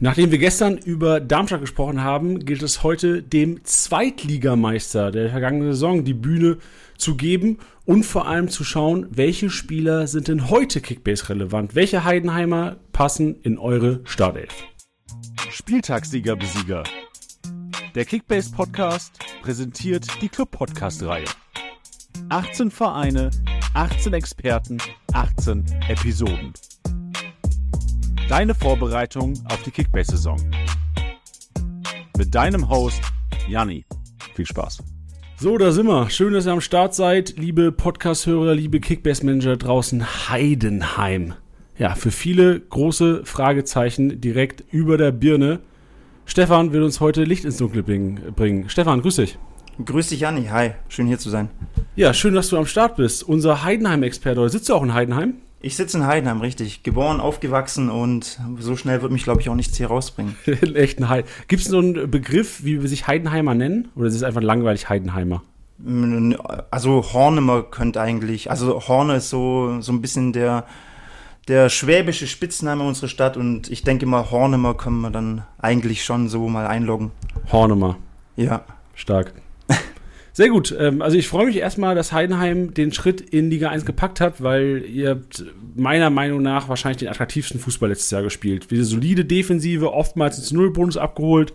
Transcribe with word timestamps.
Nachdem 0.00 0.30
wir 0.30 0.38
gestern 0.38 0.78
über 0.78 1.18
Darmstadt 1.18 1.60
gesprochen 1.60 2.04
haben, 2.04 2.44
gilt 2.44 2.62
es 2.62 2.84
heute 2.84 3.20
dem 3.20 3.64
Zweitligameister 3.64 5.10
der 5.10 5.30
vergangenen 5.30 5.72
Saison 5.72 6.04
die 6.04 6.14
Bühne 6.14 6.58
zu 6.96 7.16
geben 7.16 7.58
und 7.84 8.04
vor 8.04 8.28
allem 8.28 8.48
zu 8.48 8.62
schauen, 8.62 9.08
welche 9.10 9.50
Spieler 9.50 10.06
sind 10.06 10.28
denn 10.28 10.50
heute 10.50 10.80
Kickbase 10.80 11.28
relevant? 11.30 11.74
Welche 11.74 12.04
Heidenheimer 12.04 12.76
passen 12.92 13.40
in 13.42 13.58
eure 13.58 14.00
Startelf? 14.04 14.54
Spieltagssieger 15.50 16.36
Besieger. 16.36 16.84
Der 17.96 18.04
Kickbase 18.04 18.52
Podcast 18.52 19.14
präsentiert 19.42 20.06
die 20.22 20.28
Club 20.28 20.52
Podcast 20.52 21.02
Reihe. 21.02 21.24
18 22.28 22.70
Vereine, 22.70 23.30
18 23.74 24.12
Experten, 24.12 24.78
18 25.12 25.64
Episoden. 25.88 26.52
Deine 28.28 28.54
Vorbereitung 28.54 29.32
auf 29.46 29.62
die 29.62 29.70
Kickbase-Saison. 29.70 30.38
Mit 32.18 32.34
deinem 32.34 32.68
Host 32.68 33.00
Janni. 33.48 33.86
Viel 34.34 34.44
Spaß. 34.44 34.84
So, 35.38 35.56
da 35.56 35.72
sind 35.72 35.86
wir. 35.86 36.10
Schön, 36.10 36.34
dass 36.34 36.44
ihr 36.44 36.52
am 36.52 36.60
Start 36.60 36.94
seid, 36.94 37.38
liebe 37.38 37.72
Podcast-Hörer, 37.72 38.54
liebe 38.54 38.80
Kickbase-Manager 38.80 39.56
draußen. 39.56 40.28
Heidenheim. 40.28 41.36
Ja, 41.78 41.94
für 41.94 42.10
viele 42.10 42.60
große 42.60 43.24
Fragezeichen 43.24 44.20
direkt 44.20 44.62
über 44.70 44.98
der 44.98 45.10
Birne. 45.10 45.60
Stefan 46.26 46.74
will 46.74 46.82
uns 46.82 47.00
heute 47.00 47.24
Licht 47.24 47.46
ins 47.46 47.56
Dunkle 47.56 47.82
bringen. 47.82 48.68
Stefan, 48.68 49.00
grüß 49.00 49.16
dich. 49.16 49.38
Grüß 49.82 50.10
dich, 50.10 50.20
Janni. 50.20 50.48
Hi, 50.48 50.72
schön 50.90 51.06
hier 51.06 51.18
zu 51.18 51.30
sein. 51.30 51.48
Ja, 51.96 52.12
schön, 52.12 52.34
dass 52.34 52.50
du 52.50 52.58
am 52.58 52.66
Start 52.66 52.96
bist. 52.96 53.22
Unser 53.22 53.64
Heidenheim-Experte. 53.64 54.46
Sitzt 54.50 54.68
du 54.68 54.74
auch 54.74 54.82
in 54.82 54.92
Heidenheim? 54.92 55.36
Ich 55.60 55.76
sitze 55.76 55.98
in 55.98 56.06
Heidenheim, 56.06 56.40
richtig. 56.40 56.84
Geboren, 56.84 57.20
aufgewachsen 57.20 57.90
und 57.90 58.38
so 58.58 58.76
schnell 58.76 59.02
wird 59.02 59.10
mich, 59.10 59.24
glaube 59.24 59.40
ich, 59.40 59.48
auch 59.48 59.56
nichts 59.56 59.76
hier 59.76 59.88
rausbringen. 59.88 60.36
Echt 60.74 61.00
ein 61.00 61.08
Heiden. 61.08 61.28
Gibt 61.48 61.62
es 61.62 61.68
so 61.68 61.78
einen 61.78 62.10
Begriff, 62.10 62.62
wie 62.64 62.80
wir 62.80 62.88
sich 62.88 63.08
Heidenheimer 63.08 63.54
nennen? 63.54 63.88
Oder 63.96 64.06
ist 64.06 64.14
es 64.14 64.22
einfach 64.22 64.42
langweilig 64.42 64.88
Heidenheimer? 64.88 65.42
Also 66.70 67.12
Hornemer 67.12 67.62
könnte 67.62 68.00
eigentlich, 68.00 68.50
also 68.50 68.88
Horne 68.88 69.16
ist 69.16 69.30
so, 69.30 69.80
so 69.80 69.92
ein 69.92 70.00
bisschen 70.00 70.32
der, 70.32 70.64
der 71.46 71.68
schwäbische 71.68 72.26
Spitzname 72.26 72.84
unserer 72.84 73.08
Stadt 73.08 73.36
und 73.36 73.70
ich 73.70 73.82
denke 73.82 74.06
mal, 74.06 74.30
Hornemer 74.30 74.74
können 74.74 75.00
wir 75.00 75.10
dann 75.10 75.44
eigentlich 75.58 76.04
schon 76.04 76.28
so 76.28 76.48
mal 76.48 76.66
einloggen. 76.66 77.12
Hornemer. 77.50 77.96
Ja. 78.36 78.64
Stark. 78.94 79.32
Sehr 80.38 80.50
gut. 80.50 80.72
Ähm, 80.78 81.02
also 81.02 81.16
ich 81.16 81.26
freue 81.26 81.46
mich 81.46 81.56
erstmal, 81.56 81.96
dass 81.96 82.12
Heidenheim 82.12 82.72
den 82.72 82.92
Schritt 82.92 83.20
in 83.20 83.50
Liga 83.50 83.70
1 83.70 83.84
gepackt 83.84 84.20
hat, 84.20 84.40
weil 84.40 84.84
ihr 84.88 85.10
habt 85.10 85.44
meiner 85.74 86.10
Meinung 86.10 86.42
nach 86.42 86.68
wahrscheinlich 86.68 86.98
den 86.98 87.08
attraktivsten 87.08 87.58
Fußball 87.58 87.88
letztes 87.88 88.12
Jahr 88.12 88.22
gespielt. 88.22 88.70
Wie 88.70 88.80
solide 88.84 89.24
Defensive, 89.24 89.92
oftmals 89.92 90.38
ins 90.38 90.52
Nullbonus 90.52 90.96
abgeholt 90.96 91.54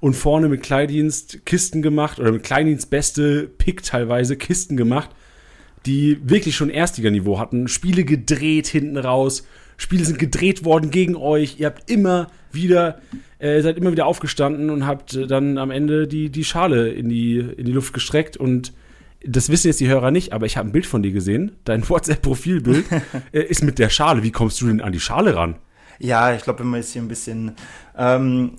und 0.00 0.12
vorne 0.12 0.50
mit 0.50 0.62
Kleindienst 0.62 1.46
Kisten 1.46 1.80
gemacht 1.80 2.18
oder 2.18 2.30
mit 2.30 2.42
Kleindienst 2.42 2.90
beste 2.90 3.44
Pick 3.44 3.82
teilweise 3.82 4.36
Kisten 4.36 4.76
gemacht, 4.76 5.08
die 5.86 6.18
wirklich 6.22 6.54
schon 6.54 6.68
Erstliganiveau 6.68 7.38
hatten. 7.38 7.66
Spiele 7.66 8.04
gedreht 8.04 8.66
hinten 8.66 8.98
raus. 8.98 9.46
Spiele 9.78 10.04
sind 10.04 10.18
gedreht 10.18 10.66
worden 10.66 10.90
gegen 10.90 11.16
euch. 11.16 11.58
Ihr 11.58 11.66
habt 11.66 11.90
immer 11.90 12.26
wieder 12.52 13.00
äh, 13.38 13.62
seid 13.62 13.76
immer 13.76 13.92
wieder 13.92 14.06
aufgestanden 14.06 14.70
und 14.70 14.86
habt 14.86 15.14
äh, 15.14 15.26
dann 15.26 15.58
am 15.58 15.70
Ende 15.70 16.06
die, 16.06 16.30
die 16.30 16.44
Schale 16.44 16.90
in 16.90 17.08
die, 17.08 17.38
in 17.38 17.64
die 17.64 17.72
Luft 17.72 17.92
gestreckt 17.92 18.36
und 18.36 18.72
das 19.24 19.48
wissen 19.48 19.66
jetzt 19.66 19.80
die 19.80 19.88
Hörer 19.88 20.10
nicht, 20.10 20.32
aber 20.32 20.46
ich 20.46 20.56
habe 20.56 20.68
ein 20.68 20.72
Bild 20.72 20.86
von 20.86 21.02
dir 21.02 21.10
gesehen. 21.10 21.52
Dein 21.64 21.88
WhatsApp-Profilbild 21.88 22.86
äh, 23.32 23.40
ist 23.40 23.62
mit 23.62 23.78
der 23.78 23.90
Schale. 23.90 24.22
Wie 24.22 24.30
kommst 24.30 24.60
du 24.60 24.66
denn 24.66 24.80
an 24.80 24.92
die 24.92 25.00
Schale 25.00 25.34
ran? 25.34 25.56
Ja, 25.98 26.34
ich 26.34 26.42
glaube, 26.42 26.60
wenn 26.60 26.68
man 26.68 26.80
jetzt 26.80 26.92
hier 26.92 27.02
ein 27.02 27.08
bisschen 27.08 27.56
ähm, 27.96 28.52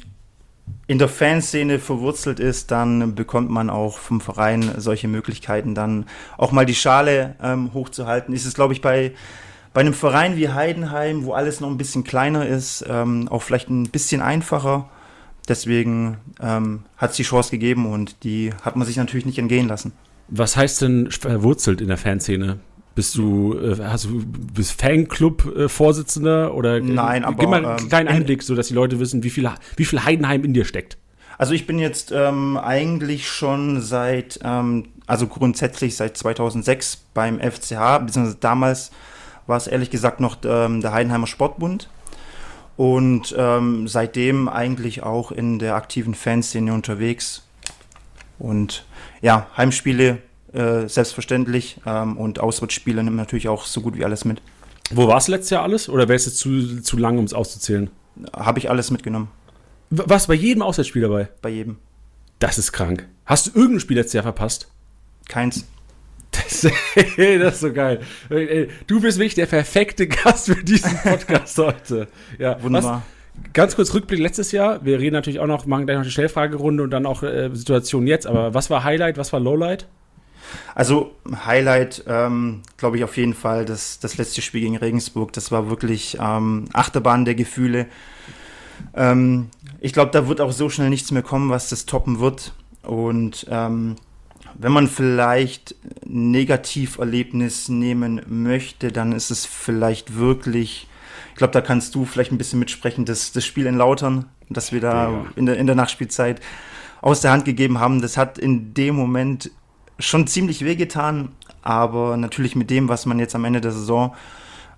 in 0.88 1.00
der 1.00 1.08
Fanszene 1.08 1.80
verwurzelt 1.80 2.40
ist, 2.40 2.72
dann 2.72 3.16
bekommt 3.16 3.50
man 3.50 3.70
auch 3.70 3.98
vom 3.98 4.20
Verein 4.20 4.72
solche 4.78 5.08
Möglichkeiten, 5.08 5.76
dann 5.76 6.06
auch 6.38 6.52
mal 6.52 6.66
die 6.66 6.76
Schale 6.76 7.36
ähm, 7.42 7.74
hochzuhalten. 7.74 8.34
Ist 8.34 8.46
es, 8.46 8.54
glaube 8.54 8.74
ich, 8.74 8.82
bei 8.82 9.14
bei 9.74 9.82
einem 9.82 9.94
Verein 9.94 10.36
wie 10.36 10.50
Heidenheim, 10.50 11.26
wo 11.26 11.34
alles 11.34 11.60
noch 11.60 11.70
ein 11.70 11.78
bisschen 11.78 12.04
kleiner 12.04 12.46
ist, 12.46 12.86
ähm, 12.90 13.28
auch 13.30 13.42
vielleicht 13.42 13.70
ein 13.70 13.90
bisschen 13.90 14.22
einfacher. 14.22 14.90
Deswegen 15.48 16.18
ähm, 16.42 16.84
hat 16.98 17.12
es 17.12 17.18
die 17.18 17.24
Chance 17.24 17.52
gegeben 17.52 17.92
und 17.92 18.24
die 18.24 18.52
hat 18.62 18.76
man 18.76 18.86
sich 18.86 18.98
natürlich 18.98 19.26
nicht 19.26 19.40
entgehen 19.40 19.68
lassen. 19.68 19.94
Was 20.28 20.56
heißt 20.56 20.82
denn 20.84 21.10
verwurzelt 21.12 21.82
in 21.82 21.88
der 21.88 21.98
Fanszene? 21.98 22.60
Bist 22.94 23.16
du, 23.16 23.58
äh, 23.58 23.78
hast 23.84 24.06
du 24.06 24.24
bist 24.26 24.80
Fanclub-Vorsitzender 24.80 26.54
oder 26.54 26.80
Nein, 26.82 27.24
aber 27.24 27.38
gib 27.38 27.50
mal 27.50 27.66
einen 27.66 27.80
ähm, 27.80 27.90
kleinen 27.90 28.08
Einblick, 28.10 28.44
so 28.44 28.56
dass 28.56 28.68
die 28.68 28.74
Leute 28.74 29.00
wissen, 29.00 29.24
wie 29.24 29.30
viel, 29.30 29.50
wie 29.78 29.86
viel 29.86 30.04
Heidenheim 30.04 30.44
in 30.44 30.54
dir 30.54 30.66
steckt. 30.66 30.98
Also 31.38 31.54
ich 31.54 31.66
bin 31.66 31.80
jetzt 31.80 32.12
ähm, 32.12 32.58
eigentlich 32.58 33.30
schon 33.30 33.82
seit, 33.82 34.40
ähm, 34.44 34.88
also 35.08 35.28
grundsätzlich 35.28 35.96
seit 35.96 36.18
2006 36.18 37.06
beim 37.14 37.40
FCH, 37.40 38.00
beziehungsweise 38.06 38.38
damals 38.40 38.92
war 39.50 39.58
es 39.58 39.68
ehrlich 39.68 39.90
gesagt 39.90 40.20
noch 40.22 40.38
ähm, 40.46 40.80
der 40.80 40.94
Heidenheimer 40.94 41.28
Sportbund. 41.28 41.90
Und 42.78 43.36
ähm, 43.38 43.90
seitdem 43.90 44.48
eigentlich 44.48 45.04
auch 45.04 45.34
in 45.34 45.60
der 45.60 45.76
aktiven 45.76 46.14
Fanszene 46.14 46.74
unterwegs. 46.74 47.46
Und 48.38 48.86
ja, 49.22 49.48
Heimspiele 49.58 50.20
äh, 50.54 50.88
selbstverständlich 50.88 51.82
ähm, 51.86 52.16
und 52.16 52.40
Auswärtsspiele 52.40 53.04
nimmt 53.04 53.18
natürlich 53.18 53.50
auch 53.50 53.66
so 53.66 53.82
gut 53.82 53.98
wie 53.98 54.06
alles 54.06 54.24
mit. 54.24 54.42
Wo 54.92 55.08
war 55.08 55.18
es 55.18 55.28
letztes 55.28 55.50
Jahr 55.50 55.64
alles? 55.64 55.90
Oder 55.90 56.08
wäre 56.08 56.16
es 56.16 56.26
jetzt 56.26 56.38
zu, 56.38 56.82
zu 56.82 56.98
lang, 56.98 57.18
um 57.18 57.26
es 57.26 57.34
auszuzählen? 57.34 57.90
Habe 58.34 58.60
ich 58.60 58.70
alles 58.70 58.92
mitgenommen. 58.92 59.30
Was, 59.90 60.28
bei 60.28 60.36
jedem 60.36 60.62
Auswärtsspiel 60.62 61.02
dabei? 61.02 61.30
Bei 61.42 61.50
jedem. 61.50 61.78
Das 62.40 62.58
ist 62.58 62.72
krank. 62.72 63.08
Hast 63.26 63.48
du 63.48 63.52
irgendein 63.56 63.82
Spiel 63.82 63.98
letztes 63.98 64.14
Jahr 64.14 64.24
verpasst? 64.24 64.72
Keins. 65.28 65.66
Das, 66.50 66.62
das, 67.18 67.54
ist 67.54 67.60
so 67.60 67.72
geil. 67.72 68.00
Du 68.88 69.00
bist 69.00 69.18
wirklich 69.18 69.36
der 69.36 69.46
perfekte 69.46 70.08
Gast 70.08 70.48
für 70.48 70.64
diesen 70.64 70.98
Podcast 70.98 71.58
heute. 71.58 72.08
Ja, 72.38 72.62
wunderbar. 72.62 73.04
Was, 73.36 73.54
ganz 73.54 73.76
kurz 73.76 73.94
Rückblick 73.94 74.20
letztes 74.20 74.52
Jahr. 74.52 74.84
Wir 74.84 75.00
reden 75.00 75.14
natürlich 75.14 75.40
auch 75.40 75.48
noch, 75.48 75.66
machen 75.66 75.86
gleich 75.86 75.98
noch 75.98 76.06
die 76.06 76.12
Stellfragerunde 76.12 76.84
und 76.84 76.92
dann 76.92 77.06
auch 77.06 77.24
äh, 77.24 77.50
Situation 77.54 78.08
jetzt. 78.08 78.28
Aber 78.28 78.54
was 78.54 78.70
war 78.70 78.84
Highlight, 78.84 79.18
was 79.18 79.32
war 79.32 79.40
Lowlight? 79.40 79.88
Also 80.74 81.12
Highlight, 81.46 82.04
ähm, 82.08 82.62
glaube 82.78 82.98
ich 82.98 83.04
auf 83.04 83.18
jeden 83.18 83.36
Fall, 83.36 83.66
das, 83.66 84.00
das 84.00 84.18
letzte 84.18 84.42
Spiel 84.42 84.62
gegen 84.62 84.78
Regensburg. 84.78 85.34
Das 85.34 85.52
war 85.52 85.70
wirklich 85.70 86.18
ähm, 86.20 86.66
Achterbahn 86.74 87.26
der 87.26 87.36
Gefühle. 87.36 87.86
Ähm, 88.96 89.50
ich 89.80 89.94
glaube, 89.94 90.12
da 90.12 90.28
wird 90.28 90.42
auch 90.42 90.52
so 90.52 90.70
schnell 90.70 90.90
nichts 90.90 91.12
mehr 91.12 91.22
kommen, 91.22 91.50
was 91.50 91.70
das 91.70 91.86
toppen 91.86 92.20
wird. 92.20 92.54
Und 92.82 93.46
ähm, 93.50 93.96
wenn 94.58 94.72
man 94.72 94.88
vielleicht 94.88 95.76
Negativerlebnis 96.06 97.70
nehmen 97.70 98.22
möchte, 98.28 98.92
dann 98.92 99.12
ist 99.12 99.32
es 99.32 99.46
vielleicht 99.46 100.18
wirklich, 100.18 100.88
ich 101.32 101.36
glaube, 101.36 101.54
da 101.54 101.62
kannst 101.62 101.96
du 101.96 102.06
vielleicht 102.06 102.32
ein 102.32 102.38
bisschen 102.38 102.60
mitsprechen, 102.60 103.06
das, 103.06 103.32
das 103.32 103.46
Spiel 103.46 103.66
in 103.66 103.78
Lautern, 103.78 104.26
das 104.50 104.72
wir 104.72 104.82
da 104.82 105.12
ja. 105.12 105.26
in, 105.36 105.46
der, 105.46 105.58
in 105.58 105.68
der 105.68 105.76
Nachspielzeit 105.76 106.42
aus 107.02 107.22
der 107.22 107.32
Hand 107.32 107.46
gegeben 107.46 107.80
haben. 107.80 108.02
Das 108.02 108.18
hat 108.18 108.38
in 108.38 108.74
dem 108.74 108.96
Moment 108.96 109.52
schon 110.00 110.28
ziemlich 110.28 110.66
wehgetan, 110.66 111.30
aber 111.62 112.18
natürlich 112.18 112.56
mit 112.56 112.70
dem, 112.70 112.90
was 112.90 113.06
man 113.06 113.20
jetzt 113.20 113.36
am 113.36 113.46
Ende 113.46 113.62
der 113.62 113.72
Saison 113.72 114.16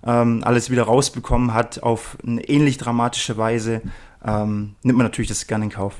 ähm, 0.04 0.42
alles 0.44 0.70
wieder 0.70 0.84
rausbekommen 0.84 1.54
hat, 1.54 1.82
auf 1.82 2.16
eine 2.26 2.42
ähnlich 2.48 2.78
dramatische 2.78 3.36
Weise, 3.36 3.82
ähm, 4.24 4.74
nimmt 4.82 4.98
man 4.98 5.06
natürlich 5.06 5.28
das 5.28 5.46
gerne 5.46 5.64
in 5.64 5.70
Kauf. 5.70 5.94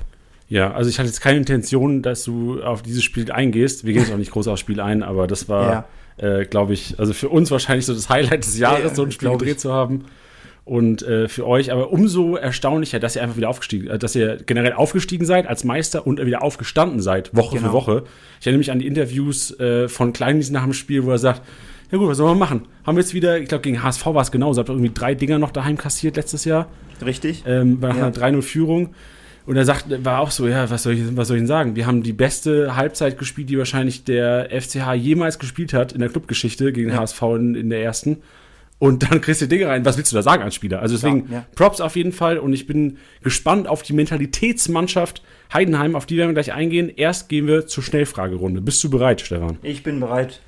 Ja, 0.52 0.70
also 0.70 0.90
ich 0.90 0.98
hatte 0.98 1.08
jetzt 1.08 1.22
keine 1.22 1.38
Intention, 1.38 2.02
dass 2.02 2.24
du 2.24 2.62
auf 2.62 2.82
dieses 2.82 3.02
Spiel 3.02 3.32
eingehst. 3.32 3.86
Wir 3.86 3.94
gehen 3.94 4.02
jetzt 4.02 4.12
auch 4.12 4.18
nicht 4.18 4.32
groß 4.32 4.48
aufs 4.48 4.60
Spiel 4.60 4.82
ein, 4.82 5.02
aber 5.02 5.26
das 5.26 5.48
war, 5.48 5.88
ja. 6.20 6.40
äh, 6.40 6.44
glaube 6.44 6.74
ich, 6.74 6.98
also 6.98 7.14
für 7.14 7.30
uns 7.30 7.50
wahrscheinlich 7.50 7.86
so 7.86 7.94
das 7.94 8.10
Highlight 8.10 8.44
des 8.44 8.58
Jahres, 8.58 8.82
ja, 8.90 8.94
so 8.94 9.02
ein 9.02 9.12
Spiel 9.12 9.30
gedreht 9.30 9.60
zu 9.60 9.72
haben. 9.72 10.04
Und 10.66 11.02
äh, 11.04 11.26
für 11.28 11.46
euch 11.46 11.72
aber 11.72 11.90
umso 11.90 12.36
erstaunlicher, 12.36 13.00
dass 13.00 13.16
ihr 13.16 13.22
einfach 13.22 13.38
wieder 13.38 13.48
aufgestiegen, 13.48 13.88
äh, 13.88 13.98
dass 13.98 14.14
ihr 14.14 14.40
generell 14.44 14.74
aufgestiegen 14.74 15.24
seid 15.24 15.46
als 15.46 15.64
Meister 15.64 16.06
und 16.06 16.22
wieder 16.22 16.42
aufgestanden 16.42 17.00
seid, 17.00 17.34
Woche 17.34 17.56
genau. 17.56 17.68
für 17.68 17.72
Woche. 17.72 18.04
Ich 18.38 18.46
erinnere 18.46 18.58
mich 18.58 18.70
an 18.70 18.78
die 18.78 18.86
Interviews 18.86 19.58
äh, 19.58 19.88
von 19.88 20.12
Kleindienst 20.12 20.52
nach 20.52 20.64
dem 20.64 20.74
Spiel, 20.74 21.04
wo 21.04 21.12
er 21.12 21.18
sagt, 21.18 21.40
ja 21.90 21.96
gut, 21.96 22.08
was 22.08 22.18
sollen 22.18 22.32
wir 22.32 22.38
machen? 22.38 22.68
Haben 22.84 22.98
wir 22.98 23.00
jetzt 23.00 23.14
wieder, 23.14 23.38
ich 23.38 23.48
glaube 23.48 23.62
gegen 23.62 23.82
HSV 23.82 24.04
war 24.04 24.20
es 24.20 24.30
genauso, 24.30 24.60
habt 24.60 24.68
ihr 24.68 24.74
irgendwie 24.74 24.92
drei 24.92 25.14
Dinger 25.14 25.38
noch 25.38 25.50
daheim 25.50 25.78
kassiert 25.78 26.16
letztes 26.16 26.44
Jahr. 26.44 26.68
Richtig. 27.02 27.42
Ähm, 27.46 27.78
ja. 27.80 27.88
einer 27.88 28.12
3-0-Führung. 28.12 28.94
Und 29.44 29.56
er 29.56 29.64
sagt, 29.64 30.04
war 30.04 30.20
auch 30.20 30.30
so, 30.30 30.46
ja, 30.46 30.70
was 30.70 30.84
soll, 30.84 30.94
ich, 30.94 31.16
was 31.16 31.28
soll 31.28 31.36
ich 31.36 31.40
denn 31.40 31.46
sagen? 31.48 31.76
Wir 31.76 31.86
haben 31.86 32.02
die 32.02 32.12
beste 32.12 32.76
Halbzeit 32.76 33.18
gespielt, 33.18 33.50
die 33.50 33.58
wahrscheinlich 33.58 34.04
der 34.04 34.48
FCH 34.50 34.94
jemals 34.94 35.38
gespielt 35.38 35.72
hat 35.72 35.92
in 35.92 36.00
der 36.00 36.08
Clubgeschichte 36.08 36.72
gegen 36.72 36.90
ja. 36.90 36.98
HSV 36.98 37.22
in, 37.22 37.54
in, 37.54 37.70
der 37.70 37.82
ersten. 37.82 38.18
Und 38.78 39.02
dann 39.10 39.20
kriegst 39.20 39.40
du 39.40 39.46
Dinge 39.46 39.66
rein. 39.66 39.84
Was 39.84 39.96
willst 39.96 40.12
du 40.12 40.16
da 40.16 40.22
sagen 40.22 40.42
als 40.42 40.54
Spieler? 40.54 40.80
Also 40.80 40.94
deswegen 40.94 41.26
ja, 41.28 41.38
ja. 41.38 41.46
Props 41.54 41.80
auf 41.80 41.96
jeden 41.96 42.12
Fall. 42.12 42.38
Und 42.38 42.52
ich 42.52 42.66
bin 42.66 42.98
gespannt 43.22 43.66
auf 43.66 43.82
die 43.82 43.92
Mentalitätsmannschaft 43.92 45.22
Heidenheim, 45.52 45.96
auf 45.96 46.06
die 46.06 46.16
werden 46.16 46.30
wir 46.30 46.34
gleich 46.34 46.52
eingehen. 46.52 46.90
Erst 46.94 47.28
gehen 47.28 47.46
wir 47.46 47.66
zur 47.66 47.82
Schnellfragerunde. 47.82 48.60
Bist 48.60 48.82
du 48.84 48.90
bereit, 48.90 49.20
Stefan? 49.20 49.58
Ich 49.62 49.82
bin 49.82 50.00
bereit. 50.00 50.40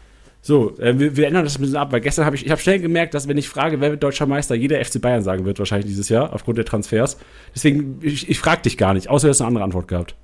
So, 0.47 0.77
äh, 0.79 0.99
wir, 0.99 1.17
wir, 1.17 1.27
ändern 1.27 1.45
das 1.45 1.57
ein 1.57 1.63
bisschen 1.63 1.79
ab, 1.79 1.91
weil 1.91 2.03
gestern 2.03 2.27
habe 2.27 2.37
ich, 2.37 2.45
ich 2.45 2.51
habe 2.53 2.61
schnell 2.61 2.79
gemerkt, 2.79 3.15
dass 3.15 3.27
wenn 3.27 3.39
ich 3.39 3.49
frage, 3.49 3.81
wer 3.81 3.93
wird 3.93 4.03
deutscher 4.03 4.27
Meister, 4.27 4.55
jeder 4.55 4.85
FC 4.85 5.01
Bayern 5.01 5.23
sagen 5.23 5.47
wird 5.47 5.59
wahrscheinlich 5.59 5.87
dieses 5.87 6.11
Jahr, 6.11 6.35
aufgrund 6.35 6.59
der 6.59 6.67
Transfers. 6.67 7.17
Deswegen, 7.55 7.99
ich, 8.03 8.29
ich 8.29 8.39
frage 8.39 8.61
dich 8.61 8.77
gar 8.77 8.93
nicht, 8.93 9.09
außer 9.09 9.27
du 9.27 9.31
hast 9.31 9.41
eine 9.41 9.49
andere 9.49 9.65
Antwort 9.65 9.89
gehabt. 9.89 10.17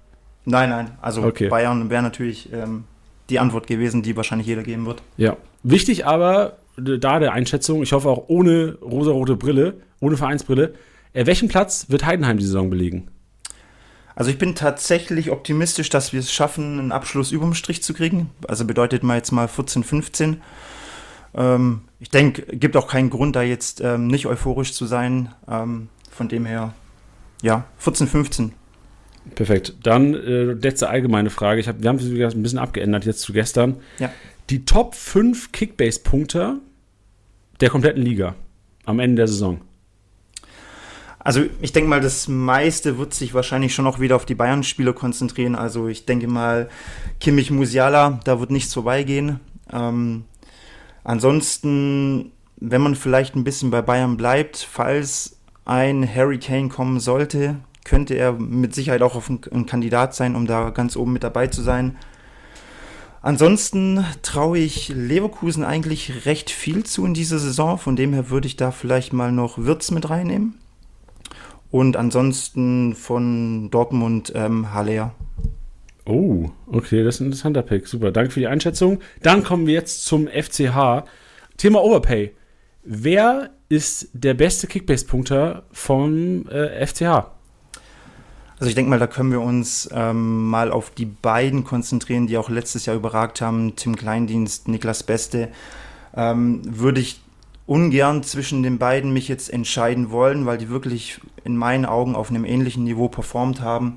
Nein, 0.44 0.69
nein, 0.69 0.90
also 1.00 1.22
okay. 1.22 1.49
Bayern 1.49 1.88
wäre 1.88 2.02
natürlich 2.02 2.52
ähm, 2.52 2.84
die 3.31 3.38
Antwort 3.38 3.67
gewesen, 3.67 4.02
die 4.02 4.14
wahrscheinlich 4.14 4.46
jeder 4.46 4.62
geben 4.62 4.84
wird. 4.84 5.02
Ja, 5.17 5.38
wichtig 5.62 6.05
aber, 6.05 6.58
da 6.76 7.19
der 7.19 7.32
Einschätzung, 7.32 7.82
ich 7.82 7.93
hoffe 7.93 8.11
auch 8.11 8.25
ohne 8.28 8.76
rosarote 8.82 9.37
Brille, 9.37 9.76
ohne 10.00 10.19
Vereinsbrille, 10.19 10.75
äh, 11.14 11.25
welchen 11.25 11.49
Platz 11.49 11.87
wird 11.88 12.05
Heidenheim 12.05 12.37
die 12.37 12.44
Saison 12.44 12.69
belegen? 12.69 13.08
Also 14.20 14.31
ich 14.31 14.37
bin 14.37 14.55
tatsächlich 14.55 15.31
optimistisch, 15.31 15.88
dass 15.88 16.12
wir 16.12 16.20
es 16.20 16.31
schaffen, 16.31 16.78
einen 16.78 16.93
Abschluss 16.93 17.32
über 17.32 17.46
dem 17.46 17.55
Strich 17.55 17.82
zu 17.82 17.94
kriegen. 17.94 18.28
Also 18.46 18.67
bedeutet 18.67 19.02
mal 19.02 19.17
jetzt 19.17 19.31
mal 19.31 19.49
14, 19.49 19.82
15. 19.82 20.43
Ähm, 21.32 21.81
ich 22.00 22.11
denke, 22.11 22.43
gibt 22.55 22.76
auch 22.76 22.87
keinen 22.87 23.08
Grund, 23.08 23.34
da 23.34 23.40
jetzt 23.40 23.81
ähm, 23.81 24.08
nicht 24.08 24.26
euphorisch 24.26 24.75
zu 24.75 24.84
sein. 24.84 25.31
Ähm, 25.49 25.88
von 26.11 26.28
dem 26.28 26.44
her, 26.44 26.75
ja, 27.40 27.64
14, 27.78 28.08
15. 28.08 28.52
Perfekt. 29.37 29.76
Dann 29.84 30.12
äh, 30.12 30.52
letzte 30.52 30.90
allgemeine 30.90 31.31
Frage. 31.31 31.58
Ich 31.58 31.67
hab, 31.67 31.81
wir 31.81 31.88
haben 31.88 31.96
es 31.96 32.34
ein 32.34 32.43
bisschen 32.43 32.58
abgeändert 32.58 33.06
jetzt 33.06 33.22
zu 33.22 33.32
gestern. 33.32 33.76
Ja. 34.00 34.12
Die 34.50 34.67
Top 34.67 34.96
5 34.96 35.50
Kickbase-Punkte 35.50 36.58
der 37.62 37.70
kompletten 37.70 38.02
Liga 38.02 38.34
am 38.84 38.99
Ende 38.99 39.17
der 39.17 39.28
Saison. 39.28 39.62
Also 41.22 41.43
ich 41.61 41.72
denke 41.72 41.90
mal, 41.90 42.00
das 42.00 42.28
meiste 42.28 42.99
wird 42.99 43.12
sich 43.12 43.34
wahrscheinlich 43.34 43.75
schon 43.75 43.87
auch 43.87 44.00
wieder 44.00 44.17
auf 44.17 44.25
die 44.25 44.34
Bayern-Spieler 44.34 44.94
konzentrieren. 44.94 45.55
Also 45.55 45.87
ich 45.87 46.06
denke 46.06 46.26
mal, 46.28 46.69
Kimmich 47.20 47.50
Musiala, 47.50 48.20
da 48.25 48.40
wird 48.40 48.50
nichts 48.50 48.72
vorbeigehen. 48.72 49.38
Ähm, 49.70 50.25
ansonsten, 51.05 52.32
wenn 52.56 52.81
man 52.81 52.94
vielleicht 52.94 53.37
ein 53.37 53.44
bisschen 53.44 53.70
bei 53.70 53.82
Bayern 53.82 54.17
bleibt, 54.17 54.56
falls 54.56 55.37
ein 55.67 56.08
Harry 56.12 56.38
Kane 56.38 56.70
kommen 56.70 57.00
sollte, 57.00 57.56
könnte 57.84 58.14
er 58.14 58.32
mit 58.32 58.75
Sicherheit 58.75 59.02
auch 59.02 59.20
ein 59.28 59.67
Kandidat 59.67 60.14
sein, 60.14 60.34
um 60.34 60.46
da 60.46 60.70
ganz 60.70 60.96
oben 60.96 61.12
mit 61.12 61.22
dabei 61.22 61.49
zu 61.49 61.61
sein. 61.61 61.99
Ansonsten 63.22 64.06
traue 64.22 64.58
ich 64.58 64.88
Leverkusen 64.88 65.64
eigentlich 65.64 66.25
recht 66.25 66.49
viel 66.50 66.84
zu 66.84 67.05
in 67.05 67.12
dieser 67.12 67.38
Saison. 67.38 67.76
Von 67.76 67.94
dem 67.94 68.14
her 68.14 68.31
würde 68.31 68.46
ich 68.46 68.56
da 68.56 68.70
vielleicht 68.70 69.12
mal 69.12 69.32
noch 69.32 69.58
Wirtz 69.58 69.90
mit 69.90 70.08
reinnehmen. 70.08 70.59
Und 71.70 71.96
ansonsten 71.96 72.94
von 72.94 73.70
Dortmund 73.70 74.32
ähm, 74.34 74.75
Haller. 74.75 75.14
Oh, 76.05 76.50
okay, 76.67 77.05
das 77.05 77.17
ist 77.17 77.20
ein 77.20 77.26
interessanter 77.26 77.62
Pick. 77.62 77.87
Super, 77.87 78.11
danke 78.11 78.32
für 78.32 78.40
die 78.40 78.49
Einschätzung. 78.49 79.00
Dann 79.22 79.44
kommen 79.44 79.67
wir 79.67 79.75
jetzt 79.75 80.05
zum 80.05 80.26
FCH. 80.26 81.05
Thema 81.56 81.82
Overpay. 81.82 82.32
Wer 82.82 83.50
ist 83.69 84.08
der 84.12 84.34
beste 84.34 84.67
Kickbase-Punkter 84.67 85.64
vom 85.70 86.49
äh, 86.49 86.84
FCH? 86.87 87.31
Also 88.58 88.69
ich 88.69 88.75
denke 88.75 88.90
mal, 88.90 88.99
da 88.99 89.06
können 89.06 89.31
wir 89.31 89.40
uns 89.40 89.88
ähm, 89.93 90.49
mal 90.49 90.70
auf 90.70 90.90
die 90.90 91.06
beiden 91.06 91.64
konzentrieren, 91.64 92.26
die 92.26 92.37
auch 92.37 92.50
letztes 92.50 92.87
Jahr 92.87 92.96
überragt 92.96 93.40
haben. 93.40 93.75
Tim 93.76 93.96
Kleindienst, 93.96 94.69
Niklas 94.69 95.02
Beste. 95.02 95.49
Ähm, 96.14 96.61
würde 96.64 97.00
ich 97.00 97.20
ungern 97.67 98.22
zwischen 98.22 98.62
den 98.62 98.78
beiden 98.78 99.12
mich 99.12 99.28
jetzt 99.28 99.50
entscheiden 99.50 100.11
wollen, 100.11 100.44
weil 100.44 100.58
die 100.58 100.69
wirklich 100.69 101.20
in 101.44 101.56
meinen 101.56 101.87
Augen 101.87 102.14
auf 102.14 102.31
einem 102.31 102.44
ähnlichen 102.44 102.84
Niveau 102.84 103.08
performt 103.08 103.60
haben. 103.60 103.96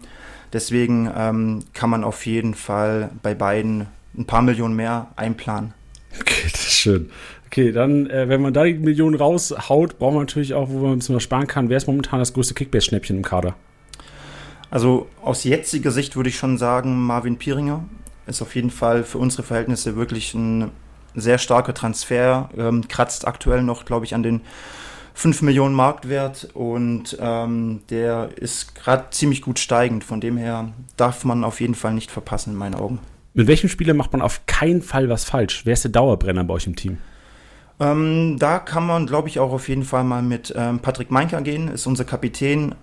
Deswegen 0.52 1.10
ähm, 1.16 1.60
kann 1.74 1.90
man 1.90 2.04
auf 2.04 2.26
jeden 2.26 2.54
Fall 2.54 3.10
bei 3.22 3.34
beiden 3.34 3.88
ein 4.18 4.26
paar 4.26 4.42
Millionen 4.42 4.76
mehr 4.76 5.08
einplanen. 5.16 5.74
Okay, 6.20 6.48
das 6.52 6.62
ist 6.62 6.74
schön. 6.74 7.10
Okay, 7.48 7.72
dann, 7.72 8.10
äh, 8.10 8.30
wenn 8.30 8.42
man 8.42 8.54
da 8.54 8.64
die 8.64 8.74
Millionen 8.74 9.16
raushaut, 9.16 10.00
braucht 10.00 10.14
man 10.14 10.24
natürlich 10.24 10.54
auch, 10.54 10.70
wo 10.70 10.80
man 10.80 10.94
ein 10.94 11.00
bisschen 11.00 11.16
was 11.16 11.24
sparen 11.24 11.48
kann. 11.48 11.70
Wer 11.70 11.78
ist 11.78 11.88
momentan 11.88 12.20
das 12.20 12.34
größte 12.34 12.54
Kickbase-Schnäppchen 12.56 13.18
im 13.18 13.24
Kader? 13.24 13.56
Also 14.72 15.08
aus 15.22 15.44
jetziger 15.44 15.92
Sicht 15.92 16.16
würde 16.16 16.30
ich 16.30 16.38
schon 16.38 16.58
sagen, 16.58 16.98
Marvin 17.06 17.38
Pieringer 17.38 17.84
ist 18.26 18.42
auf 18.42 18.56
jeden 18.56 18.72
Fall 18.72 19.04
für 19.04 19.20
unsere 19.20 19.44
Verhältnisse 19.44 19.96
wirklich 19.96 20.34
ein 20.34 20.72
sehr 21.14 21.38
starker 21.38 21.76
Transfer, 21.76 22.50
ähm, 22.58 22.88
kratzt 22.88 23.28
aktuell 23.28 23.62
noch, 23.62 23.86
glaube 23.86 24.06
ich, 24.06 24.16
an 24.16 24.24
den 24.24 24.42
5 25.14 25.42
Millionen 25.44 25.76
Marktwert 25.76 26.50
und 26.54 27.18
ähm, 27.20 27.82
der 27.90 28.30
ist 28.36 28.76
gerade 28.76 29.06
ziemlich 29.12 29.42
gut 29.42 29.60
steigend. 29.60 30.04
Von 30.04 30.22
dem 30.22 30.38
her 30.38 30.74
darf 30.98 31.24
man 31.24 31.44
auf 31.44 31.62
jeden 31.62 31.76
Fall 31.76 31.94
nicht 31.94 32.12
verpassen, 32.12 32.54
in 32.54 32.58
meinen 32.58 32.76
Augen. 32.76 33.00
Mit 33.34 33.48
welchem 33.48 33.70
Spieler 33.70 33.94
macht 33.94 34.12
man 34.14 34.22
auf 34.22 34.46
keinen 34.46 34.82
Fall 34.82 35.10
was 35.10 35.24
falsch? 35.24 35.66
Wer 35.66 35.74
ist 35.74 35.84
der 35.84 35.92
Dauerbrenner 35.92 36.44
bei 36.44 36.54
euch 36.54 36.68
im 36.68 36.76
Team? 36.76 36.98
Ähm, 37.80 38.38
da 38.40 38.60
kann 38.60 38.86
man, 38.86 39.08
glaube 39.08 39.28
ich, 39.28 39.40
auch 39.40 39.52
auf 39.52 39.68
jeden 39.68 39.84
Fall 39.84 40.04
mal 40.04 40.22
mit 40.22 40.54
ähm, 40.56 40.80
Patrick 40.80 41.10
Meinker 41.10 41.42
gehen, 41.42 41.68
ist 41.68 41.88
unser 41.88 42.06
Kapitän. 42.06 42.76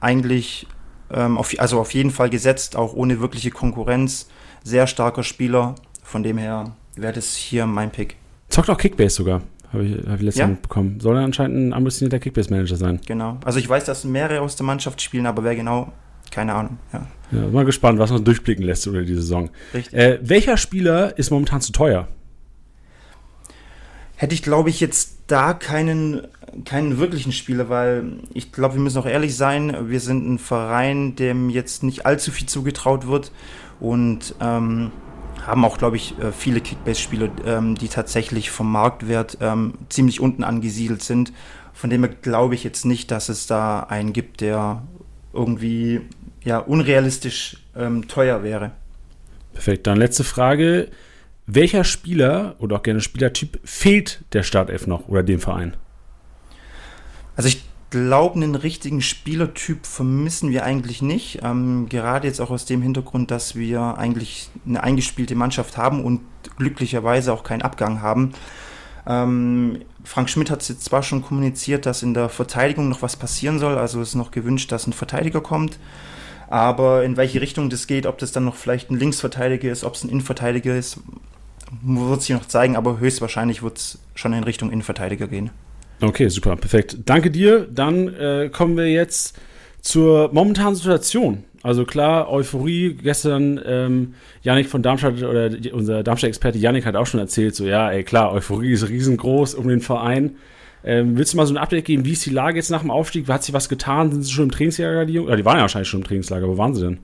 Eigentlich, 0.00 0.66
ähm, 1.10 1.38
auf, 1.38 1.54
also 1.58 1.80
auf 1.80 1.94
jeden 1.94 2.10
Fall 2.10 2.28
gesetzt, 2.28 2.76
auch 2.76 2.92
ohne 2.94 3.20
wirkliche 3.20 3.50
Konkurrenz. 3.50 4.28
Sehr 4.62 4.86
starker 4.86 5.22
Spieler. 5.22 5.74
Von 6.02 6.22
dem 6.22 6.36
her 6.36 6.72
wäre 6.96 7.14
das 7.14 7.34
hier 7.34 7.66
mein 7.66 7.90
Pick. 7.90 8.16
Zockt 8.48 8.68
auch 8.68 8.78
Kickbase 8.78 9.16
sogar. 9.16 9.42
Habe 9.74 9.84
ich, 9.84 10.06
hab 10.06 10.16
ich 10.16 10.22
letztes 10.22 10.38
ja? 10.40 10.46
Mal 10.46 10.52
mitbekommen. 10.52 11.00
Soll 11.00 11.16
er 11.16 11.24
anscheinend 11.24 11.56
ein 11.58 11.72
ambitionierter 11.72 12.20
Kickbase-Manager 12.20 12.76
sein. 12.76 13.00
Genau. 13.06 13.38
Also 13.44 13.58
ich 13.58 13.68
weiß, 13.68 13.84
dass 13.84 14.04
mehrere 14.04 14.40
aus 14.40 14.54
der 14.54 14.64
Mannschaft 14.64 15.02
spielen, 15.02 15.26
aber 15.26 15.42
wer 15.42 15.56
genau, 15.56 15.92
keine 16.30 16.54
Ahnung. 16.54 16.78
Ja. 16.92 17.06
ja 17.32 17.48
mal 17.48 17.64
gespannt, 17.64 17.98
was 17.98 18.10
man 18.12 18.24
durchblicken 18.24 18.64
lässt 18.64 18.86
über 18.86 19.02
die 19.02 19.14
Saison. 19.14 19.50
Richtig. 19.74 19.98
Äh, 19.98 20.20
welcher 20.22 20.56
Spieler 20.56 21.18
ist 21.18 21.30
momentan 21.30 21.60
zu 21.60 21.72
teuer? 21.72 22.06
Hätte 24.14 24.34
ich, 24.34 24.42
glaube 24.42 24.70
ich, 24.70 24.78
jetzt 24.78 25.18
da 25.26 25.54
keinen, 25.54 26.28
keinen 26.64 26.98
wirklichen 26.98 27.32
Spieler, 27.32 27.68
weil 27.68 28.04
ich 28.32 28.52
glaube, 28.52 28.74
wir 28.74 28.80
müssen 28.80 28.98
auch 28.98 29.06
ehrlich 29.06 29.36
sein, 29.36 29.88
wir 29.88 29.98
sind 29.98 30.28
ein 30.28 30.38
Verein, 30.38 31.16
dem 31.16 31.50
jetzt 31.50 31.82
nicht 31.82 32.06
allzu 32.06 32.30
viel 32.30 32.46
zugetraut 32.46 33.08
wird 33.08 33.32
und 33.80 34.36
ähm, 34.40 34.92
haben 35.46 35.64
auch, 35.64 35.78
glaube 35.78 35.96
ich, 35.96 36.18
äh, 36.18 36.32
viele 36.32 36.60
Kickbase-Spieler, 36.60 37.28
ähm, 37.44 37.74
die 37.74 37.88
tatsächlich 37.88 38.50
vom 38.50 38.70
Marktwert 38.70 39.38
ähm, 39.40 39.74
ziemlich 39.88 40.20
unten 40.20 40.44
angesiedelt 40.44 41.02
sind. 41.02 41.32
Von 41.72 41.90
dem 41.90 42.04
her 42.04 42.14
glaube 42.22 42.54
ich 42.54 42.64
jetzt 42.64 42.84
nicht, 42.84 43.10
dass 43.10 43.28
es 43.28 43.46
da 43.46 43.80
einen 43.80 44.12
gibt, 44.12 44.40
der 44.40 44.82
irgendwie 45.32 46.02
ja, 46.44 46.58
unrealistisch 46.58 47.56
ähm, 47.76 48.06
teuer 48.08 48.42
wäre. 48.42 48.72
Perfekt. 49.52 49.86
Dann 49.86 49.98
letzte 49.98 50.24
Frage. 50.24 50.88
Welcher 51.46 51.84
Spieler 51.84 52.56
oder 52.58 52.76
auch 52.76 52.82
gerne 52.82 53.00
Spielertyp 53.00 53.60
fehlt 53.64 54.24
der 54.32 54.42
Startelf 54.42 54.86
noch 54.86 55.08
oder 55.08 55.22
dem 55.22 55.40
Verein? 55.40 55.76
Also 57.36 57.48
ich 57.48 57.64
glaube, 57.94 58.34
einen 58.34 58.56
richtigen 58.56 59.00
Spielertyp 59.00 59.86
vermissen 59.86 60.50
wir 60.50 60.64
eigentlich 60.64 61.00
nicht. 61.00 61.42
Ähm, 61.44 61.88
gerade 61.88 62.26
jetzt 62.26 62.40
auch 62.40 62.50
aus 62.50 62.64
dem 62.64 62.82
Hintergrund, 62.82 63.30
dass 63.30 63.54
wir 63.54 63.96
eigentlich 63.98 64.48
eine 64.66 64.82
eingespielte 64.82 65.36
Mannschaft 65.36 65.76
haben 65.76 66.04
und 66.04 66.22
glücklicherweise 66.58 67.32
auch 67.32 67.44
keinen 67.44 67.62
Abgang 67.62 68.02
haben. 68.02 68.32
Ähm, 69.06 69.78
Frank 70.02 70.28
Schmidt 70.28 70.50
hat 70.50 70.68
jetzt 70.68 70.84
zwar 70.84 71.04
schon 71.04 71.22
kommuniziert, 71.22 71.86
dass 71.86 72.02
in 72.02 72.14
der 72.14 72.28
Verteidigung 72.28 72.88
noch 72.88 73.00
was 73.00 73.14
passieren 73.14 73.60
soll, 73.60 73.78
also 73.78 74.02
ist 74.02 74.16
noch 74.16 74.32
gewünscht, 74.32 74.72
dass 74.72 74.88
ein 74.88 74.92
Verteidiger 74.92 75.40
kommt. 75.40 75.78
Aber 76.48 77.04
in 77.04 77.16
welche 77.16 77.40
Richtung 77.40 77.70
das 77.70 77.86
geht, 77.86 78.06
ob 78.06 78.18
das 78.18 78.32
dann 78.32 78.44
noch 78.44 78.56
vielleicht 78.56 78.90
ein 78.90 78.98
Linksverteidiger 78.98 79.70
ist, 79.70 79.84
ob 79.84 79.94
es 79.94 80.02
ein 80.02 80.10
Innenverteidiger 80.10 80.76
ist, 80.76 80.98
wird 81.80 82.22
sich 82.22 82.34
noch 82.34 82.48
zeigen, 82.48 82.74
aber 82.74 82.98
höchstwahrscheinlich 82.98 83.62
wird 83.62 83.78
es 83.78 83.98
schon 84.16 84.32
in 84.32 84.42
Richtung 84.42 84.72
Innenverteidiger 84.72 85.28
gehen. 85.28 85.50
Okay, 86.00 86.28
super, 86.28 86.56
perfekt. 86.56 86.98
Danke 87.04 87.30
dir. 87.30 87.66
Dann 87.70 88.08
äh, 88.14 88.50
kommen 88.52 88.76
wir 88.76 88.90
jetzt 88.90 89.38
zur 89.80 90.32
momentanen 90.32 90.74
Situation. 90.74 91.44
Also 91.62 91.84
klar, 91.84 92.30
Euphorie. 92.30 92.94
Gestern 92.94 93.58
ähm, 93.64 94.14
Janik 94.42 94.68
von 94.68 94.82
Darmstadt 94.82 95.22
oder 95.22 95.50
unser 95.72 96.02
Darmstadt-Experte 96.02 96.58
Janik 96.58 96.84
hat 96.84 96.94
auch 96.94 97.06
schon 97.06 97.20
erzählt, 97.20 97.54
so 97.54 97.64
ja, 97.64 97.90
ey 97.90 98.04
klar, 98.04 98.32
Euphorie 98.32 98.72
ist 98.72 98.88
riesengroß 98.88 99.54
um 99.54 99.68
den 99.68 99.80
Verein. 99.80 100.36
Ähm, 100.84 101.16
willst 101.16 101.32
du 101.32 101.38
mal 101.38 101.46
so 101.46 101.54
ein 101.54 101.58
Update 101.58 101.86
geben? 101.86 102.04
Wie 102.04 102.12
ist 102.12 102.26
die 102.26 102.30
Lage 102.30 102.56
jetzt 102.56 102.70
nach 102.70 102.82
dem 102.82 102.90
Aufstieg? 102.90 103.26
Hat 103.28 103.42
sich 103.42 103.54
was 103.54 103.70
getan? 103.70 104.12
Sind 104.12 104.22
sie 104.22 104.32
schon 104.32 104.44
im 104.44 104.50
Trainingslager, 104.50 105.06
die? 105.06 105.14
Ja, 105.14 105.36
die 105.36 105.44
waren 105.44 105.56
ja 105.56 105.62
wahrscheinlich 105.62 105.88
schon 105.88 106.00
im 106.00 106.06
Trainingslager. 106.06 106.46
Wo 106.46 106.58
waren 106.58 106.74
sie 106.74 106.82
denn? 106.82 106.98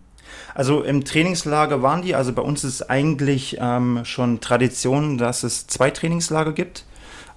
Also 0.54 0.82
im 0.82 1.04
Trainingslager 1.04 1.80
waren 1.80 2.02
die. 2.02 2.14
Also 2.14 2.34
bei 2.34 2.42
uns 2.42 2.62
ist 2.62 2.82
eigentlich 2.82 3.56
ähm, 3.58 4.00
schon 4.04 4.40
Tradition, 4.40 5.16
dass 5.16 5.42
es 5.42 5.66
zwei 5.66 5.90
Trainingslager 5.90 6.52
gibt. 6.52 6.84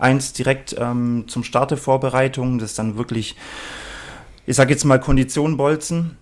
Eins 0.03 0.33
direkt 0.33 0.75
ähm, 0.77 1.25
zum 1.27 1.43
Startevorbereitung, 1.43 2.59
das 2.59 2.75
dann 2.75 2.97
wirklich, 2.97 3.35
ich 4.45 4.55
sage 4.55 4.71
jetzt 4.71 4.83
mal 4.83 4.99
Kondition 4.99 5.57
bolzen. 5.57 6.17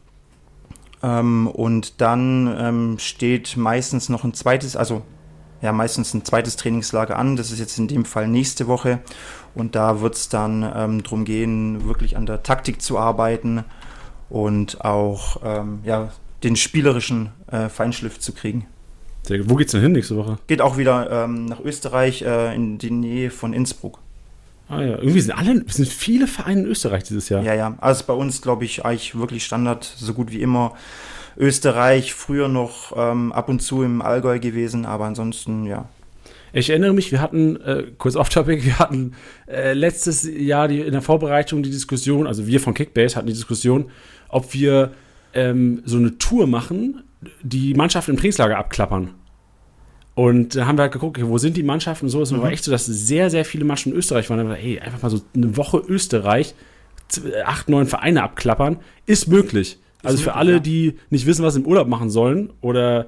Ähm, 1.03 1.47
und 1.47 2.00
dann 2.00 2.55
ähm, 2.59 3.00
steht 3.00 3.57
meistens 3.57 4.09
noch 4.09 4.23
ein 4.23 4.33
zweites, 4.33 4.75
also 4.75 5.01
ja, 5.61 5.71
meistens 5.71 6.13
ein 6.13 6.25
zweites 6.25 6.55
Trainingslager 6.57 7.17
an. 7.17 7.35
Das 7.35 7.51
ist 7.51 7.59
jetzt 7.59 7.77
in 7.77 7.88
dem 7.88 8.05
Fall 8.05 8.27
nächste 8.27 8.67
Woche. 8.67 9.00
Und 9.53 9.75
da 9.75 10.01
wird 10.01 10.15
es 10.15 10.29
dann 10.29 10.63
ähm, 10.75 11.03
darum 11.03 11.25
gehen, 11.25 11.85
wirklich 11.85 12.17
an 12.17 12.25
der 12.25 12.43
Taktik 12.43 12.81
zu 12.81 12.97
arbeiten 12.97 13.63
und 14.29 14.83
auch 14.83 15.41
ähm, 15.43 15.79
ja, 15.83 16.09
den 16.43 16.55
spielerischen 16.55 17.31
äh, 17.47 17.69
Feinschliff 17.69 18.19
zu 18.19 18.33
kriegen. 18.33 18.65
Wo 19.29 19.55
geht's 19.55 19.71
denn 19.71 19.81
hin 19.81 19.91
nächste 19.91 20.17
Woche? 20.17 20.39
Geht 20.47 20.61
auch 20.61 20.77
wieder 20.77 21.09
ähm, 21.09 21.45
nach 21.45 21.59
Österreich, 21.59 22.21
äh, 22.23 22.55
in 22.55 22.77
die 22.77 22.91
Nähe 22.91 23.29
von 23.29 23.53
Innsbruck. 23.53 23.99
Ah 24.67 24.81
ja, 24.81 24.97
irgendwie 24.97 25.19
sind 25.19 25.37
alle, 25.37 25.63
es 25.67 25.75
sind 25.75 25.87
viele 25.87 26.27
Vereine 26.27 26.61
in 26.61 26.67
Österreich 26.67 27.03
dieses 27.03 27.27
Jahr. 27.29 27.43
Ja, 27.43 27.53
ja. 27.53 27.77
Also 27.81 28.05
bei 28.07 28.13
uns, 28.13 28.41
glaube 28.41 28.63
ich, 28.63 28.85
eigentlich 28.85 29.17
wirklich 29.17 29.43
Standard, 29.43 29.83
so 29.83 30.13
gut 30.13 30.31
wie 30.31 30.41
immer. 30.41 30.73
Österreich, 31.37 32.13
früher 32.13 32.47
noch 32.47 32.93
ähm, 32.95 33.31
ab 33.31 33.49
und 33.49 33.61
zu 33.61 33.83
im 33.83 34.01
Allgäu 34.01 34.39
gewesen, 34.39 34.85
aber 34.85 35.05
ansonsten, 35.05 35.65
ja. 35.65 35.89
Ich 36.53 36.69
erinnere 36.69 36.93
mich, 36.93 37.11
wir 37.11 37.21
hatten, 37.21 37.55
äh, 37.61 37.83
kurz 37.97 38.15
off-topic, 38.15 38.65
wir 38.65 38.79
hatten 38.79 39.13
äh, 39.47 39.73
letztes 39.73 40.23
Jahr 40.23 40.67
die, 40.67 40.79
in 40.79 40.91
der 40.91 41.01
Vorbereitung 41.01 41.63
die 41.63 41.69
Diskussion, 41.69 42.27
also 42.27 42.47
wir 42.47 42.59
von 42.59 42.73
Kickbase 42.73 43.15
hatten 43.15 43.27
die 43.27 43.33
Diskussion, 43.33 43.89
ob 44.27 44.53
wir 44.53 44.91
ähm, 45.33 45.81
so 45.85 45.97
eine 45.97 46.17
Tour 46.17 46.47
machen, 46.47 47.03
die 47.43 47.73
Mannschaften 47.73 48.11
im 48.11 48.17
Trainingslager 48.17 48.57
abklappern. 48.57 49.11
Und 50.13 50.55
da 50.55 50.65
haben 50.67 50.77
wir 50.77 50.83
halt 50.83 50.91
geguckt, 50.91 51.19
wo 51.23 51.38
sind 51.38 51.55
die 51.55 51.63
Mannschaften 51.63 52.05
und 52.05 52.09
so. 52.09 52.21
Es 52.21 52.31
war 52.31 52.39
Mhm. 52.39 52.45
echt 52.47 52.63
so, 52.65 52.71
dass 52.71 52.85
sehr, 52.85 53.29
sehr 53.29 53.45
viele 53.45 53.63
Mannschaften 53.63 53.91
in 53.91 53.97
Österreich 53.97 54.29
waren. 54.29 54.38
Da 54.39 54.43
gedacht, 54.43 54.59
ey, 54.63 54.79
einfach 54.79 55.01
mal 55.01 55.09
so 55.09 55.21
eine 55.35 55.55
Woche 55.55 55.77
Österreich, 55.88 56.53
acht, 57.45 57.69
neun 57.69 57.88
Vereine 57.88 58.23
abklappern, 58.23 58.77
ist 59.05 59.27
möglich. 59.27 59.77
Also 60.03 60.17
für 60.17 60.29
möglich, 60.29 60.35
alle, 60.35 60.51
ja. 60.53 60.59
die 60.59 60.97
nicht 61.09 61.25
wissen, 61.25 61.43
was 61.43 61.53
sie 61.53 61.61
im 61.61 61.65
Urlaub 61.65 61.88
machen 61.88 62.09
sollen 62.09 62.51
oder 62.61 63.07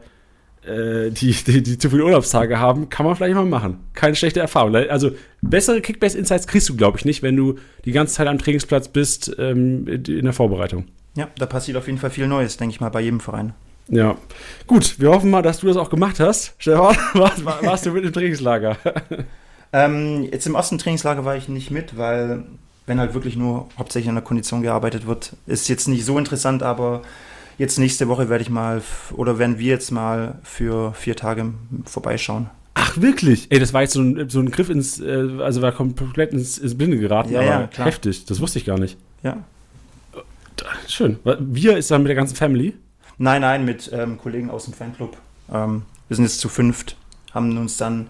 äh, 0.66 1.10
die, 1.12 1.34
die, 1.34 1.62
die 1.62 1.78
zu 1.78 1.90
viele 1.90 2.06
Urlaubstage 2.06 2.60
haben, 2.60 2.90
kann 2.90 3.06
man 3.06 3.16
vielleicht 3.16 3.36
mal 3.36 3.46
machen. 3.46 3.80
Keine 3.94 4.16
schlechte 4.16 4.40
Erfahrung. 4.40 4.76
Also 4.76 5.12
bessere 5.42 5.82
Kickbase-Insights 5.82 6.48
kriegst 6.48 6.70
du, 6.70 6.76
glaube 6.76 6.98
ich, 6.98 7.06
nicht, 7.06 7.22
wenn 7.22 7.36
du 7.36 7.56
die 7.84 7.92
ganze 7.92 8.14
Zeit 8.14 8.28
am 8.28 8.38
Trainingsplatz 8.38 8.88
bist 8.88 9.36
ähm, 9.40 9.88
in 9.88 10.24
der 10.24 10.34
Vorbereitung. 10.34 10.86
Ja, 11.16 11.28
da 11.38 11.46
passiert 11.46 11.78
auf 11.78 11.88
jeden 11.88 12.00
Fall 12.00 12.10
viel 12.10 12.28
Neues, 12.28 12.58
denke 12.58 12.74
ich 12.74 12.82
mal, 12.82 12.90
bei 12.90 13.02
jedem 13.02 13.20
Verein. 13.20 13.54
Ja. 13.88 14.16
Gut, 14.66 15.00
wir 15.00 15.10
hoffen 15.12 15.30
mal, 15.30 15.42
dass 15.42 15.60
du 15.60 15.68
das 15.68 15.78
auch 15.78 15.90
gemacht 15.90 16.20
hast. 16.20 16.56
Stefan, 16.60 16.96
warst, 17.14 17.46
war- 17.46 17.64
warst 17.64 17.86
du 17.86 17.92
mit 17.92 18.04
im 18.06 18.14
Trainingslager? 18.14 18.78
Ähm, 19.76 20.28
jetzt 20.32 20.46
im 20.46 20.54
ersten 20.54 20.78
Trainingslager 20.78 21.26
war 21.26 21.36
ich 21.36 21.50
nicht 21.50 21.72
mit, 21.72 21.98
weil 21.98 22.44
wenn 22.86 23.00
halt 23.00 23.16
wirklich 23.16 23.36
nur 23.36 23.70
hauptsächlich 23.78 24.08
an 24.10 24.14
der 24.14 24.24
Kondition 24.24 24.62
gearbeitet 24.62 25.08
wird, 25.08 25.36
ist 25.48 25.68
jetzt 25.68 25.88
nicht 25.88 26.06
so 26.06 26.20
interessant, 26.20 26.62
aber 26.62 27.02
jetzt 27.58 27.80
nächste 27.80 28.08
Woche 28.08 28.30
werde 28.30 28.44
ich 28.44 28.52
mal 28.52 28.84
oder 29.14 29.40
werden 29.40 29.58
wir 29.58 29.70
jetzt 29.70 29.90
mal 29.92 30.36
für 30.44 30.94
vier 30.94 31.16
Tage 31.16 31.54
vorbeischauen. 31.86 32.52
Ach, 32.76 32.98
wirklich? 33.02 33.48
Ey, 33.50 33.58
das 33.58 33.74
war 33.74 33.82
jetzt 33.82 33.94
so 33.94 34.02
ein, 34.02 34.30
so 34.30 34.40
ein 34.42 34.52
Griff 34.52 34.70
ins, 34.70 35.00
äh, 35.00 35.28
also 35.40 35.64
war 35.64 35.72
komplett 35.72 36.34
ins, 36.34 36.60
ins 36.60 36.78
Blinde 36.78 36.98
geraten. 37.00 37.32
Ja, 37.32 37.40
aber 37.40 37.50
ja, 37.50 37.68
klar. 37.68 37.88
Heftig, 37.88 38.26
das 38.26 38.42
wusste 38.42 38.60
ich 38.60 38.66
gar 38.66 38.78
nicht. 38.78 38.98
Ja. 39.24 39.38
Schön. 40.88 41.20
Wir 41.24 41.78
ist 41.78 41.92
dann 41.92 42.04
mit 42.04 42.10
der 42.10 42.16
ganzen 42.16 42.36
Family. 42.36 42.74
Nein, 43.18 43.42
nein, 43.42 43.66
mit 43.66 43.90
ähm, 43.94 44.18
Kollegen 44.18 44.50
aus 44.50 44.66
dem 44.66 44.74
Fanclub. 44.74 45.18
Ähm, 45.52 45.84
wir 46.08 46.16
sind 46.16 46.26
jetzt 46.26 46.40
zu 46.40 46.50
fünft, 46.50 46.98
haben 47.32 47.58
uns 47.58 47.78
dann 47.78 48.08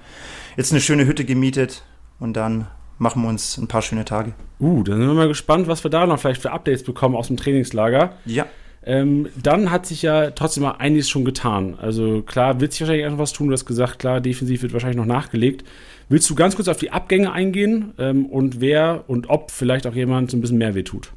jetzt 0.58 0.72
eine 0.72 0.82
schöne 0.82 1.06
Hütte 1.06 1.26
gemietet 1.26 1.84
und 2.20 2.34
dann 2.34 2.68
machen 2.98 3.22
wir 3.22 3.30
uns 3.30 3.58
ein 3.58 3.68
paar 3.68 3.82
schöne 3.82 4.06
Tage. 4.06 4.34
Uh, 4.60 4.84
dann 4.84 4.98
sind 4.98 5.08
wir 5.08 5.14
mal 5.14 5.28
gespannt, 5.28 5.68
was 5.68 5.84
wir 5.84 5.92
da 5.92 6.06
noch 6.06 6.20
vielleicht 6.20 6.42
für 6.42 6.52
Updates 6.52 6.84
bekommen 6.84 7.16
aus 7.16 7.28
dem 7.28 7.38
Trainingslager. 7.38 8.14
Ja. 8.26 8.46
Ähm, 8.86 9.30
dann 9.42 9.72
hat 9.72 9.86
sich 9.86 10.02
ja 10.02 10.32
trotzdem 10.32 10.64
mal 10.64 10.72
einiges 10.72 11.10
schon 11.10 11.24
getan. 11.24 11.78
Also 11.80 12.22
klar, 12.22 12.60
wird 12.60 12.74
sich 12.74 12.82
wahrscheinlich 12.82 13.10
noch 13.10 13.18
was 13.18 13.32
tun. 13.32 13.48
Du 13.48 13.54
hast 13.54 13.66
gesagt, 13.66 14.00
klar, 14.00 14.20
defensiv 14.20 14.62
wird 14.62 14.74
wahrscheinlich 14.74 14.98
noch 14.98 15.06
nachgelegt. 15.06 15.64
Willst 16.10 16.30
du 16.30 16.36
ganz 16.36 16.56
kurz 16.56 16.68
auf 16.68 16.78
die 16.78 16.92
Abgänge 16.92 17.32
eingehen 17.32 17.94
ähm, 17.98 18.26
und 18.26 18.60
wer 18.60 19.06
und 19.08 19.30
ob 19.30 19.52
vielleicht 19.52 19.88
auch 19.88 19.96
jemand 19.96 20.32
so 20.32 20.38
ein 20.38 20.42
bisschen 20.42 20.58
mehr 20.58 20.76
wehtut? 20.76 21.12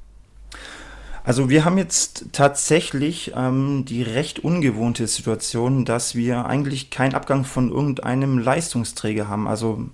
Also 1.26 1.50
wir 1.50 1.64
haben 1.64 1.76
jetzt 1.76 2.26
tatsächlich 2.30 3.32
ähm, 3.34 3.84
die 3.84 4.04
recht 4.04 4.38
ungewohnte 4.38 5.08
Situation, 5.08 5.84
dass 5.84 6.14
wir 6.14 6.46
eigentlich 6.46 6.88
keinen 6.90 7.16
Abgang 7.16 7.44
von 7.44 7.68
irgendeinem 7.68 8.38
Leistungsträger 8.38 9.26
haben. 9.26 9.48
Also 9.48 9.90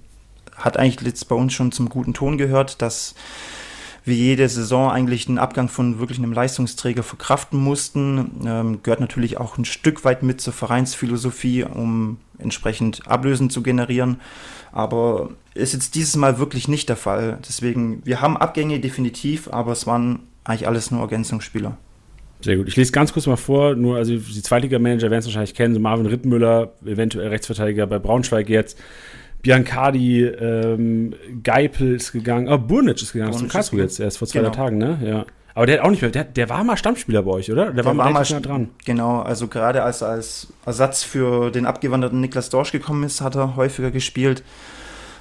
hat 0.54 0.76
eigentlich 0.76 1.00
jetzt 1.08 1.28
bei 1.30 1.34
uns 1.34 1.54
schon 1.54 1.72
zum 1.72 1.88
guten 1.88 2.12
Ton 2.12 2.36
gehört, 2.36 2.82
dass 2.82 3.14
wir 4.04 4.14
jede 4.14 4.46
Saison 4.46 4.90
eigentlich 4.90 5.26
einen 5.26 5.38
Abgang 5.38 5.70
von 5.70 5.98
wirklich 5.98 6.18
einem 6.18 6.34
Leistungsträger 6.34 7.02
verkraften 7.02 7.58
mussten. 7.58 8.42
Ähm, 8.44 8.82
gehört 8.82 9.00
natürlich 9.00 9.38
auch 9.38 9.56
ein 9.56 9.64
Stück 9.64 10.04
weit 10.04 10.22
mit 10.22 10.42
zur 10.42 10.52
Vereinsphilosophie, 10.52 11.64
um 11.64 12.18
entsprechend 12.36 13.08
Ablösen 13.08 13.48
zu 13.48 13.62
generieren. 13.62 14.20
Aber 14.70 15.30
ist 15.54 15.72
jetzt 15.72 15.94
dieses 15.94 16.16
Mal 16.16 16.38
wirklich 16.38 16.68
nicht 16.68 16.90
der 16.90 16.96
Fall. 16.96 17.38
Deswegen, 17.48 18.04
wir 18.04 18.20
haben 18.20 18.36
Abgänge 18.36 18.80
definitiv, 18.80 19.48
aber 19.48 19.72
es 19.72 19.86
waren 19.86 20.18
eigentlich 20.44 20.66
alles 20.66 20.90
nur 20.90 21.00
Ergänzungsspieler. 21.00 21.76
Sehr 22.40 22.56
gut. 22.56 22.68
Ich 22.68 22.76
lese 22.76 22.92
ganz 22.92 23.12
kurz 23.12 23.26
mal 23.26 23.36
vor, 23.36 23.74
nur 23.76 23.96
also 23.96 24.16
die 24.16 24.42
Zweitliga-Manager 24.42 25.10
werden 25.10 25.20
es 25.20 25.26
wahrscheinlich 25.26 25.54
kennen, 25.54 25.74
so 25.74 25.80
Marvin 25.80 26.06
Rittmüller, 26.06 26.72
eventuell 26.84 27.28
Rechtsverteidiger 27.28 27.86
bei 27.86 27.98
Braunschweig 27.98 28.48
jetzt. 28.48 28.78
Biancardi, 29.42 30.24
ähm, 30.24 31.14
Geipel 31.42 31.96
ist 31.96 32.12
gegangen, 32.12 32.48
oh, 32.48 32.58
Burnic 32.58 33.02
ist 33.02 33.12
gegangen, 33.12 33.32
Burnic 33.32 33.38
zum 33.38 33.46
ist 33.46 33.52
Karlsruhe 33.52 33.80
jetzt 33.80 34.00
erst 34.00 34.18
vor 34.18 34.28
zwei 34.28 34.40
Genau. 34.40 34.50
Tagen, 34.50 34.78
ne? 34.78 34.98
Ja. 35.04 35.26
Aber 35.54 35.66
der 35.66 35.78
hat 35.78 35.84
auch 35.84 35.90
nicht 35.90 36.00
mehr, 36.00 36.10
der, 36.10 36.24
der 36.24 36.48
war 36.48 36.64
mal 36.64 36.76
Stammspieler 36.76 37.22
bei 37.22 37.32
euch, 37.32 37.52
oder? 37.52 37.72
Der, 37.72 37.84
war 37.84 37.92
mal 37.92 38.06
relativ 38.06 38.36
nah 38.36 38.40
dran. 38.40 38.70
Genau, 38.84 39.20
also 39.20 39.48
gerade 39.48 39.82
als 39.82 40.00
er 40.00 40.08
als 40.08 40.52
Ersatz 40.64 41.02
für 41.02 41.50
den 41.50 41.66
abgewanderten 41.66 42.20
Niklas 42.20 42.48
Dorsch 42.48 42.72
gekommen 42.72 43.04
ist, 43.04 43.20
hat 43.20 43.34
er 43.34 43.56
häufiger 43.56 43.90
gespielt, 43.90 44.42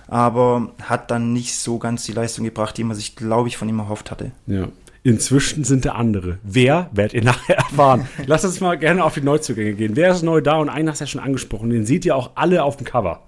aber 0.08 0.72
hat 0.84 1.12
dann 1.12 1.34
nicht 1.34 1.56
so 1.56 1.80
ganz 1.80 2.06
die 2.06 2.14
Leistung 2.14 2.46
gebracht, 2.46 2.78
die 2.78 2.84
man 2.84 2.96
sich, 2.96 3.16
glaube 3.16 3.50
ich, 3.50 3.58
von 3.58 3.68
ihm 3.68 3.80
erhofft 3.80 4.10
hatte. 4.12 4.32
Ja. 4.48 4.68
Inzwischen 5.04 5.64
sind 5.64 5.86
da 5.86 5.94
andere. 5.94 6.38
Wer, 6.44 6.90
werdet 6.92 7.14
ihr 7.14 7.24
nachher 7.26 7.58
erfahren. 7.58 8.08
Lass 8.28 8.46
uns 8.46 8.60
mal 8.60 8.78
gerne 8.78 9.04
auf 9.04 9.16
die 9.16 9.22
Neuzugänge 9.22 9.74
gehen. 9.74 9.96
Wer 9.96 10.12
ist 10.12 10.22
neu 10.22 10.42
da? 10.42 10.58
Und 10.58 10.70
einen 10.70 10.90
hast 10.90 11.02
du 11.02 11.06
ja 11.06 11.08
schon 11.08 11.22
angesprochen. 11.22 11.70
Den 11.70 11.86
seht 11.86 12.06
ihr 12.06 12.16
auch 12.16 12.32
alle 12.36 12.64
auf 12.64 12.78
dem 12.78 12.86
Cover. 12.86 13.22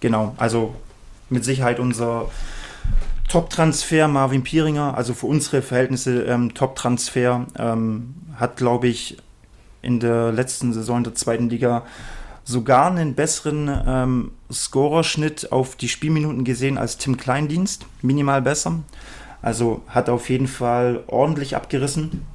Genau, 0.00 0.34
also 0.38 0.74
mit 1.28 1.44
Sicherheit 1.44 1.78
unser 1.78 2.30
Top-Transfer 3.28 4.08
Marvin 4.08 4.42
Pieringer, 4.42 4.96
also 4.96 5.14
für 5.14 5.26
unsere 5.26 5.62
Verhältnisse 5.62 6.22
ähm, 6.24 6.54
Top-Transfer, 6.54 7.46
ähm, 7.58 8.14
hat, 8.34 8.56
glaube 8.56 8.88
ich, 8.88 9.18
in 9.82 10.00
der 10.00 10.32
letzten 10.32 10.72
Saison 10.72 11.04
der 11.04 11.14
zweiten 11.14 11.48
Liga 11.48 11.84
sogar 12.44 12.90
einen 12.90 13.14
besseren 13.14 13.70
ähm, 13.86 14.30
Scorerschnitt 14.50 15.52
auf 15.52 15.76
die 15.76 15.88
Spielminuten 15.88 16.44
gesehen 16.44 16.78
als 16.78 16.96
Tim 16.98 17.16
Kleindienst, 17.16 17.86
minimal 18.02 18.42
besser. 18.42 18.80
Also 19.42 19.82
hat 19.88 20.08
auf 20.08 20.28
jeden 20.28 20.46
Fall 20.46 21.02
ordentlich 21.06 21.56
abgerissen. 21.56 22.26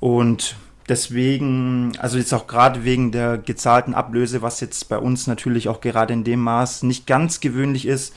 Und 0.00 0.56
deswegen, 0.88 1.92
also 1.98 2.18
jetzt 2.18 2.32
auch 2.32 2.46
gerade 2.46 2.84
wegen 2.84 3.12
der 3.12 3.38
gezahlten 3.38 3.94
Ablöse, 3.94 4.42
was 4.42 4.60
jetzt 4.60 4.88
bei 4.88 4.98
uns 4.98 5.26
natürlich 5.26 5.68
auch 5.68 5.80
gerade 5.80 6.12
in 6.12 6.24
dem 6.24 6.40
Maß 6.40 6.84
nicht 6.84 7.06
ganz 7.06 7.40
gewöhnlich 7.40 7.86
ist. 7.86 8.14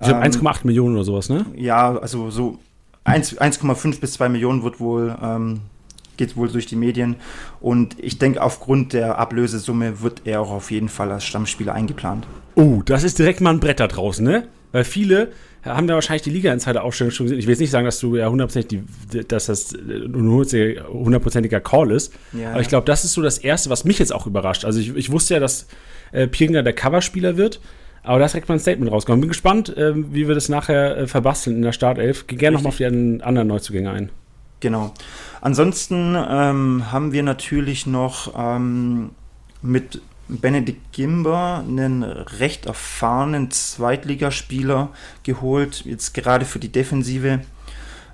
Ich 0.00 0.08
glaube 0.08 0.24
ähm, 0.24 0.32
1,8 0.32 0.60
Millionen 0.64 0.94
oder 0.94 1.04
sowas, 1.04 1.28
ne? 1.28 1.46
ja, 1.56 1.96
also 1.96 2.30
so 2.30 2.58
1 3.04 3.38
1,5 3.38 4.00
bis 4.00 4.12
2 4.14 4.28
Millionen 4.28 4.62
wird 4.62 4.78
wohl, 4.78 5.16
ähm, 5.22 5.60
geht 6.16 6.36
wohl 6.36 6.48
durch 6.48 6.66
die 6.66 6.76
Medien. 6.76 7.16
Und 7.60 7.96
ich 7.98 8.18
denke, 8.18 8.42
aufgrund 8.42 8.92
der 8.92 9.18
Ablösesumme 9.18 10.02
wird 10.02 10.22
er 10.24 10.40
auch 10.42 10.50
auf 10.50 10.70
jeden 10.70 10.88
Fall 10.88 11.10
als 11.10 11.24
Stammspieler 11.24 11.72
eingeplant. 11.72 12.26
Oh, 12.56 12.82
das 12.84 13.04
ist 13.04 13.18
direkt 13.18 13.40
mal 13.40 13.50
ein 13.50 13.60
Brett 13.60 13.80
da 13.80 13.86
draußen, 13.86 14.24
ne? 14.24 14.48
Weil 14.72 14.84
viele 14.84 15.32
haben 15.66 15.86
da 15.86 15.94
wahrscheinlich 15.94 16.22
die 16.22 16.30
Liga-Insider-Ausstellung 16.30 17.10
schon 17.10 17.26
gesehen. 17.26 17.38
Ich 17.38 17.46
will 17.46 17.52
jetzt 17.52 17.60
nicht 17.60 17.70
sagen, 17.70 17.84
dass 17.84 17.98
du 17.98 18.16
ja 18.16 18.28
hundertprozentig, 18.28 18.82
dass 19.28 19.46
das 19.46 19.72
ein 19.72 20.14
hundertprozentiger 20.14 21.60
Call 21.60 21.90
ist. 21.90 22.12
Ja. 22.32 22.52
Aber 22.52 22.60
ich 22.60 22.68
glaube, 22.68 22.86
das 22.86 23.04
ist 23.04 23.12
so 23.12 23.22
das 23.22 23.38
Erste, 23.38 23.70
was 23.70 23.84
mich 23.84 23.98
jetzt 23.98 24.12
auch 24.12 24.26
überrascht. 24.26 24.64
Also 24.64 24.80
ich, 24.80 24.94
ich 24.94 25.10
wusste 25.10 25.34
ja, 25.34 25.40
dass 25.40 25.66
äh, 26.12 26.26
Pirgner 26.26 26.62
der 26.62 26.72
Coverspieler 26.72 27.36
wird. 27.36 27.60
Aber 28.02 28.20
da 28.20 28.26
ist 28.26 28.32
direkt 28.32 28.48
mal 28.48 28.54
ein 28.54 28.60
Statement 28.60 28.90
rausgekommen. 28.92 29.20
Bin 29.20 29.28
gespannt, 29.28 29.74
ähm, 29.76 30.06
wie 30.12 30.28
wir 30.28 30.34
das 30.36 30.48
nachher 30.48 30.96
äh, 30.96 31.06
verbasteln 31.08 31.56
in 31.56 31.62
der 31.62 31.72
Startelf. 31.72 32.26
Geh 32.26 32.36
gerne 32.36 32.56
nochmal 32.56 32.70
auf 32.70 32.76
die 32.76 32.86
anderen 32.86 33.20
anderen 33.20 33.48
Neuzugänge 33.48 33.90
ein. 33.90 34.10
Genau. 34.60 34.94
Ansonsten 35.40 36.16
ähm, 36.16 36.92
haben 36.92 37.12
wir 37.12 37.22
natürlich 37.22 37.86
noch 37.86 38.32
ähm, 38.38 39.10
mit 39.60 40.00
Benedikt 40.28 40.92
Gimber 40.92 41.64
einen 41.66 42.02
recht 42.02 42.66
erfahrenen 42.66 43.50
Zweitligaspieler 43.50 44.90
geholt, 45.22 45.84
jetzt 45.84 46.14
gerade 46.14 46.44
für 46.44 46.58
die 46.58 46.72
Defensive. 46.72 47.40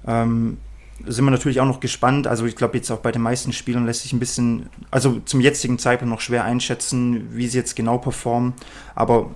Ähm, 0.07 0.59
sind 1.07 1.25
wir 1.25 1.31
natürlich 1.31 1.61
auch 1.61 1.67
noch 1.67 1.81
gespannt. 1.81 2.27
Also 2.27 2.47
ich 2.47 2.55
glaube 2.55 2.77
jetzt 2.77 2.91
auch 2.91 2.99
bei 2.99 3.13
den 3.13 3.23
meisten 3.23 3.53
Spielern 3.53 3.87
lässt 3.87 4.03
sich 4.03 4.13
ein 4.13 4.21
bisschen, 4.21 4.69
also 4.91 5.21
zum 5.25 5.41
jetzigen 5.41 5.79
Zeitpunkt 5.79 6.13
noch 6.13 6.21
schwer 6.21 6.45
einschätzen, 6.45 7.29
wie 7.33 7.49
sie 7.49 7.59
jetzt 7.59 7.75
genau 7.75 7.99
performen. 7.99 8.53
Aber 8.95 9.31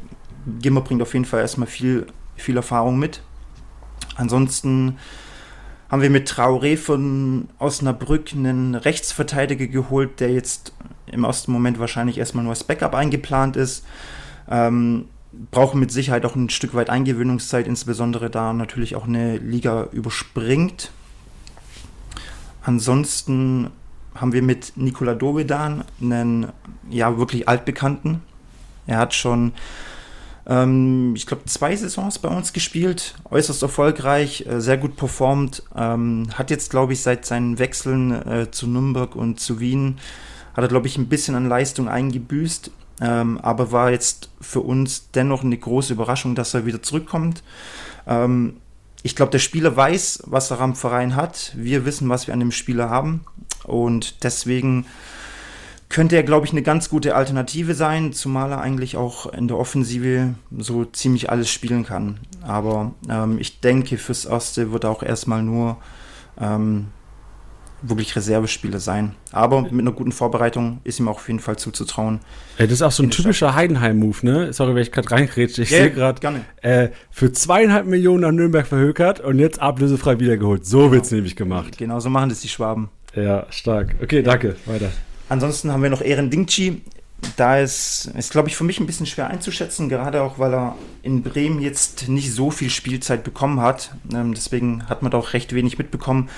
Gimmer 0.60 0.82
bringt 0.82 1.02
auf 1.02 1.14
jeden 1.14 1.24
Fall 1.24 1.40
erstmal 1.40 1.66
viel, 1.66 2.06
viel 2.36 2.56
Erfahrung 2.56 2.98
mit. 2.98 3.22
Ansonsten 4.16 4.98
haben 5.88 6.02
wir 6.02 6.10
mit 6.10 6.28
Traoré 6.30 6.76
von 6.76 7.48
Osnabrück 7.58 8.32
einen 8.32 8.74
Rechtsverteidiger 8.74 9.66
geholt, 9.66 10.20
der 10.20 10.32
jetzt 10.32 10.72
im 11.06 11.24
ersten 11.24 11.52
Moment 11.52 11.78
wahrscheinlich 11.78 12.18
erstmal 12.18 12.44
nur 12.44 12.52
als 12.52 12.64
Backup 12.64 12.94
eingeplant 12.94 13.56
ist. 13.56 13.84
Ähm, 14.48 15.06
brauchen 15.50 15.80
mit 15.80 15.92
Sicherheit 15.92 16.24
auch 16.24 16.34
ein 16.34 16.50
Stück 16.50 16.74
weit 16.74 16.90
Eingewöhnungszeit, 16.90 17.66
insbesondere 17.66 18.30
da 18.30 18.52
natürlich 18.52 18.96
auch 18.96 19.06
eine 19.06 19.36
Liga 19.38 19.88
überspringt. 19.92 20.90
Ansonsten 22.62 23.70
haben 24.14 24.32
wir 24.32 24.42
mit 24.42 24.72
Nikola 24.76 25.14
Dovedan 25.14 25.84
einen 26.00 26.48
ja 26.90 27.18
wirklich 27.18 27.48
altbekannten. 27.48 28.22
Er 28.86 28.98
hat 28.98 29.14
schon, 29.14 29.52
ähm, 30.48 31.14
ich 31.16 31.26
glaube, 31.26 31.44
zwei 31.46 31.74
Saisons 31.74 32.18
bei 32.18 32.28
uns 32.28 32.52
gespielt, 32.52 33.14
äußerst 33.30 33.62
erfolgreich, 33.62 34.46
äh, 34.46 34.60
sehr 34.60 34.78
gut 34.78 34.96
performt. 34.96 35.62
Ähm, 35.76 36.28
hat 36.34 36.50
jetzt, 36.50 36.70
glaube 36.70 36.92
ich, 36.92 37.02
seit 37.02 37.26
seinen 37.26 37.58
Wechseln 37.58 38.12
äh, 38.12 38.50
zu 38.50 38.68
Nürnberg 38.68 39.16
und 39.16 39.40
zu 39.40 39.58
Wien, 39.58 39.98
hat 40.54 40.64
er, 40.64 40.68
glaube 40.68 40.86
ich, 40.86 40.98
ein 40.98 41.08
bisschen 41.08 41.34
an 41.34 41.48
Leistung 41.48 41.88
eingebüßt. 41.88 42.70
Ähm, 42.98 43.38
aber 43.42 43.72
war 43.72 43.90
jetzt 43.90 44.30
für 44.40 44.60
uns 44.60 45.10
dennoch 45.10 45.44
eine 45.44 45.58
große 45.58 45.92
Überraschung, 45.92 46.34
dass 46.34 46.54
er 46.54 46.64
wieder 46.64 46.82
zurückkommt. 46.82 47.42
Ähm, 48.06 48.56
ich 49.02 49.14
glaube, 49.14 49.32
der 49.32 49.38
Spieler 49.38 49.76
weiß, 49.76 50.22
was 50.26 50.50
er 50.50 50.60
am 50.60 50.74
Verein 50.74 51.14
hat. 51.14 51.52
Wir 51.56 51.84
wissen, 51.84 52.08
was 52.08 52.26
wir 52.26 52.34
an 52.34 52.40
dem 52.40 52.52
Spieler 52.52 52.88
haben. 52.88 53.24
Und 53.64 54.24
deswegen 54.24 54.86
könnte 55.88 56.16
er, 56.16 56.22
glaube 56.22 56.46
ich, 56.46 56.52
eine 56.52 56.62
ganz 56.62 56.88
gute 56.88 57.14
Alternative 57.14 57.74
sein, 57.74 58.12
zumal 58.12 58.50
er 58.52 58.60
eigentlich 58.60 58.96
auch 58.96 59.32
in 59.32 59.48
der 59.48 59.56
Offensive 59.56 60.34
so 60.56 60.84
ziemlich 60.84 61.30
alles 61.30 61.50
spielen 61.50 61.84
kann. 61.84 62.18
Aber 62.42 62.92
ähm, 63.08 63.38
ich 63.38 63.60
denke, 63.60 63.96
fürs 63.98 64.24
Erste 64.24 64.72
wird 64.72 64.84
er 64.84 64.90
auch 64.90 65.02
erstmal 65.02 65.42
nur 65.42 65.76
ähm, 66.40 66.88
wirklich 67.82 68.16
Reservespieler 68.16 68.80
sein. 68.80 69.14
Aber 69.32 69.62
mit 69.62 69.72
einer 69.72 69.92
guten 69.92 70.12
Vorbereitung 70.12 70.80
ist 70.84 70.98
ihm 70.98 71.08
auch 71.08 71.16
auf 71.16 71.28
jeden 71.28 71.40
Fall 71.40 71.56
zuzutrauen. 71.56 72.20
Das 72.58 72.70
ist 72.70 72.82
auch 72.82 72.90
so 72.90 73.02
ein 73.02 73.10
typischer 73.10 73.54
Heidenheim-Move, 73.54 74.26
ne? 74.26 74.52
Sorry, 74.52 74.74
wenn 74.74 74.82
ich 74.82 74.92
gerade 74.92 75.10
reingrätsche. 75.10 75.62
Ich 75.62 75.70
Ja, 75.70 75.78
sehe 75.78 75.90
gerade 75.92 76.44
äh, 76.62 76.88
für 77.10 77.32
zweieinhalb 77.32 77.86
Millionen 77.86 78.22
nach 78.22 78.32
Nürnberg 78.32 78.66
verhökert 78.66 79.20
und 79.20 79.38
jetzt 79.38 79.60
ablösefrei 79.60 80.18
wiedergeholt. 80.18 80.66
So 80.66 80.90
wird's 80.90 81.10
nämlich 81.10 81.36
gemacht. 81.36 81.78
Genau 81.78 82.00
so 82.00 82.10
machen 82.10 82.30
das 82.30 82.40
die 82.40 82.48
Schwaben. 82.48 82.88
Ja, 83.14 83.46
stark. 83.50 83.94
Okay, 84.02 84.22
danke. 84.22 84.56
Weiter. 84.66 84.90
Ansonsten 85.28 85.72
haben 85.72 85.82
wir 85.82 85.90
noch 85.90 86.02
Ehren 86.02 86.30
Dingchi. 86.30 86.82
Da 87.36 87.58
ist, 87.58 88.10
ist 88.16 88.30
glaube 88.30 88.48
ich, 88.48 88.56
für 88.56 88.64
mich 88.64 88.78
ein 88.78 88.86
bisschen 88.86 89.06
schwer 89.06 89.28
einzuschätzen, 89.28 89.88
gerade 89.88 90.22
auch, 90.22 90.38
weil 90.38 90.54
er 90.54 90.76
in 91.02 91.22
Bremen 91.22 91.60
jetzt 91.60 92.08
nicht 92.08 92.32
so 92.32 92.50
viel 92.50 92.70
Spielzeit 92.70 93.24
bekommen 93.24 93.60
hat. 93.60 93.94
Ähm, 94.12 94.34
deswegen 94.34 94.88
hat 94.88 95.02
man 95.02 95.10
da 95.10 95.18
auch 95.18 95.32
recht 95.32 95.54
wenig 95.54 95.78
mitbekommen. 95.78 96.28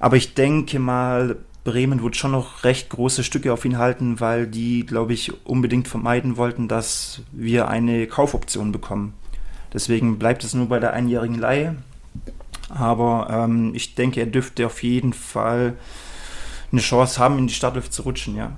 Aber 0.00 0.16
ich 0.16 0.34
denke 0.34 0.78
mal, 0.78 1.36
Bremen 1.64 2.02
wird 2.02 2.16
schon 2.16 2.32
noch 2.32 2.64
recht 2.64 2.90
große 2.90 3.24
Stücke 3.24 3.52
auf 3.52 3.64
ihn 3.64 3.78
halten, 3.78 4.20
weil 4.20 4.46
die, 4.46 4.84
glaube 4.84 5.14
ich, 5.14 5.46
unbedingt 5.46 5.88
vermeiden 5.88 6.36
wollten, 6.36 6.68
dass 6.68 7.22
wir 7.32 7.68
eine 7.68 8.06
Kaufoption 8.06 8.72
bekommen. 8.72 9.14
Deswegen 9.72 10.18
bleibt 10.18 10.44
es 10.44 10.54
nur 10.54 10.68
bei 10.68 10.78
der 10.78 10.92
einjährigen 10.92 11.38
Leihe. 11.38 11.76
Aber 12.68 13.28
ähm, 13.30 13.72
ich 13.74 13.94
denke, 13.94 14.20
er 14.20 14.26
dürfte 14.26 14.66
auf 14.66 14.82
jeden 14.82 15.12
Fall 15.12 15.74
eine 16.74 16.80
Chance 16.82 17.18
haben, 17.18 17.38
in 17.38 17.46
die 17.46 17.54
Startelf 17.54 17.90
zu 17.90 18.02
rutschen, 18.02 18.36
ja. 18.36 18.56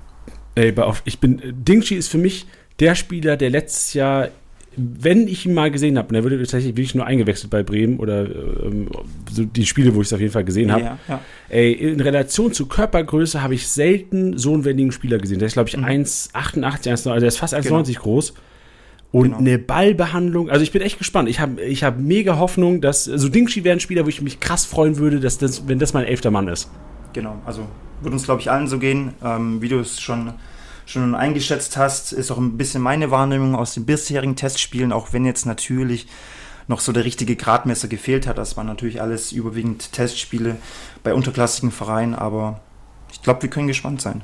Ey, 0.55 0.75
auf, 0.79 1.01
ich 1.05 1.19
bin, 1.19 1.41
Dingshi 1.53 1.95
ist 1.95 2.07
für 2.09 2.17
mich 2.17 2.45
der 2.79 2.95
Spieler, 2.95 3.37
der 3.37 3.49
letztes 3.49 3.93
Jahr, 3.93 4.29
wenn 4.75 5.27
ich 5.27 5.45
ihn 5.45 5.53
mal 5.53 5.71
gesehen 5.71 5.97
habe, 5.97 6.09
und 6.09 6.15
er 6.15 6.23
wurde 6.23 6.37
tatsächlich 6.37 6.75
wirklich 6.75 6.93
nur 6.95 7.05
eingewechselt 7.05 7.49
bei 7.49 7.63
Bremen 7.63 7.97
oder 7.97 8.25
ähm, 8.25 8.89
so 9.31 9.43
die 9.43 9.65
Spiele, 9.65 9.95
wo 9.95 10.01
ich 10.01 10.07
es 10.07 10.13
auf 10.13 10.19
jeden 10.19 10.31
Fall 10.33 10.43
gesehen 10.43 10.71
habe. 10.71 10.83
ja, 10.83 10.99
ja. 11.07 11.19
Ey, 11.49 11.71
in 11.73 11.99
Relation 11.99 12.53
zu 12.53 12.67
Körpergröße 12.67 13.41
habe 13.41 13.55
ich 13.55 13.67
selten 13.67 14.37
so 14.37 14.53
einen 14.53 14.65
wendigen 14.65 14.91
Spieler 14.91 15.17
gesehen. 15.17 15.39
Der 15.39 15.47
ist, 15.47 15.53
glaube 15.53 15.69
ich, 15.69 15.77
Mhm. 15.77 15.85
1,88, 15.85 16.91
1,90, 16.91 16.91
also 17.11 17.19
der 17.19 17.27
ist 17.27 17.37
fast 17.37 17.53
1,90 17.55 17.93
Genau. 17.93 18.03
groß. 18.03 18.33
Und 19.11 19.23
Genau. 19.23 19.37
eine 19.37 19.57
Ballbehandlung, 19.57 20.49
also 20.49 20.61
ich 20.63 20.71
bin 20.71 20.81
echt 20.81 20.97
gespannt. 20.97 21.29
Ich 21.29 21.39
habe 21.39 21.61
ich 21.61 21.83
hab 21.83 21.97
mega 21.97 22.37
Hoffnung, 22.37 22.81
dass, 22.81 23.05
so 23.05 23.11
also 23.13 23.29
Dingshi 23.29 23.63
wäre 23.63 23.75
ein 23.77 23.79
Spieler, 23.79 24.05
wo 24.05 24.09
ich 24.09 24.21
mich 24.21 24.39
krass 24.39 24.65
freuen 24.65 24.97
würde, 24.97 25.19
dass 25.19 25.37
das, 25.37 25.67
wenn 25.67 25.79
das 25.79 25.93
mein 25.93 26.05
elfter 26.05 26.29
Mann 26.29 26.47
ist. 26.49 26.69
Genau, 27.17 27.41
also 27.47 27.65
wird 28.01 28.13
uns, 28.13 28.25
glaube 28.25 28.41
ich, 28.41 28.51
allen 28.51 28.67
so 28.67 28.77
gehen. 28.77 29.15
Ähm, 29.23 29.59
wie 29.59 29.69
du 29.69 29.79
es 29.79 29.99
schon, 29.99 30.33
schon 30.85 31.15
eingeschätzt 31.15 31.75
hast, 31.75 32.13
ist 32.13 32.29
auch 32.29 32.37
ein 32.37 32.59
bisschen 32.59 32.79
meine 32.79 33.09
Wahrnehmung 33.09 33.55
aus 33.55 33.73
den 33.73 33.87
bisherigen 33.87 34.35
Testspielen, 34.35 34.91
auch 34.91 35.13
wenn 35.13 35.25
jetzt 35.25 35.47
natürlich 35.47 36.05
noch 36.67 36.79
so 36.79 36.91
der 36.91 37.05
richtige 37.05 37.35
Gradmesser 37.35 37.87
gefehlt 37.87 38.27
hat. 38.27 38.37
Das 38.37 38.55
waren 38.55 38.67
natürlich 38.67 39.01
alles 39.01 39.31
überwiegend 39.31 39.93
Testspiele 39.93 40.57
bei 41.01 41.15
unterklassigen 41.15 41.71
Vereinen, 41.71 42.13
aber 42.13 42.59
ich 43.11 43.23
glaube, 43.23 43.41
wir 43.41 43.49
können 43.49 43.67
gespannt 43.67 43.99
sein. 43.99 44.21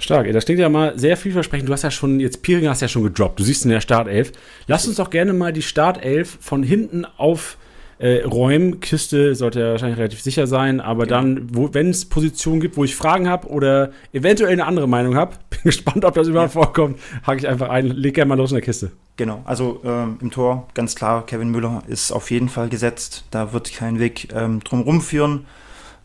Stark, 0.00 0.32
das 0.32 0.44
klingt 0.44 0.58
ja 0.58 0.68
mal 0.68 0.98
sehr 0.98 1.16
vielversprechend. 1.16 1.68
Du 1.68 1.72
hast 1.72 1.82
ja 1.82 1.92
schon, 1.92 2.18
jetzt 2.18 2.42
Pieringer 2.42 2.70
hast 2.70 2.80
ja 2.80 2.88
schon 2.88 3.04
gedroppt. 3.04 3.38
Du 3.38 3.44
siehst 3.44 3.64
in 3.64 3.70
der 3.70 3.80
Startelf. 3.80 4.32
Lass 4.66 4.88
uns 4.88 4.96
doch 4.96 5.10
gerne 5.10 5.34
mal 5.34 5.52
die 5.52 5.62
Startelf 5.62 6.36
von 6.40 6.64
hinten 6.64 7.04
auf 7.04 7.58
äh, 8.02 8.24
räumen. 8.24 8.80
Kiste 8.80 9.36
sollte 9.36 9.60
ja 9.60 9.70
wahrscheinlich 9.70 9.96
relativ 9.98 10.20
sicher 10.20 10.48
sein, 10.48 10.80
aber 10.80 11.06
Genau. 11.06 11.16
dann, 11.22 11.72
wenn 11.72 11.90
es 11.90 12.04
Positionen 12.04 12.60
gibt, 12.60 12.76
wo 12.76 12.82
ich 12.82 12.96
Fragen 12.96 13.28
habe 13.28 13.46
oder 13.48 13.92
eventuell 14.12 14.50
eine 14.52 14.66
andere 14.66 14.88
Meinung 14.88 15.14
habe, 15.14 15.36
bin 15.50 15.60
gespannt, 15.62 16.04
ob 16.04 16.14
das 16.14 16.26
überhaupt 16.26 16.52
vorkommt, 16.52 16.98
hake 17.24 17.38
ich 17.38 17.48
einfach 17.48 17.68
ein, 17.68 17.86
leg 17.86 18.14
gerne 18.14 18.28
mal 18.30 18.34
los 18.34 18.50
in 18.50 18.56
der 18.56 18.62
Kiste. 18.64 18.90
Genau, 19.16 19.42
also 19.44 19.80
ähm, 19.84 20.18
im 20.20 20.32
Tor 20.32 20.66
ganz 20.74 20.96
klar, 20.96 21.24
Kevin 21.26 21.50
Müller 21.50 21.82
ist 21.86 22.10
auf 22.10 22.30
jeden 22.32 22.48
Fall 22.48 22.68
gesetzt. 22.68 23.24
Da 23.30 23.52
wird 23.52 23.72
kein 23.72 24.00
Weg 24.00 24.28
ähm, 24.34 24.60
drumherum 24.64 25.00
führen. 25.00 25.46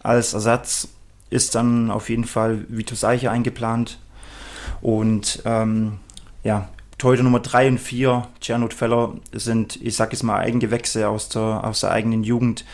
Als 0.04 0.34
Ersatz 0.34 0.90
ist 1.32 1.56
dann 1.56 1.90
auf 1.90 2.10
jeden 2.10 2.26
Fall 2.26 2.66
Vitus 2.70 3.04
Eiche 3.04 3.32
eingeplant. 3.32 3.98
Und 4.82 5.42
ähm, 5.46 5.94
ja, 6.44 6.70
Torhüter 6.98 7.24
Nummer 7.24 7.40
3 7.40 7.68
und 7.70 7.80
4, 7.80 8.28
Gernot 8.40 8.74
Feller, 8.74 9.14
sind, 9.32 9.80
ich 9.82 9.96
sag 9.96 10.12
jetzt 10.14 10.24
mal, 10.24 10.40
Eigengewächse 10.40 11.08
aus 11.08 11.30
der, 11.30 11.64
aus 11.64 11.82
der 11.82 11.92
eigenen 11.92 12.24
Jugend. 12.24 12.66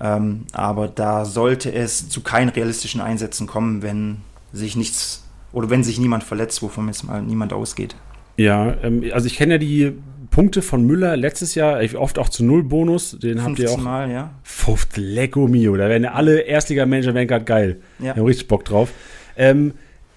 Ähm, 0.00 0.46
aber 0.52 0.88
da 0.88 1.24
sollte 1.24 1.72
es 1.72 2.08
zu 2.08 2.22
keinen 2.22 2.48
realistischen 2.48 3.00
Einsätzen 3.00 3.46
kommen, 3.46 3.82
wenn 3.82 4.18
sich 4.52 4.76
nichts 4.76 5.24
oder 5.52 5.68
wenn 5.70 5.84
sich 5.84 5.98
niemand 5.98 6.24
verletzt, 6.24 6.62
wovon 6.62 6.86
jetzt 6.86 7.04
mal 7.04 7.22
niemand 7.22 7.52
ausgeht. 7.52 7.96
Ja, 8.36 8.74
ähm, 8.82 9.04
also 9.12 9.26
ich 9.26 9.36
kenne 9.36 9.54
ja 9.54 9.58
die 9.58 9.92
Punkte 10.30 10.62
von 10.62 10.84
Müller 10.86 11.16
letztes 11.16 11.54
Jahr, 11.54 11.80
oft 11.96 12.18
auch 12.18 12.30
zu 12.30 12.42
Null 12.42 12.62
Bonus, 12.62 13.18
den 13.18 13.42
habt 13.42 13.58
ihr 13.58 13.68
15 13.68 13.68
auch. 13.68 13.84
Mal, 13.84 14.10
ja. 14.10 14.30
Fuft, 14.42 14.96
Lecco 14.96 15.46
Mio, 15.46 15.76
da 15.76 15.88
werden 15.88 16.04
ja 16.04 16.12
alle 16.12 16.40
Erstliga-Manager 16.40 17.14
wären 17.14 17.28
gerade 17.28 17.44
geil. 17.44 17.80
Ja. 17.98 18.12
Ich 18.12 18.16
habe 18.16 18.28
richtig 18.28 18.48
Bock 18.48 18.64
drauf. 18.64 18.90
Ähm, 19.36 19.74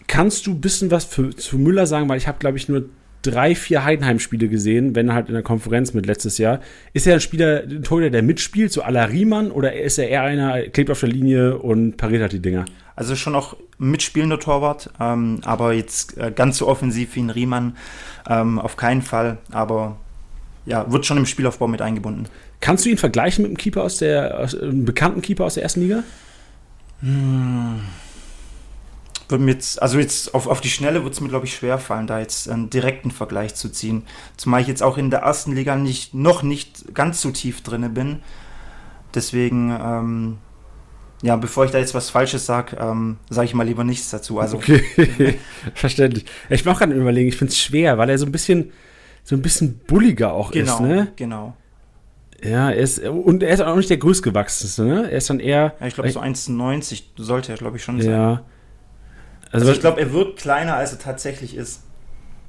kannst 0.08 0.48
du 0.48 0.52
ein 0.52 0.62
bisschen 0.62 0.90
was 0.90 1.04
für, 1.04 1.36
zu 1.36 1.58
Müller 1.58 1.86
sagen? 1.86 2.08
Weil 2.08 2.18
ich 2.18 2.28
habe, 2.28 2.38
glaube 2.40 2.58
ich, 2.58 2.70
nur 2.70 2.86
drei, 3.26 3.56
vier 3.56 3.84
Heidenheim-Spiele 3.84 4.48
gesehen, 4.48 4.96
wenn 4.96 5.14
halt 5.14 5.28
in 5.28 5.34
der 5.34 5.44
Konferenz 5.44 5.94
mit 5.94 6.06
letztes 6.06 6.38
Jahr. 6.38 6.60
Ist 6.94 7.08
er 7.08 7.16
ein 7.16 7.22
Spieler, 7.22 7.64
ein 7.64 7.84
Torhüter, 7.84 8.10
der 8.10 8.24
mitspielt, 8.24 8.72
so 8.72 8.84
à 8.84 8.92
la 8.92 9.06
Riemann, 9.06 9.52
oder 9.52 9.74
ist 9.74 9.98
er 9.98 10.10
eher 10.10 10.24
einer, 10.24 10.62
klebt 10.64 10.90
auf 10.92 11.00
der 11.00 11.10
Linie 11.10 11.58
und 11.58 11.98
pariert 11.98 12.22
halt 12.22 12.34
die 12.34 12.42
Dinger? 12.42 12.66
Also 12.96 13.16
schon 13.16 13.36
auch 13.36 13.58
mitspielender 13.78 14.40
Torwart, 14.40 14.90
ähm, 15.00 15.42
aber 15.44 15.74
jetzt 15.74 16.18
äh, 16.18 16.32
ganz 16.34 16.58
so 16.58 16.68
offensiv 16.68 17.16
wie 17.16 17.22
ein 17.22 17.30
Riemann 17.30 17.76
ähm, 18.30 18.60
auf 18.60 18.78
keinen 18.78 19.02
Fall. 19.02 19.38
Aber 19.52 19.98
ja, 20.66 20.92
wird 20.92 21.06
schon 21.06 21.18
im 21.18 21.26
Spielaufbau 21.26 21.68
mit 21.68 21.82
eingebunden. 21.82 22.28
Kannst 22.62 22.86
du 22.86 22.90
ihn 22.90 22.98
vergleichen 22.98 23.44
mit 23.44 23.50
einem 23.50 23.58
Keeper 23.58 23.84
aus 23.84 23.98
der, 23.98 24.40
aus, 24.40 24.56
einem 24.56 24.86
bekannten 24.86 25.22
Keeper 25.22 25.46
aus 25.46 25.56
der 25.56 25.64
ersten 25.64 25.82
Liga? 25.82 26.04
Wird 29.28 29.42
mir 29.42 29.52
jetzt, 29.52 29.82
also 29.82 29.98
jetzt 29.98 30.34
auf, 30.36 30.48
auf 30.48 30.62
die 30.62 30.70
Schnelle 30.70 31.04
wird 31.04 31.14
es 31.14 31.22
mir, 31.22 31.30
glaube 31.30 31.46
ich, 31.46 31.56
schwer 31.56 31.80
fallen, 31.80 32.06
da 32.06 32.20
jetzt 32.20 32.48
einen 32.50 32.70
direkten 32.70 33.10
Vergleich 33.10 33.56
zu 33.56 33.70
ziehen. 33.70 34.04
Zumal 34.38 34.62
ich 34.62 34.68
jetzt 34.68 34.84
auch 34.84 34.98
in 34.98 35.10
der 35.10 35.22
ersten 35.22 35.54
Liga 35.54 35.76
nicht, 35.76 36.14
noch 36.14 36.44
nicht 36.44 36.94
ganz 36.94 37.22
so 37.22 37.32
tief 37.32 37.62
drinne 37.64 37.90
bin. 37.90 38.20
Deswegen, 39.16 39.76
ähm, 39.82 40.38
ja, 41.22 41.36
bevor 41.38 41.66
ich 41.66 41.72
da 41.72 41.80
jetzt 41.80 41.96
was 41.96 42.10
Falsches 42.10 42.46
sage, 42.46 42.78
ähm, 42.80 43.18
sage 43.30 43.46
ich 43.46 43.54
mal 43.56 43.66
lieber 43.66 43.84
nichts 43.84 44.12
dazu. 44.12 44.40
Also 44.40 44.58
Okay, 44.58 45.40
verständlich. 45.74 46.26
Ich 46.50 46.66
mache 46.66 46.86
gerade 46.86 46.94
überlegen, 46.94 47.30
ich 47.30 47.38
finde 47.38 47.52
es 47.52 47.60
schwer, 47.60 47.98
weil 47.98 48.10
er 48.10 48.18
so 48.20 48.26
ein 48.26 48.32
bisschen, 48.32 48.72
so 49.24 49.36
ein 49.36 49.42
bisschen 49.42 49.80
bulliger 49.88 50.34
auch 50.34 50.52
genau, 50.52 50.76
ist, 50.76 50.82
ne? 50.82 51.12
genau. 51.16 51.56
Ja, 52.44 52.70
er 52.70 52.78
ist, 52.78 53.00
und 53.00 53.42
er 53.42 53.54
ist 53.54 53.62
auch 53.62 53.76
nicht 53.76 53.90
der 53.90 53.98
größtgewachsenste, 53.98 54.84
ne? 54.84 55.10
Er 55.10 55.18
ist 55.18 55.30
dann 55.30 55.40
eher. 55.40 55.76
Ja, 55.80 55.88
ich 55.88 55.96
glaube, 55.96 56.12
so 56.12 56.20
1,90 56.20 57.04
sollte 57.18 57.54
er, 57.54 57.58
glaube 57.58 57.78
ich, 57.78 57.84
schon 57.84 58.00
sein. 58.00 58.12
Ja. 58.12 58.44
Also 59.56 59.72
ich 59.72 59.80
glaube, 59.80 60.00
er 60.02 60.12
wirkt 60.14 60.40
kleiner, 60.40 60.76
als 60.76 60.92
er 60.94 61.00
tatsächlich 61.00 61.56
ist. 61.56 61.82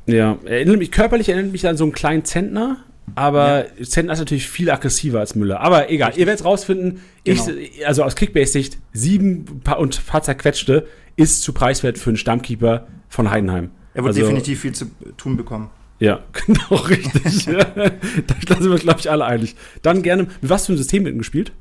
ja, 0.07 0.39
er 0.45 0.51
erinnert 0.51 0.79
mich, 0.79 0.91
körperlich 0.91 1.29
erinnert 1.29 1.53
mich 1.53 1.67
an 1.67 1.77
so 1.77 1.85
einen 1.85 1.93
kleinen 1.93 2.25
Zentner, 2.25 2.79
aber 3.15 3.67
Zentner 3.83 4.13
ist 4.15 4.19
natürlich 4.19 4.49
viel 4.49 4.71
aggressiver 4.71 5.21
als 5.21 5.35
Müller. 5.35 5.61
Aber 5.61 5.91
egal, 5.91 6.13
ihr 6.17 6.27
werdet 6.27 6.45
rausfinden, 6.45 7.01
Genau. 7.25 7.49
ich, 7.51 7.87
also 7.87 8.03
aus 8.05 8.15
Kickbase-Sicht, 8.17 8.79
sieben 8.93 9.63
und 9.79 10.07
paar 10.07 10.23
zerquetschte 10.23 10.87
ist 11.17 11.43
zu 11.43 11.53
preiswert 11.53 11.99
für 11.99 12.11
einen 12.11 12.17
Stammkeeper 12.17 12.87
von 13.09 13.31
Heidenheim. 13.31 13.71
Er 13.95 14.03
wird 14.05 14.15
Also- 14.15 14.21
definitiv 14.23 14.61
viel 14.61 14.73
zu 14.73 14.87
tun 15.17 15.37
bekommen. 15.37 15.71
Ja, 15.99 16.21
genau, 16.47 16.75
richtig. 16.83 17.47
da 17.47 18.55
sind 18.61 18.71
wir, 18.71 18.79
glaube 18.79 19.01
ich, 19.01 19.11
alle 19.11 19.25
einig. 19.25 19.57
Dann 19.83 20.03
gerne, 20.03 20.25
mit 20.25 20.51
was 20.51 20.67
für 20.67 20.75
ein 20.75 20.77
System 20.77 21.05
wird 21.07 21.17
gespielt? 21.17 21.53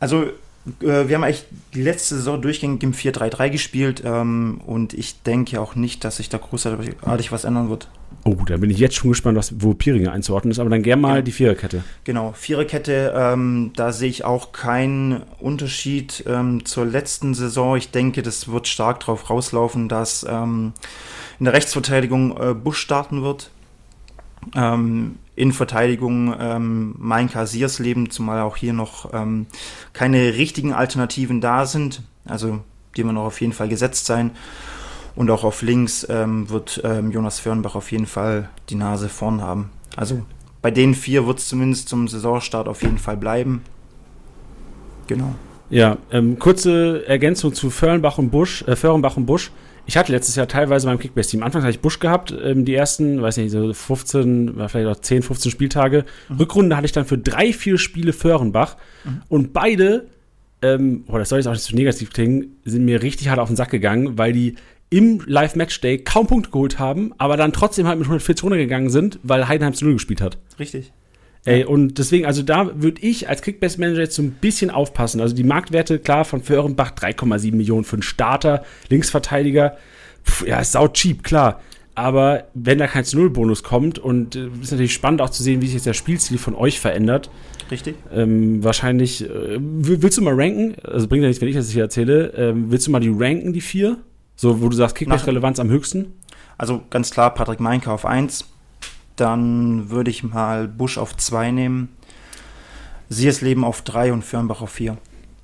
Also, 0.00 0.26
wir 0.80 1.14
haben 1.14 1.24
eigentlich 1.24 1.44
die 1.74 1.82
letzte 1.82 2.14
Saison 2.16 2.40
durchgängig 2.40 2.82
im 2.82 2.92
4-3-3 2.94 3.50
gespielt 3.50 4.02
ähm, 4.04 4.60
und 4.66 4.94
ich 4.94 5.22
denke 5.22 5.60
auch 5.60 5.74
nicht, 5.74 6.04
dass 6.04 6.16
sich 6.16 6.28
da 6.30 6.38
großartig 6.38 7.32
was 7.32 7.44
ändern 7.44 7.68
wird. 7.68 7.88
Oh, 8.24 8.36
da 8.46 8.56
bin 8.56 8.70
ich 8.70 8.78
jetzt 8.78 8.94
schon 8.94 9.10
gespannt, 9.10 9.36
was, 9.36 9.52
wo 9.58 9.74
Piringer 9.74 10.12
einzuordnen 10.12 10.52
ist, 10.52 10.58
aber 10.58 10.70
dann 10.70 10.82
gern 10.82 11.00
mal 11.02 11.16
Ja. 11.16 11.22
die 11.22 11.32
Viererkette. 11.32 11.84
Genau, 12.04 12.32
Viererkette, 12.34 13.12
ähm, 13.14 13.72
da 13.76 13.92
sehe 13.92 14.08
ich 14.08 14.24
auch 14.24 14.52
keinen 14.52 15.22
Unterschied 15.40 16.24
ähm, 16.26 16.64
zur 16.64 16.86
letzten 16.86 17.34
Saison. 17.34 17.76
Ich 17.76 17.90
denke, 17.90 18.22
das 18.22 18.48
wird 18.48 18.66
stark 18.66 19.00
drauf 19.00 19.28
rauslaufen, 19.28 19.90
dass 19.90 20.24
ähm, 20.26 20.72
in 21.38 21.44
der 21.44 21.52
Rechtsverteidigung 21.52 22.36
äh, 22.40 22.54
Busch 22.54 22.78
starten 22.78 23.22
wird. 23.22 23.50
Ähm, 24.54 25.16
in 25.36 25.52
Verteidigung 25.52 26.34
ähm, 26.38 26.94
mein 26.98 27.28
Kassiersleben, 27.28 28.10
zumal 28.10 28.40
auch 28.42 28.56
hier 28.56 28.72
noch 28.72 29.12
ähm, 29.12 29.46
keine 29.92 30.34
richtigen 30.34 30.72
Alternativen 30.72 31.40
da 31.40 31.66
sind. 31.66 32.02
Also 32.24 32.60
die 32.96 33.04
werden 33.04 33.16
auch 33.16 33.26
auf 33.26 33.40
jeden 33.40 33.52
Fall 33.52 33.68
gesetzt 33.68 34.06
sein. 34.06 34.30
Und 35.16 35.30
auch 35.30 35.44
auf 35.44 35.62
links 35.62 36.06
ähm, 36.08 36.50
wird 36.50 36.80
ähm, 36.84 37.10
Jonas 37.10 37.38
Fernbach 37.38 37.74
auf 37.74 37.92
jeden 37.92 38.06
Fall 38.06 38.48
die 38.68 38.74
Nase 38.74 39.08
vorn 39.08 39.42
haben. 39.42 39.70
Also 39.96 40.22
bei 40.62 40.70
den 40.70 40.94
vier 40.94 41.26
wird 41.26 41.38
es 41.38 41.48
zumindest 41.48 41.88
zum 41.88 42.08
Saisonstart 42.08 42.68
auf 42.68 42.82
jeden 42.82 42.98
Fall 42.98 43.16
bleiben. 43.16 43.62
Genau. 45.06 45.34
Ja, 45.70 45.98
ähm, 46.10 46.38
kurze 46.38 47.06
Ergänzung 47.06 47.54
zu 47.54 47.70
Förlenbach 47.70 48.18
und 48.18 48.30
Busch, 48.30 48.62
äh, 48.62 48.76
Föhrenbach 48.76 49.16
und 49.16 49.26
Busch. 49.26 49.50
Ich 49.86 49.96
hatte 49.96 50.12
letztes 50.12 50.36
Jahr 50.36 50.48
teilweise 50.48 50.86
beim 50.86 50.98
Kickbase-Team. 50.98 51.42
Anfangs 51.42 51.64
hatte 51.64 51.74
ich 51.74 51.80
Busch 51.80 51.98
gehabt, 51.98 52.34
ähm, 52.42 52.64
die 52.64 52.74
ersten, 52.74 53.20
weiß 53.20 53.36
nicht, 53.36 53.50
so 53.50 53.72
15, 53.72 54.50
oder 54.50 54.68
vielleicht 54.68 54.88
auch 54.88 55.00
10, 55.00 55.22
15 55.22 55.50
Spieltage. 55.50 56.04
Rückrunde 56.38 56.76
hatte 56.76 56.86
ich 56.86 56.92
dann 56.92 57.04
für 57.04 57.18
drei, 57.18 57.52
vier 57.52 57.78
Spiele 57.78 58.12
Föhrenbach. 58.12 58.76
Und 59.28 59.52
beide, 59.52 60.06
ähm, 60.62 61.04
oh, 61.08 61.18
das 61.18 61.28
soll 61.28 61.38
jetzt 61.38 61.46
auch 61.46 61.52
nicht 61.52 61.64
zu 61.64 61.74
negativ 61.74 62.12
klingen, 62.12 62.56
sind 62.64 62.84
mir 62.84 63.02
richtig 63.02 63.28
hart 63.28 63.38
auf 63.38 63.48
den 63.48 63.56
Sack 63.56 63.70
gegangen, 63.70 64.16
weil 64.16 64.32
die 64.32 64.56
im 64.90 65.22
Live-Match-Day 65.26 65.98
kaum 65.98 66.26
Punkte 66.26 66.50
geholt 66.50 66.78
haben, 66.78 67.12
aber 67.18 67.36
dann 67.36 67.52
trotzdem 67.52 67.86
halt 67.86 67.98
mit 67.98 68.06
140 68.06 68.44
runtergegangen 68.44 68.90
sind, 68.90 69.18
weil 69.22 69.48
Heidenheim 69.48 69.74
zu 69.74 69.84
Null 69.84 69.94
gespielt 69.94 70.20
hat. 70.20 70.38
Richtig. 70.58 70.92
Ey, 71.46 71.64
und 71.64 71.98
deswegen, 71.98 72.24
also 72.24 72.42
da 72.42 72.70
würde 72.80 73.02
ich 73.02 73.28
als 73.28 73.42
Kickbase-Manager 73.42 74.00
jetzt 74.00 74.14
so 74.16 74.22
ein 74.22 74.30
bisschen 74.32 74.70
aufpassen. 74.70 75.20
Also 75.20 75.34
die 75.34 75.44
Marktwerte, 75.44 75.98
klar, 75.98 76.24
von 76.24 76.42
Föhrenbach 76.42 76.92
3,7 76.92 77.54
Millionen 77.54 77.84
für 77.84 77.96
einen 77.96 78.02
Starter, 78.02 78.64
Linksverteidiger. 78.88 79.76
Pff, 80.26 80.46
ja, 80.46 80.60
ist 80.60 80.72
sau 80.72 80.88
cheap, 80.88 81.22
klar. 81.22 81.60
Aber 81.94 82.44
wenn 82.54 82.78
da 82.78 82.86
kein 82.86 83.04
Null-Bonus 83.12 83.62
kommt 83.62 83.98
und 83.98 84.34
äh, 84.36 84.48
ist 84.62 84.72
natürlich 84.72 84.94
spannend 84.94 85.20
auch 85.20 85.30
zu 85.30 85.42
sehen, 85.42 85.60
wie 85.60 85.66
sich 85.66 85.74
jetzt 85.74 85.86
der 85.86 85.92
Spielstil 85.92 86.38
von 86.38 86.54
euch 86.54 86.80
verändert. 86.80 87.30
Richtig. 87.70 87.94
Ähm, 88.12 88.64
wahrscheinlich, 88.64 89.22
äh, 89.24 89.58
will- 89.60 90.02
willst 90.02 90.16
du 90.18 90.22
mal 90.22 90.34
ranken? 90.34 90.74
Also 90.82 91.06
bringt 91.08 91.22
ja 91.22 91.28
nichts, 91.28 91.40
wenn 91.42 91.48
ich 91.48 91.54
das 91.56 91.70
hier 91.70 91.82
erzähle. 91.84 92.32
Ähm, 92.36 92.70
willst 92.70 92.86
du 92.86 92.90
mal 92.90 93.00
die 93.00 93.12
ranken, 93.14 93.52
die 93.52 93.60
vier? 93.60 93.98
So, 94.34 94.60
wo 94.62 94.68
du 94.70 94.76
sagst, 94.76 94.96
Kickbase-Relevanz 94.96 95.60
am 95.60 95.68
höchsten? 95.68 96.06
Also 96.58 96.82
ganz 96.90 97.10
klar 97.10 97.32
Patrick 97.34 97.60
Meinke 97.60 97.90
auf 97.90 98.06
1. 98.06 98.46
Dann 99.16 99.90
würde 99.90 100.10
ich 100.10 100.22
mal 100.22 100.68
Busch 100.68 100.98
auf 100.98 101.16
2 101.16 101.50
nehmen. 101.50 101.88
Siersleben 103.08 103.64
auf 103.64 103.82
3 103.82 104.12
und 104.12 104.24
Fernbach 104.24 104.60
auf 104.60 104.70
4. 104.70 104.96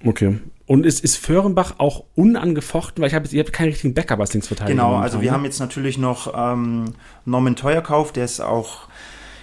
Okay. 0.05 0.39
Und 0.67 0.87
ist, 0.87 1.03
ist 1.03 1.17
Föhrenbach 1.17 1.75
auch 1.79 2.05
unangefochten? 2.15 3.03
Weil 3.03 3.09
ich 3.09 3.15
habe 3.15 3.25
jetzt, 3.25 3.33
ihr 3.33 3.43
habt 3.43 3.53
keinen 3.53 3.71
richtigen 3.71 3.93
Backup 3.93 4.21
als 4.21 4.33
Linksverteidiger. 4.33 4.75
Genau, 4.75 4.97
also 4.97 5.21
wir 5.21 5.31
ne? 5.31 5.37
haben 5.37 5.45
jetzt 5.45 5.59
natürlich 5.59 5.99
noch 5.99 6.33
ähm, 6.37 6.95
Norman 7.25 7.57
Teuerkauf, 7.57 8.13
der 8.13 8.25
ist 8.25 8.41
auch, 8.41 8.83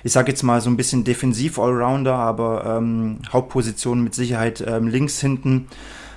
ich 0.04 0.13
sage 0.13 0.32
jetzt 0.32 0.44
mal 0.44 0.62
so 0.62 0.70
ein 0.70 0.78
bisschen 0.78 1.04
defensiv-Allrounder, 1.04 2.16
aber 2.16 2.78
ähm, 2.78 3.20
Hauptposition 3.32 4.04
mit 4.04 4.16
Sicherheit 4.16 4.63
ähm, 4.66 4.88
links 4.88 5.20
hinten. 5.20 5.68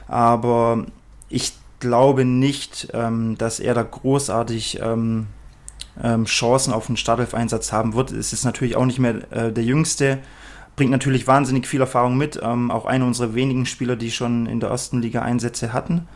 Aber 0.07 0.87
ich 1.29 1.55
glaube 1.81 2.25
nicht, 2.25 2.89
ähm, 2.93 3.37
dass 3.37 3.59
er 3.59 3.75
da 3.75 3.83
großartig 3.83 4.79
ähm, 6.03 6.25
Chancen 6.25 6.73
auf 6.73 6.89
einen 6.89 6.97
Startelf-Einsatz 6.97 7.73
haben 7.73 7.95
wird. 7.95 8.13
Es 8.13 8.33
ist 8.33 8.45
natürlich 8.45 8.77
auch 8.77 8.87
nicht 8.87 8.99
mehr 8.99 9.33
äh, 9.33 9.53
der 9.53 9.65
Jüngste, 9.65 10.19
bringt 10.77 10.91
natürlich 10.91 11.27
wahnsinnig 11.27 11.67
viel 11.67 11.81
Erfahrung 11.81 12.17
mit. 12.17 12.41
Ähm, 12.43 12.71
auch 12.71 12.87
einer 12.87 13.07
unserer 13.07 13.35
wenigen 13.35 13.67
Spieler, 13.67 13.97
die 13.97 14.11
schon 14.11 14.47
in 14.47 14.61
der 14.61 14.71
ersten 14.71 15.03
Liga 15.03 15.23
Einsätze 15.23 15.73
hatten. 15.73 16.09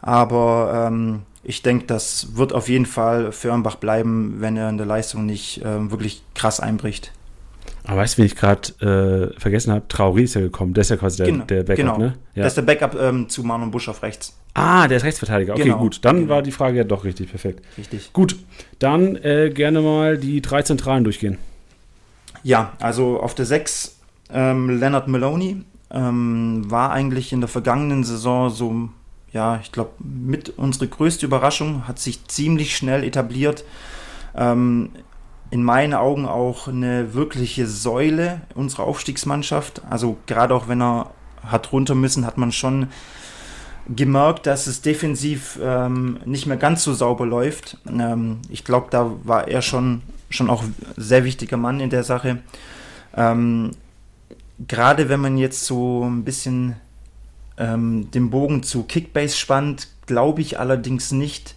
Aber 0.00 0.88
ähm, 0.88 1.22
ich 1.44 1.62
denke, 1.62 1.86
das 1.86 2.36
wird 2.36 2.52
auf 2.52 2.68
jeden 2.68 2.86
Fall 2.86 3.32
Fürnbach 3.32 3.76
bleiben, 3.76 4.36
wenn 4.38 4.56
er 4.56 4.68
in 4.68 4.76
der 4.76 4.86
Leistung 4.86 5.26
nicht 5.26 5.62
ähm, 5.64 5.90
wirklich 5.90 6.22
krass 6.34 6.60
einbricht. 6.60 7.12
Aber 7.84 7.96
weißt 8.02 8.14
du, 8.14 8.18
wen 8.18 8.26
ich 8.26 8.36
gerade 8.36 9.32
äh, 9.34 9.40
vergessen 9.40 9.72
habe? 9.72 9.84
Traoré 9.88 10.22
ist 10.22 10.34
ja 10.34 10.40
gekommen. 10.40 10.72
Der 10.72 10.82
ist 10.82 10.90
ja 10.90 10.96
quasi 10.96 11.16
der, 11.18 11.26
Genau, 11.26 11.44
der 11.44 11.62
Backup, 11.64 11.76
genau. 11.76 11.98
ne? 11.98 12.14
Ja. 12.34 12.44
Das 12.44 12.52
ist 12.52 12.56
der 12.56 12.62
Backup 12.62 12.94
ähm, 13.00 13.28
zu 13.28 13.42
Marlon 13.42 13.70
Busch 13.72 13.88
auf 13.88 14.02
rechts. 14.02 14.36
ah, 14.54 14.86
der 14.86 14.98
ist 14.98 15.02
Rechtsverteidiger. 15.04 15.54
Okay, 15.54 15.64
Genau, 15.64 15.78
gut. 15.78 15.98
Dann 16.04 16.16
genau. 16.16 16.28
war 16.28 16.42
die 16.42 16.52
Frage 16.52 16.78
ja 16.78 16.84
doch 16.84 17.04
richtig, 17.04 17.30
perfekt. 17.30 17.64
Richtig. 17.76 18.12
Gut, 18.12 18.36
dann 18.78 19.16
äh, 19.16 19.50
gerne 19.52 19.80
mal 19.80 20.16
die 20.16 20.40
drei 20.40 20.62
Zentralen 20.62 21.02
durchgehen. 21.04 21.38
Ja, 22.44 22.72
also 22.80 23.20
auf 23.20 23.34
der 23.34 23.46
6 23.46 23.96
ähm, 24.32 24.78
Leonard 24.80 25.08
Maloney 25.08 25.62
ähm, 25.92 26.70
war 26.70 26.92
eigentlich 26.92 27.32
in 27.32 27.40
der 27.40 27.48
vergangenen 27.48 28.04
Saison 28.04 28.48
so, 28.50 28.88
ja, 29.32 29.58
ich 29.62 29.72
glaube, 29.72 29.90
mit 29.98 30.50
unsere 30.56 30.86
größte 30.88 31.26
Überraschung, 31.26 31.86
hat 31.88 31.98
sich 31.98 32.26
ziemlich 32.28 32.76
schnell 32.76 33.04
etabliert. 33.04 33.64
Ähm, 34.36 34.90
in 35.52 35.62
meinen 35.62 35.92
Augen 35.92 36.24
auch 36.24 36.66
eine 36.66 37.12
wirkliche 37.12 37.66
Säule 37.66 38.40
unserer 38.54 38.84
Aufstiegsmannschaft. 38.84 39.82
Also 39.88 40.16
gerade 40.26 40.54
auch 40.54 40.66
wenn 40.66 40.80
er 40.80 41.10
hat 41.46 41.72
runter 41.72 41.94
müssen, 41.94 42.24
hat 42.24 42.38
man 42.38 42.52
schon 42.52 42.88
gemerkt, 43.86 44.46
dass 44.46 44.66
es 44.66 44.80
defensiv 44.80 45.58
ähm, 45.62 46.20
nicht 46.24 46.46
mehr 46.46 46.56
ganz 46.56 46.82
so 46.84 46.94
sauber 46.94 47.26
läuft. 47.26 47.76
Ähm, 47.86 48.38
ich 48.48 48.64
glaube, 48.64 48.86
da 48.88 49.12
war 49.24 49.46
er 49.46 49.60
schon, 49.60 50.00
schon 50.30 50.48
auch 50.48 50.64
sehr 50.96 51.22
wichtiger 51.22 51.58
Mann 51.58 51.80
in 51.80 51.90
der 51.90 52.02
Sache. 52.02 52.38
Ähm, 53.14 53.72
Gerade 54.68 55.10
wenn 55.10 55.20
man 55.20 55.36
jetzt 55.36 55.66
so 55.66 56.04
ein 56.04 56.24
bisschen 56.24 56.76
ähm, 57.58 58.10
den 58.10 58.30
Bogen 58.30 58.62
zu 58.62 58.84
Kickbase 58.84 59.36
spannt, 59.36 59.88
glaube 60.06 60.40
ich 60.40 60.58
allerdings 60.58 61.12
nicht, 61.12 61.56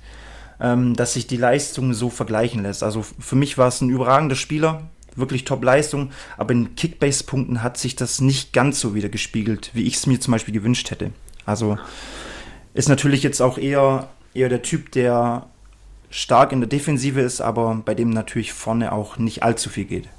ähm, 0.60 0.96
dass 0.96 1.14
sich 1.14 1.28
die 1.28 1.38
Leistung 1.38 1.94
so 1.94 2.10
vergleichen 2.10 2.64
lässt. 2.64 2.84
Also 2.84 3.04
für 3.04 3.36
mich 3.36 3.58
war 3.58 3.68
es 3.68 3.82
ein 3.82 3.90
überragender 3.90 4.36
Spieler, 4.36 4.90
wirklich 5.16 5.46
Top-Leistung, 5.46 6.12
aber 6.38 6.54
in 6.54 6.76
Kickbase-Punkten 6.76 7.64
hat 7.64 7.78
sich 7.78 7.96
das 7.96 8.22
nicht 8.22 8.54
ganz 8.54 8.80
so 8.80 8.96
wieder 8.96 9.10
gespiegelt, 9.10 9.72
wie 9.74 9.84
ich 9.84 9.96
es 9.96 10.08
mir 10.08 10.20
zum 10.20 10.32
Beispiel 10.34 10.54
gewünscht 10.54 10.92
hätte. 10.92 11.12
Also 11.46 11.78
ist 12.74 12.90
natürlich 12.90 13.24
jetzt 13.24 13.42
auch 13.42 13.58
eher, 13.58 14.10
eher 14.34 14.50
der 14.50 14.62
Typ, 14.62 14.92
der 14.92 15.48
stark 16.10 16.52
in 16.52 16.60
der 16.60 16.70
Defensive 16.70 17.22
ist, 17.22 17.42
aber 17.42 17.82
bei 17.86 17.94
dem 17.94 18.10
natürlich 18.10 18.54
vorne 18.54 18.92
auch 18.92 19.18
nicht 19.18 19.44
allzu 19.44 19.70
viel 19.70 19.86
geht. 19.86 20.10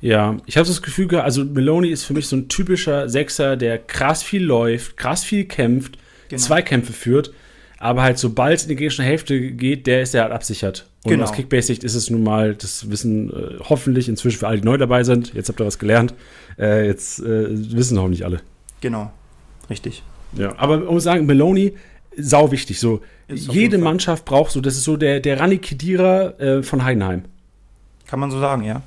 Ja, 0.00 0.36
ich 0.46 0.56
habe 0.56 0.66
das 0.66 0.82
Gefühl, 0.82 1.14
also 1.16 1.44
Meloni 1.44 1.88
ist 1.88 2.04
für 2.04 2.12
mich 2.12 2.28
so 2.28 2.36
ein 2.36 2.48
typischer 2.48 3.08
Sechser, 3.08 3.56
der 3.56 3.78
krass 3.78 4.22
viel 4.22 4.44
läuft, 4.44 4.96
krass 4.96 5.24
viel 5.24 5.44
kämpft, 5.44 5.98
Genau. 6.28 6.42
Zweikämpfe 6.42 6.92
führt, 6.92 7.32
aber 7.78 8.02
halt 8.02 8.18
sobald 8.18 8.56
es 8.58 8.62
in 8.64 8.68
die 8.70 8.76
gegnerische 8.76 9.02
Hälfte 9.02 9.52
geht, 9.52 9.86
der 9.86 10.02
ist 10.02 10.14
ja 10.14 10.22
halt 10.22 10.32
absichert. 10.32 10.86
Und 11.04 11.10
Genau. 11.12 11.24
aus 11.24 11.32
Kickbase-Sicht 11.32 11.84
ist 11.84 11.94
es 11.94 12.10
nun 12.10 12.22
mal, 12.22 12.54
das 12.54 12.90
wissen 12.90 13.30
äh, 13.30 13.58
hoffentlich 13.68 14.08
inzwischen 14.08 14.38
für 14.38 14.48
alle, 14.48 14.58
die 14.60 14.64
neu 14.64 14.76
dabei 14.76 15.04
sind, 15.04 15.34
jetzt 15.34 15.48
habt 15.48 15.60
ihr 15.60 15.66
was 15.66 15.78
gelernt, 15.78 16.14
äh, 16.58 16.86
jetzt 16.86 17.20
äh, 17.20 17.46
wissen 17.76 17.98
hoffentlich 17.98 18.24
alle. 18.24 18.40
Genau, 18.80 19.10
richtig. 19.70 20.02
Ja, 20.36 20.54
aber 20.58 20.78
man 20.78 20.94
muss 20.94 21.04
sagen, 21.04 21.26
Meloni, 21.26 21.74
sau 22.16 22.50
wichtig. 22.50 22.80
So, 22.80 23.02
jede. 23.28 23.78
Mannschaft 23.78 24.24
braucht 24.24 24.50
so, 24.52 24.60
das 24.60 24.76
ist 24.76 24.84
so 24.84 24.96
der, 24.96 25.20
der 25.20 25.38
Rani 25.40 25.58
Kedira 25.58 26.30
äh, 26.38 26.62
von 26.62 26.82
Heidenheim. 26.84 27.24
Kann 28.06 28.20
man 28.20 28.30
so 28.30 28.38
sagen, 28.40 28.62
ja. 28.62 28.82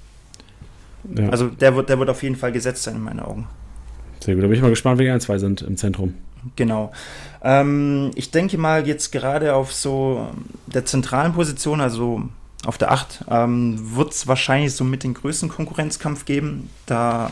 Ja, 1.18 1.30
Also 1.30 1.48
der 1.48 1.76
wird, 1.76 1.90
der 1.90 2.00
wird 2.00 2.10
auf 2.10 2.22
jeden 2.24 2.36
Fall 2.36 2.52
gesetzt 2.52 2.84
sein 2.84 2.96
in 2.96 3.04
meinen 3.04 3.20
Augen. 3.22 3.48
sehr 4.20 4.36
gut. 4.36 4.44
Da 4.44 4.48
bin 4.48 4.56
ich 4.58 4.62
mal 4.62 4.70
gespannt, 4.70 5.00
wer 5.00 5.06
die 5.06 5.12
ein, 5.12 5.22
zwei 5.22 5.38
sind 5.38 5.62
im 5.62 5.78
Zentrum. 5.78 6.14
Genau. 6.56 6.92
Ähm, 7.42 8.12
ich 8.16 8.32
denke 8.32 8.58
mal 8.58 8.88
jetzt 8.88 9.12
gerade 9.12 9.54
auf 9.56 9.74
so 9.74 10.28
der 10.68 10.86
zentralen 10.86 11.34
Position, 11.34 11.82
also 11.82 12.24
auf 12.66 12.78
der 12.78 12.92
8, 12.92 13.26
ähm, 13.30 13.96
wird 13.96 14.12
es 14.12 14.28
wahrscheinlich 14.28 14.74
so 14.74 14.84
mit 14.84 15.04
den 15.04 15.14
größten 15.14 15.50
Konkurrenzkampf 15.50 16.26
geben. 16.26 16.70
Da 16.86 17.32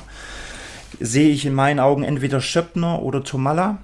sehe 0.99 1.29
ich 1.29 1.45
in 1.45 1.53
meinen 1.53 1.79
Augen 1.79 2.03
entweder 2.03 2.41
Schöppner 2.41 3.01
oder 3.01 3.23
Tomalla. 3.23 3.79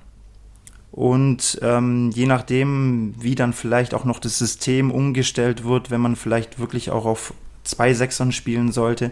Und 0.92 1.60
ähm, 1.64 2.12
je 2.12 2.28
nachdem, 2.28 3.16
wie 3.18 3.36
dann 3.36 3.54
vielleicht 3.54 3.94
auch 3.94 4.06
noch 4.06 4.20
das 4.20 4.38
System 4.38 4.92
umgestellt 4.92 5.64
wird, 5.64 5.90
wenn 5.90 6.02
man 6.02 6.16
vielleicht 6.16 6.60
wirklich 6.60 6.92
auch 6.92 7.06
auf 7.06 7.34
zwei 7.64 7.94
Sechsern 7.94 8.32
spielen 8.32 8.72
sollte, 8.72 9.12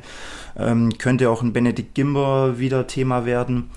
ähm, 0.58 0.98
könnte 1.00 1.30
auch 1.30 1.42
ein 1.42 1.54
Benedikt 1.54 1.96
Gimber 1.96 2.60
wieder 2.60 2.86
Thema 2.86 3.26
werden. 3.26 3.72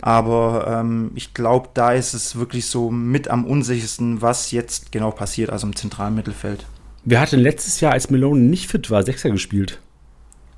Aber 0.00 0.80
ähm, 0.80 1.10
ich 1.14 1.34
glaube, 1.34 1.70
da 1.74 1.92
ist 1.92 2.14
es 2.14 2.36
wirklich 2.36 2.66
so 2.66 2.90
mit 2.90 3.28
am 3.28 3.44
unsichersten, 3.44 4.22
was 4.22 4.50
jetzt 4.50 4.92
genau 4.92 5.10
passiert, 5.10 5.50
also 5.50 5.66
im 5.66 5.74
zentralen 5.74 6.14
Mittelfeld. 6.14 6.66
Wer 7.04 7.20
hat 7.20 7.32
denn 7.32 7.40
letztes 7.40 7.80
Jahr, 7.80 7.92
als 7.92 8.10
Meloni 8.10 8.40
nicht 8.42 8.70
fit 8.70 8.90
war, 8.90 9.02
Sechser 9.02 9.30
gespielt? 9.30 9.80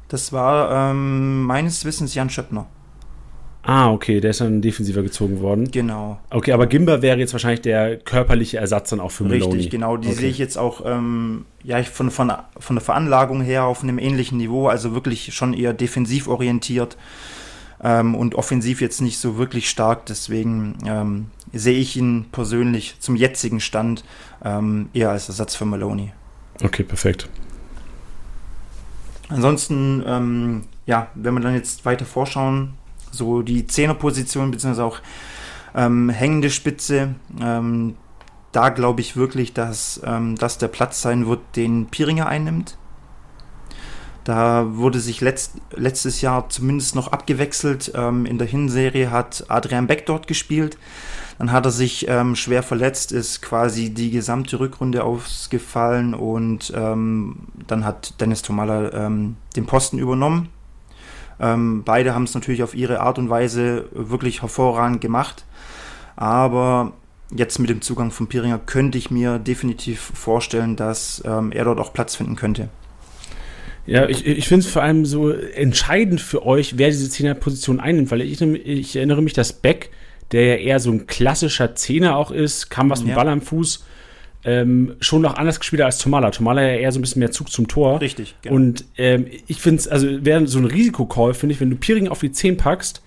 Das 0.08 0.32
war 0.32 0.90
ähm, 0.90 1.44
meines 1.44 1.84
Wissens 1.84 2.14
Jan 2.14 2.30
Schöppner. 2.30 2.66
Ah, 3.62 3.92
okay, 3.92 4.20
der 4.20 4.30
ist 4.30 4.40
dann 4.40 4.62
defensiver 4.62 5.02
gezogen 5.02 5.40
worden. 5.40 5.70
Genau. 5.70 6.18
Okay, 6.30 6.52
aber 6.52 6.66
Gimba 6.66 7.02
wäre 7.02 7.18
jetzt 7.18 7.32
wahrscheinlich 7.32 7.60
der 7.60 7.98
körperliche 7.98 8.56
Ersatz 8.56 8.90
dann 8.90 9.00
auch 9.00 9.10
für 9.10 9.24
Meloni. 9.24 9.52
Richtig, 9.52 9.70
genau. 9.70 9.98
Die 9.98 10.08
Okay. 10.08 10.16
sehe 10.16 10.30
ich 10.30 10.38
jetzt 10.38 10.56
auch 10.56 10.82
ähm, 10.86 11.44
ja, 11.62 11.82
von, 11.82 12.10
von, 12.10 12.32
von 12.58 12.76
der 12.76 12.82
Veranlagung 12.82 13.42
her 13.42 13.64
auf 13.64 13.82
einem 13.82 13.98
ähnlichen 13.98 14.38
Niveau, 14.38 14.68
also 14.68 14.94
wirklich 14.94 15.34
schon 15.34 15.52
eher 15.52 15.74
defensiv 15.74 16.26
orientiert 16.26 16.96
ähm, 17.82 18.14
und 18.14 18.34
offensiv 18.34 18.80
jetzt 18.80 19.00
nicht 19.00 19.18
so 19.18 19.36
wirklich 19.36 19.68
stark. 19.70 20.06
Deswegen 20.06 20.76
ähm, 20.86 21.26
sehe 21.52 21.78
ich 21.78 21.96
ihn 21.96 22.26
persönlich 22.30 22.96
zum 23.00 23.16
jetzigen 23.16 23.60
Stand 23.60 24.04
ähm, 24.44 24.88
eher 24.92 25.10
als 25.10 25.28
Ersatz 25.28 25.54
für 25.54 25.64
Maloney. 25.64 26.12
Okay, 26.62 26.84
perfekt. 26.84 27.28
Ansonsten, 29.28 30.02
ähm, 30.06 30.64
ja, 30.86 31.08
wenn 31.14 31.34
wir 31.34 31.40
dann 31.40 31.54
jetzt 31.54 31.84
weiter 31.84 32.04
vorschauen, 32.04 32.74
so 33.12 33.42
die 33.42 33.66
Zehnerposition 33.66 34.50
beziehungsweise 34.50 34.84
auch 34.84 35.00
ähm, 35.74 36.10
hängende 36.10 36.50
Spitze, 36.50 37.14
ähm, 37.40 37.96
da 38.52 38.70
glaube 38.70 39.00
ich 39.00 39.16
wirklich, 39.16 39.52
dass 39.52 40.00
das 40.02 40.58
der 40.58 40.66
Platz 40.66 41.02
sein 41.02 41.28
wird, 41.28 41.38
den 41.54 41.86
Piringer 41.86 42.26
einnimmt. 42.26 42.76
Da 44.24 44.76
wurde 44.76 45.00
sich 45.00 45.20
letzt, 45.20 45.54
letztes 45.74 46.20
Jahr 46.20 46.48
zumindest 46.48 46.94
noch 46.94 47.08
abgewechselt. 47.08 47.92
Ähm, 47.94 48.26
in 48.26 48.38
der 48.38 48.46
Hinserie 48.46 49.10
hat 49.10 49.44
Adrian 49.48 49.86
Beck 49.86 50.06
dort 50.06 50.26
gespielt. 50.26 50.76
Dann 51.38 51.52
hat 51.52 51.64
er 51.64 51.70
sich 51.70 52.06
ähm, 52.06 52.36
schwer 52.36 52.62
verletzt, 52.62 53.12
ist 53.12 53.40
quasi 53.40 53.88
die 53.94 54.10
gesamte 54.10 54.60
Rückrunde 54.60 55.04
ausgefallen 55.04 56.12
und 56.12 56.70
ähm, 56.76 57.36
dann 57.66 57.86
hat 57.86 58.20
Dennis 58.20 58.42
Tomalla 58.42 58.92
ähm, 58.92 59.36
den 59.56 59.64
Posten 59.64 59.98
übernommen. 59.98 60.50
Ähm, 61.40 61.82
beide 61.82 62.14
haben 62.14 62.24
es 62.24 62.34
natürlich 62.34 62.62
auf 62.62 62.74
ihre 62.74 63.00
Art 63.00 63.18
und 63.18 63.30
Weise 63.30 63.86
wirklich 63.92 64.42
hervorragend 64.42 65.00
gemacht. 65.00 65.46
Aber 66.14 66.92
jetzt 67.34 67.58
mit 67.58 67.70
dem 67.70 67.80
Zugang 67.80 68.10
von 68.10 68.26
Piringer 68.26 68.58
könnte 68.58 68.98
ich 68.98 69.10
mir 69.10 69.38
definitiv 69.38 70.12
vorstellen, 70.14 70.76
dass 70.76 71.22
ähm, 71.24 71.52
er 71.52 71.64
dort 71.64 71.80
auch 71.80 71.94
Platz 71.94 72.16
finden 72.16 72.36
könnte. 72.36 72.68
Ja, 73.90 74.08
ich, 74.08 74.24
ich 74.24 74.46
finde 74.46 74.64
es 74.64 74.70
vor 74.70 74.82
allem 74.82 75.04
so 75.04 75.30
entscheidend 75.30 76.20
für 76.20 76.46
euch, 76.46 76.78
wer 76.78 76.88
diese 76.88 77.10
Zehnerposition 77.10 77.80
einnimmt, 77.80 78.10
weil 78.12 78.20
ich, 78.20 78.40
ich 78.40 78.94
erinnere 78.94 79.20
mich, 79.20 79.32
dass 79.32 79.52
Beck, 79.52 79.90
der 80.30 80.44
ja 80.46 80.54
eher 80.54 80.80
so 80.80 80.92
ein 80.92 81.08
klassischer 81.08 81.74
Zehner 81.74 82.16
auch 82.16 82.30
ist, 82.30 82.70
kam 82.70 82.88
was 82.88 83.00
mit 83.00 83.10
Ja. 83.10 83.16
Ball 83.16 83.28
am 83.28 83.42
Fuß, 83.42 83.84
ähm, 84.44 84.94
schon 85.00 85.22
noch 85.22 85.34
anders 85.34 85.58
gespielt 85.58 85.82
hat 85.82 85.86
als 85.86 85.98
Tomala. 85.98 86.30
Tomala 86.30 86.62
ja 86.62 86.76
eher 86.76 86.92
so 86.92 87.00
ein 87.00 87.02
bisschen 87.02 87.18
mehr 87.18 87.32
Zug 87.32 87.50
zum 87.50 87.66
Tor. 87.66 88.00
Richtig, 88.00 88.36
Und 88.48 88.84
ähm, 88.96 89.26
ich 89.48 89.60
finde 89.60 89.80
es, 89.80 89.88
also 89.88 90.24
wäre 90.24 90.46
so 90.46 90.60
ein 90.60 90.66
Risikocall, 90.66 91.34
finde 91.34 91.54
ich, 91.54 91.60
wenn 91.60 91.70
du 91.70 91.76
Piering 91.76 92.06
auf 92.08 92.20
die 92.20 92.30
10 92.30 92.56
packst, 92.56 93.02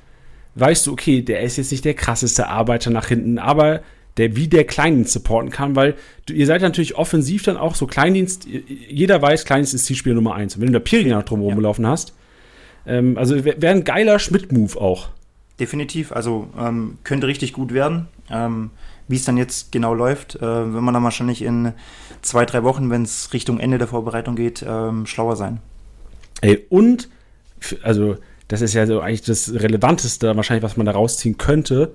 weißt 0.56 0.88
du, 0.88 0.92
okay, 0.92 1.22
der 1.22 1.42
ist 1.42 1.58
jetzt 1.58 1.72
nicht 1.72 1.86
der 1.86 1.94
krasseste 1.94 2.50
Arbeiter 2.50 2.92
nach 2.92 3.08
hinten, 3.08 3.40
aber 3.40 3.82
der 4.18 4.36
wie 4.36 4.48
der 4.48 4.66
Kleindienst 4.66 5.14
supporten 5.14 5.50
kann, 5.50 5.76
weil 5.76 5.96
du, 6.26 6.34
ihr 6.34 6.46
seid 6.46 6.62
natürlich 6.62 6.96
offensiv 6.96 7.44
dann 7.44 7.58
auch 7.58 7.76
so 7.76 7.88
Kleindienst, 7.88 8.46
jeder 8.46 9.22
weiß, 9.22 9.46
Kleindienst 9.46 9.74
ist 9.74 9.86
Zielspieler 9.86 10.16
Nummer 10.16 10.36
1. 10.36 10.56
Und 10.56 10.62
wenn 10.62 10.72
du 10.72 10.80
da 10.80 11.16
noch 11.18 11.24
drum 11.24 11.42
Ja. 11.42 11.48
rumgelaufen 11.48 11.88
hast, 11.88 12.14
ähm, 12.86 13.18
also 13.18 13.44
wäre 13.44 13.62
wär 13.62 13.72
ein 13.72 13.84
geiler 13.84 14.20
Schmidt-Move 14.20 14.80
auch. 14.80 15.10
Definitiv, 15.60 16.12
also 16.12 16.48
ähm, 16.60 16.98
könnte 17.04 17.28
richtig 17.28 17.54
gut 17.54 17.74
werden. 17.74 18.08
Ähm, 18.30 18.72
wie 19.08 19.18
es 19.18 19.26
dann 19.26 19.38
jetzt 19.38 19.72
genau 19.72 19.94
läuft, 19.94 20.36
äh, 20.38 20.42
wenn 20.42 20.84
man 20.84 20.94
dann 20.94 21.04
wahrscheinlich 21.04 21.42
in 21.42 21.74
zwei, 22.22 22.46
drei 22.46 22.64
Wochen, 22.64 22.90
wenn 22.90 23.04
es 23.04 23.34
Richtung 23.34 23.60
Ende 23.60 23.78
der 23.78 23.88
Vorbereitung 23.88 24.36
geht, 24.36 24.64
ähm, 24.68 25.06
schlauer 25.06 25.36
sein. 25.36 25.60
Ey, 26.42 26.66
und, 26.70 27.10
also, 27.84 28.18
das 28.48 28.62
ist 28.62 28.74
ja 28.74 28.86
so 28.88 29.02
eigentlich 29.02 29.22
das 29.22 29.54
Relevanteste, 29.54 30.36
wahrscheinlich, 30.36 30.64
was 30.64 30.78
man 30.78 30.86
da 30.86 30.94
rausziehen 30.94 31.38
könnte. 31.38 31.94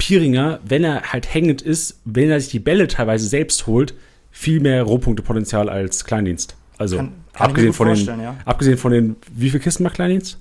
Pieringer, 0.00 0.60
wenn 0.64 0.82
er 0.82 1.12
halt 1.12 1.32
hängend 1.32 1.60
ist, 1.62 2.00
wenn 2.06 2.30
er 2.30 2.40
sich 2.40 2.50
die 2.50 2.58
Bälle 2.58 2.88
teilweise 2.88 3.26
selbst 3.28 3.66
holt, 3.66 3.94
viel 4.30 4.58
mehr 4.60 4.82
Rohpunktepotenzial 4.82 5.68
als 5.68 6.04
Kleindienst. 6.04 6.56
Also, 6.78 6.96
Kann- 6.96 7.12
kann 7.34 7.46
abgesehen, 7.50 7.72
von 7.74 7.88
den, 7.94 8.06
ja. 8.20 8.36
abgesehen 8.46 8.78
von 8.78 8.92
den, 8.92 9.16
wie 9.32 9.50
viele 9.50 9.62
Kisten 9.62 9.82
macht 9.82 9.94
Kleindienst? 9.96 10.38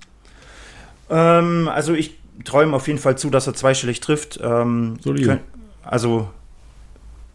Ähm, 1.10 1.68
also 1.68 1.94
ich 1.94 2.18
träume 2.46 2.76
auf 2.76 2.88
jeden 2.88 3.00
Fall 3.00 3.18
zu, 3.18 3.30
dass 3.30 3.48
er 3.48 3.54
zweistellig 3.54 4.00
trifft. 4.00 4.40
Ähm, 4.42 4.98
könnt- 5.04 5.42
also 5.84 6.30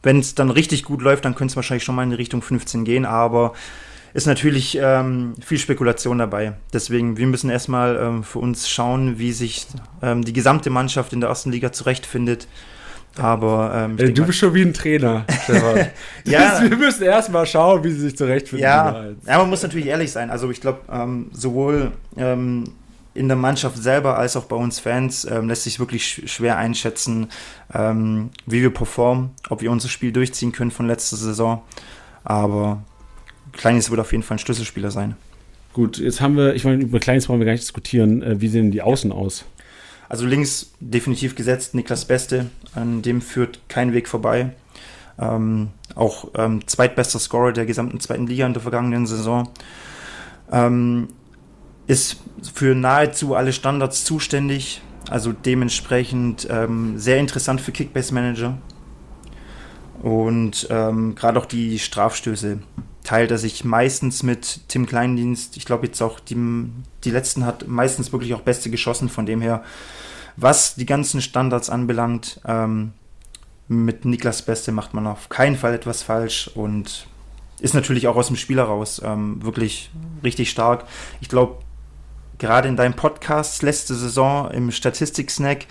wenn 0.02 0.18
es 0.18 0.34
dann 0.34 0.50
richtig 0.50 0.84
gut 0.84 1.02
läuft, 1.02 1.24
dann 1.24 1.34
könnte 1.34 1.52
es 1.52 1.56
wahrscheinlich 1.56 1.84
schon 1.84 1.94
mal 1.94 2.02
in 2.04 2.10
die 2.10 2.16
Richtung 2.16 2.40
15 2.42 2.84
gehen, 2.84 3.04
aber 3.04 3.52
ist 4.14 4.26
natürlich 4.26 4.78
ähm, 4.80 5.34
viel 5.44 5.58
Spekulation 5.58 6.18
dabei. 6.18 6.54
Deswegen, 6.72 7.16
wir 7.16 7.26
müssen 7.26 7.50
erstmal 7.50 7.96
ähm, 7.96 8.24
für 8.24 8.38
uns 8.38 8.68
schauen, 8.68 9.18
wie 9.18 9.32
sich 9.32 9.66
ähm, 10.02 10.24
die 10.24 10.32
gesamte 10.32 10.70
Mannschaft 10.70 11.12
in 11.12 11.20
der 11.20 11.28
ersten 11.28 11.50
Liga 11.50 11.72
zurechtfindet. 11.72 12.46
Aber 13.16 13.88
Äh, 13.98 14.12
du 14.12 14.24
bist 14.24 14.38
schon 14.38 14.54
wie 14.54 14.62
ein 14.62 14.72
Trainer, 14.72 15.24
Stefan. 15.44 15.88
Ja. 16.24 16.62
Wir 16.62 16.76
müssen 16.76 17.02
erstmal 17.02 17.44
schauen, 17.46 17.82
wie 17.82 17.90
sie 17.90 18.00
sich 18.00 18.16
zurechtfinden. 18.16 18.62
Ja, 18.62 19.04
ja, 19.26 19.38
man 19.38 19.50
muss 19.50 19.62
natürlich 19.62 19.86
ehrlich 19.86 20.12
sein. 20.12 20.30
Also 20.30 20.48
ich 20.48 20.60
glaube, 20.60 20.80
ähm, 20.90 21.30
sowohl 21.32 21.90
ähm, 22.16 22.64
in 23.14 23.26
der 23.26 23.36
Mannschaft 23.36 23.78
selber 23.78 24.16
als 24.16 24.36
auch 24.36 24.44
bei 24.44 24.56
uns 24.56 24.78
Fans 24.78 25.24
ähm, 25.24 25.48
lässt 25.48 25.64
sich 25.64 25.80
wirklich 25.80 26.06
sch 26.06 26.28
schwer 26.28 26.56
einschätzen, 26.56 27.30
ähm, 27.72 28.30
wie 28.46 28.62
wir 28.62 28.72
performen, 28.72 29.30
ob 29.48 29.60
wir 29.60 29.72
unser 29.72 29.88
Spiel 29.88 30.12
durchziehen 30.12 30.52
können 30.52 30.70
von 30.70 30.86
letzter 30.86 31.16
Saison. 31.16 31.62
Aber 32.24 32.82
Kleines 33.56 33.90
wird 33.90 34.00
auf 34.00 34.12
jeden 34.12 34.22
Fall 34.24 34.36
ein 34.36 34.40
Schlüsselspieler 34.40 34.90
sein. 34.90 35.16
Gut, 35.72 35.98
jetzt 35.98 36.20
haben 36.20 36.36
wir, 36.36 36.54
ich 36.54 36.64
meine, 36.64 36.82
über 36.82 37.00
Kleines 37.00 37.26
brauchen 37.26 37.40
wir 37.40 37.46
gar 37.46 37.52
nicht 37.52 37.64
diskutieren. 37.64 38.22
Äh, 38.22 38.40
wie 38.40 38.48
sehen 38.48 38.70
die 38.70 38.82
Außen 38.82 39.10
aus? 39.10 39.44
Also 40.08 40.26
links 40.26 40.72
definitiv 40.80 41.34
gesetzt, 41.34 41.74
Niklas 41.74 42.04
Beste, 42.04 42.46
an 42.74 43.02
dem 43.02 43.20
führt 43.20 43.60
kein 43.68 43.92
Weg 43.92 44.08
vorbei. 44.08 44.50
Ähm, 45.18 45.68
auch 45.94 46.28
ähm, 46.36 46.66
zweitbester 46.66 47.18
Scorer 47.18 47.52
der 47.52 47.66
gesamten 47.66 48.00
zweiten 48.00 48.26
Liga 48.26 48.46
in 48.46 48.52
der 48.52 48.62
vergangenen 48.62 49.06
Saison. 49.06 49.48
Ähm, 50.52 51.08
ist 51.86 52.18
für 52.54 52.74
nahezu 52.74 53.34
alle 53.34 53.52
Standards 53.52 54.04
zuständig, 54.04 54.80
also 55.10 55.32
dementsprechend 55.32 56.46
ähm, 56.50 56.98
sehr 56.98 57.18
interessant 57.18 57.60
für 57.60 57.72
Kickbase-Manager. 57.72 58.58
Und 60.02 60.66
ähm, 60.70 61.14
gerade 61.14 61.38
auch 61.38 61.46
die 61.46 61.78
Strafstöße 61.78 62.58
teilt 63.04 63.30
er 63.30 63.38
sich 63.38 63.64
meistens 63.64 64.22
mit 64.22 64.68
Tim 64.68 64.86
Kleindienst. 64.86 65.56
Ich 65.56 65.66
glaube 65.66 65.86
jetzt 65.86 66.02
auch, 66.02 66.18
die, 66.18 66.36
die 67.04 67.10
letzten 67.10 67.46
hat 67.46 67.68
meistens 67.68 68.12
wirklich 68.12 68.34
auch 68.34 68.40
Beste 68.40 68.70
geschossen. 68.70 69.08
Von 69.08 69.26
dem 69.26 69.40
her, 69.40 69.62
was 70.36 70.74
die 70.74 70.86
ganzen 70.86 71.20
Standards 71.20 71.70
anbelangt, 71.70 72.40
ähm, 72.46 72.92
mit 73.68 74.04
Niklas 74.04 74.42
Beste 74.42 74.72
macht 74.72 74.94
man 74.94 75.06
auf 75.06 75.28
keinen 75.28 75.56
Fall 75.56 75.74
etwas 75.74 76.02
falsch 76.02 76.50
und 76.54 77.06
ist 77.60 77.74
natürlich 77.74 78.08
auch 78.08 78.16
aus 78.16 78.26
dem 78.26 78.36
Spiel 78.36 78.58
heraus 78.58 79.00
ähm, 79.04 79.42
wirklich 79.42 79.90
richtig 80.22 80.50
stark. 80.50 80.84
Ich 81.20 81.28
glaube, 81.28 81.62
gerade 82.38 82.68
in 82.68 82.76
deinem 82.76 82.94
Podcast 82.94 83.62
letzte 83.62 83.94
Saison 83.94 84.50
im 84.50 84.70
Statistik-Snack 84.70 85.66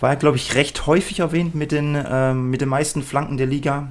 war 0.00 0.10
er, 0.10 0.16
glaube 0.16 0.36
ich, 0.36 0.54
recht 0.54 0.86
häufig 0.86 1.20
erwähnt 1.20 1.54
mit 1.54 1.72
den, 1.72 2.02
ähm, 2.06 2.50
mit 2.50 2.60
den 2.60 2.68
meisten 2.68 3.02
Flanken 3.02 3.36
der 3.36 3.46
Liga. 3.46 3.88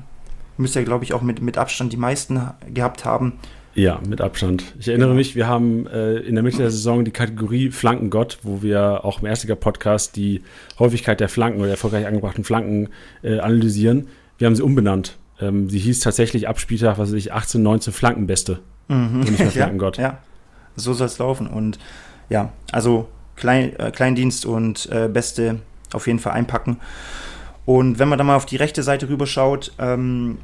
Müsste 0.62 0.80
er, 0.80 0.86
glaube 0.86 1.04
ich, 1.04 1.13
auch 1.13 1.21
mit, 1.21 1.41
mit 1.41 1.58
Abstand 1.58 1.91
die 1.91 1.97
meisten 1.97 2.39
gehabt 2.74 3.06
haben. 3.06 3.34
Ja, 3.74 4.02
mit 4.08 4.19
Abstand. 4.19 4.76
Ich 4.80 4.89
erinnere 4.89 5.13
mich, 5.13 5.36
wir 5.36 5.47
haben 5.47 5.88
äh, 5.88 6.17
in 6.17 6.36
der 6.36 6.43
Mitte 6.43 6.58
der 6.58 6.71
Saison 6.71 7.06
die 7.06 7.12
Kategorie 7.12 7.71
Flankengott, 7.71 8.39
wo 8.43 8.62
wir 8.62 9.06
auch 9.06 9.21
im 9.21 9.28
Erstiger-Podcast 9.28 10.17
die 10.17 10.43
Häufigkeit 10.78 11.21
der 11.21 11.30
Flanken 11.30 11.60
oder 11.60 11.67
der 11.67 11.76
erfolgreich 11.76 12.06
angebrachten 12.06 12.43
Flanken 12.43 12.89
äh, 13.24 13.39
analysieren. 13.39 14.08
Wir 14.38 14.47
haben 14.47 14.56
sie 14.56 14.63
umbenannt. 14.63 15.17
Ähm, 15.39 15.69
sie 15.69 15.80
hieß 15.80 16.02
tatsächlich 16.02 16.50
ab 16.50 16.60
Spieltag, 16.60 16.97
was 16.97 17.10
weiß 17.10 17.17
ich, 17.17 17.32
18, 17.32 17.63
19 17.63 17.93
Flankenbeste. 17.93 18.60
Mhm. 18.89 18.95
Und 18.97 19.19
nicht 19.19 19.39
mehr 19.39 19.47
ja, 19.47 19.52
Flankengott. 19.52 19.97
ja, 19.97 20.17
so 20.76 20.93
soll 20.93 21.08
es 21.08 21.17
laufen. 21.17 21.47
Und 21.47 21.80
ja, 22.30 22.52
also 22.74 23.08
Klein, 23.38 23.76
äh, 23.80 23.91
Kleindienst 23.91 24.45
und 24.45 24.89
äh, 24.91 25.08
Beste 25.08 25.60
auf 25.93 26.08
jeden 26.08 26.19
Fall 26.19 26.34
einpacken. 26.34 26.78
Und 27.65 28.00
wenn 28.00 28.10
man 28.10 28.17
dann 28.17 28.28
mal 28.28 28.36
auf 28.36 28.45
die 28.45 28.58
rechte 28.58 28.84
Seite 28.84 29.08
rüberschaut, 29.08 29.71
ähm, 29.80 30.39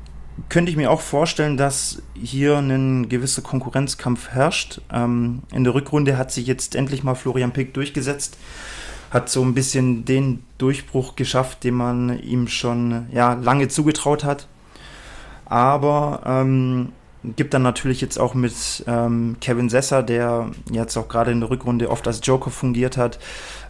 könnte 0.49 0.71
ich 0.71 0.77
mir 0.77 0.91
auch 0.91 1.01
vorstellen, 1.01 1.57
dass 1.57 2.01
hier 2.13 2.57
ein 2.57 3.09
gewisser 3.09 3.41
Konkurrenzkampf 3.41 4.29
herrscht. 4.29 4.81
Ähm, 4.91 5.41
in 5.51 5.63
der 5.63 5.73
Rückrunde 5.73 6.17
hat 6.17 6.31
sich 6.31 6.47
jetzt 6.47 6.75
endlich 6.75 7.03
mal 7.03 7.15
Florian 7.15 7.51
Pick 7.51 7.73
durchgesetzt, 7.73 8.37
hat 9.11 9.29
so 9.29 9.43
ein 9.43 9.53
bisschen 9.53 10.05
den 10.05 10.43
Durchbruch 10.57 11.15
geschafft, 11.15 11.63
den 11.63 11.73
man 11.73 12.19
ihm 12.19 12.47
schon 12.47 13.07
ja, 13.11 13.33
lange 13.33 13.67
zugetraut 13.67 14.23
hat. 14.23 14.47
Aber 15.45 16.21
ähm, 16.25 16.89
gibt 17.35 17.53
dann 17.53 17.63
natürlich 17.63 18.01
jetzt 18.01 18.19
auch 18.19 18.33
mit 18.33 18.83
ähm, 18.85 19.37
Kevin 19.41 19.69
Sesser, 19.69 20.03
der 20.03 20.51
jetzt 20.71 20.97
auch 20.97 21.07
gerade 21.07 21.31
in 21.31 21.39
der 21.39 21.49
Rückrunde 21.49 21.89
oft 21.89 22.07
als 22.07 22.21
Joker 22.23 22.51
fungiert 22.51 22.97
hat, 22.97 23.17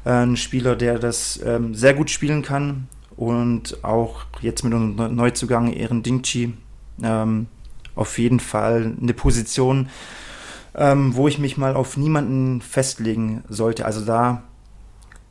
äh, 0.06 0.10
ein 0.10 0.38
Spieler, 0.38 0.76
der 0.76 1.00
das 1.00 1.40
ähm, 1.46 1.74
sehr 1.74 1.94
gut 1.94 2.10
spielen 2.10 2.42
kann 2.42 2.88
und 3.18 3.84
auch 3.84 4.22
jetzt 4.42 4.64
mit 4.64 4.74
unserem 4.74 5.16
Neuzugang 5.16 5.74
Ehren 5.74 6.04
Dingchi 6.04 6.54
ähm, 7.04 7.48
auf 7.96 8.18
jeden 8.20 8.40
Fall 8.40 8.94
eine 9.02 9.14
Position, 9.14 9.90
ähm, 10.76 11.16
wo 11.16 11.28
ich 11.28 11.40
mich 11.40 11.58
mal 11.58 11.76
auf 11.76 11.98
niemanden 11.98 12.62
festlegen 12.62 13.44
sollte. 13.50 13.86
Also 13.86 14.06
da 14.06 14.44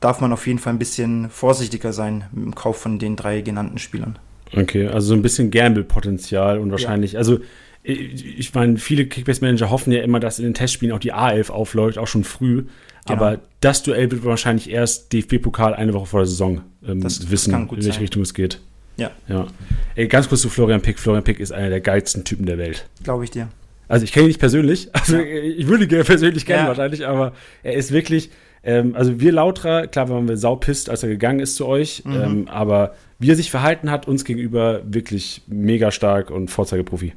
darf 0.01 0.21
man 0.21 0.33
auf 0.33 0.47
jeden 0.47 0.59
Fall 0.59 0.75
ein 0.75 0.79
bisschen 0.79 1.31
vorsichtiger 1.31 1.93
sein 1.93 2.25
im 2.35 2.55
Kauf 2.55 2.77
von 2.79 2.99
den 2.99 3.17
drei 3.17 3.41
genannten 3.41 3.79
Spielern. 3.79 4.19
Okay, 4.55 4.89
also 4.89 5.09
so 5.09 5.15
ein 5.15 5.23
bisschen 5.23 5.51
Gamble-Potenzial 5.51 6.59
und 6.59 6.71
wahrscheinlich, 6.71 7.13
ja. 7.13 7.19
also 7.19 7.39
ich 7.83 8.53
meine, 8.53 8.79
viele 8.79 9.07
Kickbase-Manager 9.07 9.71
hoffen 9.71 9.93
ja 9.93 10.03
immer, 10.03 10.19
dass 10.19 10.41
in 10.41 10.45
den 10.45 10.55
Testspielen 10.55 10.93
auch 10.93 10.99
die 10.99 11.15
A11 11.15 11.51
aufläuft, 11.51 11.99
auch 11.99 12.09
schon 12.09 12.25
früh. 12.25 12.65
Genau. 13.07 13.21
Aber 13.21 13.41
das 13.61 13.83
Duell 13.83 14.11
wird 14.11 14.25
wahrscheinlich 14.25 14.71
erst 14.71 15.13
DFB-Pokal 15.13 15.75
eine 15.75 15.95
Woche 15.95 16.07
vor 16.07 16.21
der 16.21 16.27
Saison 16.27 16.63
ähm, 16.87 17.01
das, 17.01 17.31
wissen, 17.31 17.53
das 17.53 17.61
in 17.63 17.71
welche 17.71 17.93
sein. 17.93 18.01
Richtung 18.01 18.23
es 18.23 18.35
geht. 18.35 18.61
Ja. 18.97 19.11
ja. 19.29 19.47
Ey, 19.95 20.09
ganz 20.09 20.29
kurz 20.29 20.41
zu 20.41 20.49
Florian 20.49 20.81
Pick. 20.81 20.99
Florian 20.99 21.23
Pick 21.23 21.39
ist 21.39 21.53
einer 21.53 21.69
der 21.69 21.81
geilsten 21.81 22.25
Typen 22.25 22.47
der 22.47 22.59
Welt. 22.59 22.87
Glaube 23.03 23.25
ich 23.25 23.31
dir. 23.31 23.49
Also 23.89 24.05
ich 24.05 24.13
kenne 24.13 24.25
ihn 24.25 24.29
nicht 24.29 24.41
persönlich. 24.41 24.89
Also 24.93 25.17
ja. 25.17 25.23
ich 25.23 25.67
würde 25.69 25.85
ihn 25.85 26.05
persönlich 26.05 26.47
kennen 26.47 26.65
ja. 26.65 26.69
wahrscheinlich, 26.69 27.07
aber 27.07 27.33
er 27.63 27.75
ist 27.75 27.93
wirklich, 27.93 28.31
ähm, 28.65 28.95
also 28.97 29.21
wir 29.21 29.33
Lautra, 29.33 29.87
klar 29.87 30.09
waren 30.09 30.27
wir 30.27 30.37
saupisst, 30.37 30.91
als 30.91 31.03
er 31.03 31.09
gegangen 31.09 31.41
ist 31.41 31.57
zu 31.57 31.67
euch, 31.67 32.05
mhm. 32.05 32.15
ähm, 32.15 32.49
aber 32.49 32.95
wie 33.19 33.31
er 33.31 33.37
sich 33.37 33.51
verhalten 33.51 33.91
hat, 33.91 34.09
uns 34.09 34.25
gegenüber 34.25 34.83
wirklich 34.85 35.43
mega 35.47 35.91
stark 35.93 36.31
und 36.31 36.51
Vorzeigeprofi. 36.51 37.13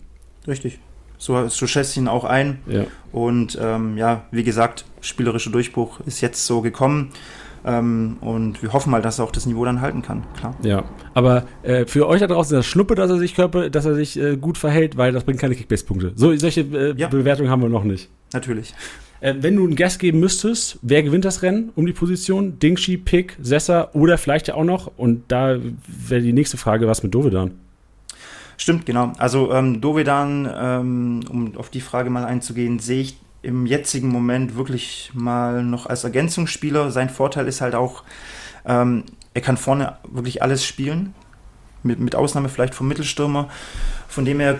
Richtig. 0.47 0.80
So, 1.19 1.47
so 1.49 1.67
schätze 1.67 1.91
ich 1.91 1.97
ihn 1.97 2.08
auch 2.08 2.23
ein. 2.23 2.60
Ja. 2.65 2.86
Und 3.12 3.60
ähm, 3.62 3.97
ja, 3.97 4.23
wie 4.32 4.43
gesagt, 4.43 4.86
spielerischer 5.01 5.51
Durchbruch 5.51 5.99
ist 6.05 6.21
jetzt 6.21 6.45
so 6.45 6.62
gekommen. 6.62 7.12
Ähm, 7.65 8.17
und 8.21 8.63
wir 8.63 8.71
hoffen 8.71 8.89
mal, 8.89 9.01
dass 9.01 9.19
er 9.19 9.25
auch 9.25 9.32
das 9.32 9.45
Niveau 9.45 9.65
dann 9.65 9.82
halten 9.82 10.01
kann, 10.01 10.23
klar. 10.38 10.55
Ja, 10.63 10.86
aber 11.13 11.43
äh, 11.62 11.86
für 11.86 12.08
euch 12.08 12.21
da 12.21 12.27
draußen 12.27 12.58
ist 12.58 12.65
das 12.65 12.71
Schnuppe, 12.71 12.95
dass 12.95 13.12
er 13.12 13.17
sich, 13.17 13.36
Körper, 13.36 13.69
dass 13.69 13.86
er 13.86 13.95
sich 13.95 14.17
äh, 14.17 14.38
gut 14.38 14.58
verhält, 14.58 14.95
weil 14.95 15.12
das 15.12 15.25
bringt 15.25 15.39
keine 15.39 15.55
Kickbase-Punkte. 15.55 16.13
So, 16.15 16.34
solche 16.38 16.62
äh, 16.62 16.93
ja. 16.95 17.10
Bewertungen 17.10 17.49
haben 17.49 17.62
wir 17.62 17.67
noch 17.67 17.84
nicht. 17.84 18.10
Natürlich. 18.32 18.73
Äh, 19.19 19.36
wenn 19.41 19.58
du 19.58 19.65
einen 19.65 19.75
Guest 19.75 19.99
geben 19.99 20.21
müsstest, 20.21 20.79
wer 20.82 21.03
gewinnt 21.03 21.25
das 21.25 21.41
Rennen 21.41 21.71
um 21.75 21.86
die 21.86 21.91
Position? 21.91 22.60
Dingshi, 22.60 22.95
Pick, 22.95 23.36
Sessa 23.41 23.89
oder 23.91 24.17
vielleicht 24.17 24.47
ja 24.47 24.53
auch 24.55 24.63
noch? 24.63 24.91
Und 24.95 25.23
da 25.27 25.58
wäre 26.08 26.21
die 26.21 26.32
nächste 26.32 26.55
Frage, 26.55 26.88
was 26.88 27.03
mit 27.03 27.13
Dovedan? 27.13 27.51
Stimmt, 28.60 28.86
genau. 28.86 29.13
Also 29.17 29.54
ähm, 29.54 29.80
Dovedan, 29.80 30.50
ähm, 30.54 31.22
um 31.30 31.56
auf 31.56 31.69
die 31.69 31.80
Frage 31.80 32.10
mal 32.10 32.26
einzugehen, 32.26 32.80
sehe 32.80 33.02
ich 33.02 33.17
im 33.41 33.65
jetzigen 33.65 34.10
Moment 34.10 34.58
wirklich 34.58 35.12
mal 35.13 35.63
noch 35.63 35.86
als 35.86 36.04
Ergänzungsspieler. 36.04 36.91
Sein 36.91 37.10
Vorteil 37.10 37.48
ist 37.48 37.62
halt 37.62 37.74
auch, 37.74 38.04
ähm, 38.65 39.06
er 39.34 39.39
kann 39.39 39.56
vorne 39.56 39.95
wirklich 40.04 40.43
alles 40.43 40.65
spielen, 40.65 41.15
mit, 41.84 42.02
mit 42.02 42.15
Ausnahme 42.15 42.50
vielleicht 42.50 42.76
vom 42.76 42.89
Mittelstürmer. 42.89 43.48
Von 44.10 44.26
dem 44.26 44.41
her 44.41 44.60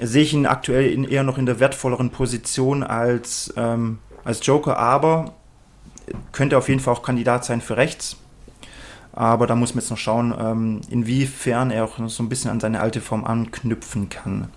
sehe 0.00 0.24
ich 0.24 0.34
ihn 0.34 0.46
aktuell 0.46 0.90
in, 0.90 1.04
eher 1.04 1.22
noch 1.22 1.38
in 1.38 1.46
der 1.46 1.60
wertvolleren 1.60 2.10
Position 2.10 2.82
als, 2.82 3.54
ähm, 3.56 4.00
als 4.24 4.44
Joker, 4.44 4.76
aber 4.76 5.34
könnte 6.32 6.58
auf 6.58 6.68
jeden 6.68 6.80
Fall 6.80 6.94
auch 6.94 7.02
Kandidat 7.04 7.44
sein 7.44 7.60
für 7.60 7.76
rechts. 7.76 8.16
Aber 9.16 9.46
da 9.46 9.56
muss 9.56 9.74
man 9.74 9.80
jetzt 9.80 9.90
noch 9.90 9.98
schauen, 9.98 10.34
ähm, 10.38 10.80
inwiefern 10.90 11.70
er 11.70 11.84
auch 11.84 11.98
so 12.08 12.22
ein 12.22 12.28
bisschen 12.28 12.50
an 12.50 12.60
seine 12.60 12.80
alte 12.80 13.00
Form 13.00 13.24
anknüpfen 13.24 14.10
kann. 14.10 14.48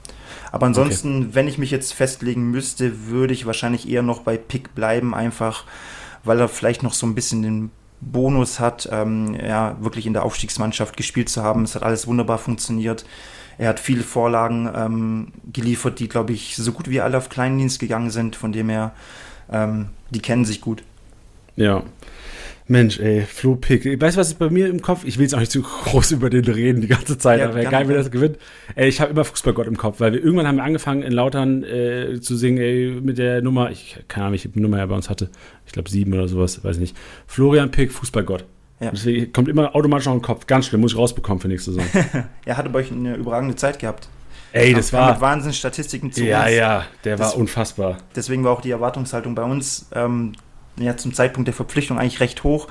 Aber 0.52 0.66
ansonsten, 0.66 1.24
okay. 1.24 1.30
wenn 1.32 1.48
ich 1.48 1.58
mich 1.58 1.72
jetzt 1.72 1.94
festlegen 1.94 2.52
müsste, 2.52 3.08
würde 3.08 3.34
ich 3.34 3.46
wahrscheinlich 3.46 3.88
eher 3.88 4.04
noch 4.04 4.22
bei 4.22 4.38
Pick 4.38 4.76
bleiben, 4.76 5.16
einfach 5.16 5.64
weil 6.26 6.40
er 6.42 6.50
vielleicht 6.50 6.84
noch 6.84 6.94
so 6.94 7.08
ein 7.08 7.16
bisschen 7.16 7.42
den 7.42 7.72
Bonus 8.02 8.60
hat, 8.60 8.90
ähm, 8.92 9.36
ja, 9.36 9.78
wirklich 9.80 10.06
in 10.06 10.14
der 10.14 10.24
Aufstiegsmannschaft 10.24 10.98
gespielt 10.98 11.30
zu 11.30 11.42
haben. 11.42 11.64
Es 11.64 11.76
hat 11.76 11.84
alles 11.84 12.06
wunderbar 12.08 12.38
funktioniert. 12.38 13.06
Er 13.58 13.70
hat 13.70 13.80
viele 13.80 14.04
Vorlagen 14.04 14.70
ähm, 14.74 15.28
geliefert, 15.52 16.00
die, 16.00 16.10
glaube 16.10 16.34
ich, 16.34 16.56
so 16.58 16.72
gut 16.72 16.90
wie 16.90 17.02
alle 17.02 17.18
auf 17.18 17.30
Kleindienst 17.30 17.80
gegangen 17.80 18.10
sind. 18.10 18.36
Von 18.36 18.52
dem 18.52 18.70
her, 18.70 18.94
ähm, 19.52 19.88
die 20.10 20.22
kennen 20.22 20.46
sich 20.46 20.62
gut. 20.62 20.84
Ja, 21.56 21.84
Mensch, 22.70 23.00
ey, 23.00 23.22
Flo 23.22 23.56
Pick. 23.56 23.84
Weißt 24.00 24.16
du, 24.16 24.22
was 24.22 24.28
ist 24.30 24.40
bei 24.40 24.50
mir 24.50 24.68
im 24.68 24.82
Kopf? 24.82 25.04
Ich 25.04 25.18
will 25.18 25.24
jetzt 25.24 25.34
auch 25.34 25.40
nicht 25.40 25.52
zu 25.52 25.62
groß 25.64 26.12
über 26.12 26.30
den 26.30 26.46
reden 26.46 26.82
die 26.82 26.88
ganze 26.88 27.18
Zeit, 27.18 27.40
ja, 27.40 27.50
aber 27.50 27.64
geil, 27.64 27.88
wenn 27.88 27.96
das 27.96 28.12
gewinnt. 28.12 28.38
Ey, 28.76 28.88
ich 28.88 29.02
habe 29.02 29.12
immer 29.12 29.26
Fußballgott 29.26 29.66
im 29.66 29.76
Kopf, 29.78 30.00
weil 30.00 30.14
wir 30.14 30.24
irgendwann 30.24 30.48
haben 30.48 30.58
wir 30.58 30.64
angefangen 30.64 31.02
in 31.02 31.12
Lautern 31.12 31.64
äh, 31.64 32.20
zu 32.22 32.36
singen, 32.36 32.60
ey, 32.60 33.00
mit 33.02 33.18
der 33.18 33.42
Nummer, 33.42 33.72
ich 33.72 33.98
keine 34.08 34.26
Ahnung, 34.26 34.34
welche 34.34 34.60
Nummer 34.60 34.78
er 34.78 34.88
bei 34.88 34.96
uns 34.96 35.10
hatte. 35.10 35.30
Ich 35.66 35.72
glaube 35.72 35.90
sieben 35.90 36.14
oder 36.14 36.28
sowas, 36.28 36.64
weiß 36.64 36.78
nicht. 36.78 36.96
Florian 37.26 37.72
Pick, 37.72 37.92
Fußballgott. 37.92 38.46
Ja. 38.80 38.92
Deswegen 38.92 39.34
kommt 39.34 39.50
immer 39.50 39.76
automatisch 39.76 40.06
noch 40.06 40.14
im 40.14 40.22
Kopf. 40.22 40.46
Ganz 40.46 40.68
schlimm, 40.68 40.82
muss 40.82 40.94
ich 40.94 40.98
rausbekommen 40.98 41.42
für 41.42 41.48
nächste 41.48 41.72
Saison. 41.72 41.86
er 42.46 42.58
hatte 42.58 42.70
bei 42.70 42.80
euch 42.80 42.92
eine 42.92 43.16
überragende 43.16 43.56
Zeit 43.56 43.80
gehabt. 43.80 44.08
Ey, 44.52 44.74
das 44.74 44.94
war. 44.94 45.12
Mit 45.12 45.22
Wahnsinnsstatistiken 45.22 46.12
zu 46.12 46.24
Ja, 46.24 46.44
uns. 46.44 46.56
ja, 46.56 46.86
der 47.04 47.18
das, 47.18 47.34
war 47.34 47.38
unfassbar. 47.38 47.98
Deswegen 48.16 48.44
war 48.44 48.52
auch 48.52 48.62
die 48.62 48.72
Erwartungshaltung 48.72 49.36
bei 49.36 49.44
uns 49.44 49.88
ähm, 49.94 50.34
ja, 50.80 50.98
zum 50.98 51.14
Zeitpunkt 51.14 51.48
der 51.48 51.54
Verpflichtung 51.54 52.00
eigentlich 52.00 52.20
recht 52.20 52.44
hoch. 52.44 52.68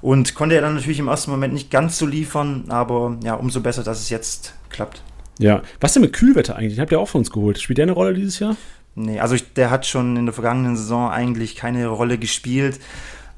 Und 0.00 0.34
konnte 0.34 0.54
er 0.54 0.60
dann 0.60 0.74
natürlich 0.74 1.00
im 1.00 1.08
ersten 1.08 1.30
Moment 1.30 1.54
nicht 1.54 1.70
ganz 1.70 1.98
so 1.98 2.06
liefern, 2.06 2.64
aber 2.68 3.16
ja, 3.24 3.34
umso 3.34 3.60
besser, 3.60 3.82
dass 3.82 4.00
es 4.00 4.10
jetzt 4.10 4.54
klappt. 4.70 5.02
Ja, 5.38 5.62
was 5.80 5.92
denn 5.92 6.02
mit 6.02 6.12
Kühlwetter 6.12 6.56
eigentlich? 6.56 6.74
Den 6.74 6.82
habt 6.82 6.92
ihr 6.92 7.00
auch 7.00 7.08
von 7.08 7.20
uns 7.20 7.30
geholt. 7.30 7.60
Spielt 7.60 7.78
der 7.78 7.84
eine 7.84 7.92
Rolle 7.92 8.14
dieses 8.14 8.38
Jahr? 8.38 8.56
Nee, 8.94 9.20
also 9.20 9.34
ich, 9.34 9.52
der 9.54 9.70
hat 9.70 9.86
schon 9.86 10.16
in 10.16 10.26
der 10.26 10.32
vergangenen 10.32 10.76
Saison 10.76 11.10
eigentlich 11.10 11.54
keine 11.56 11.86
Rolle 11.86 12.18
gespielt. 12.18 12.80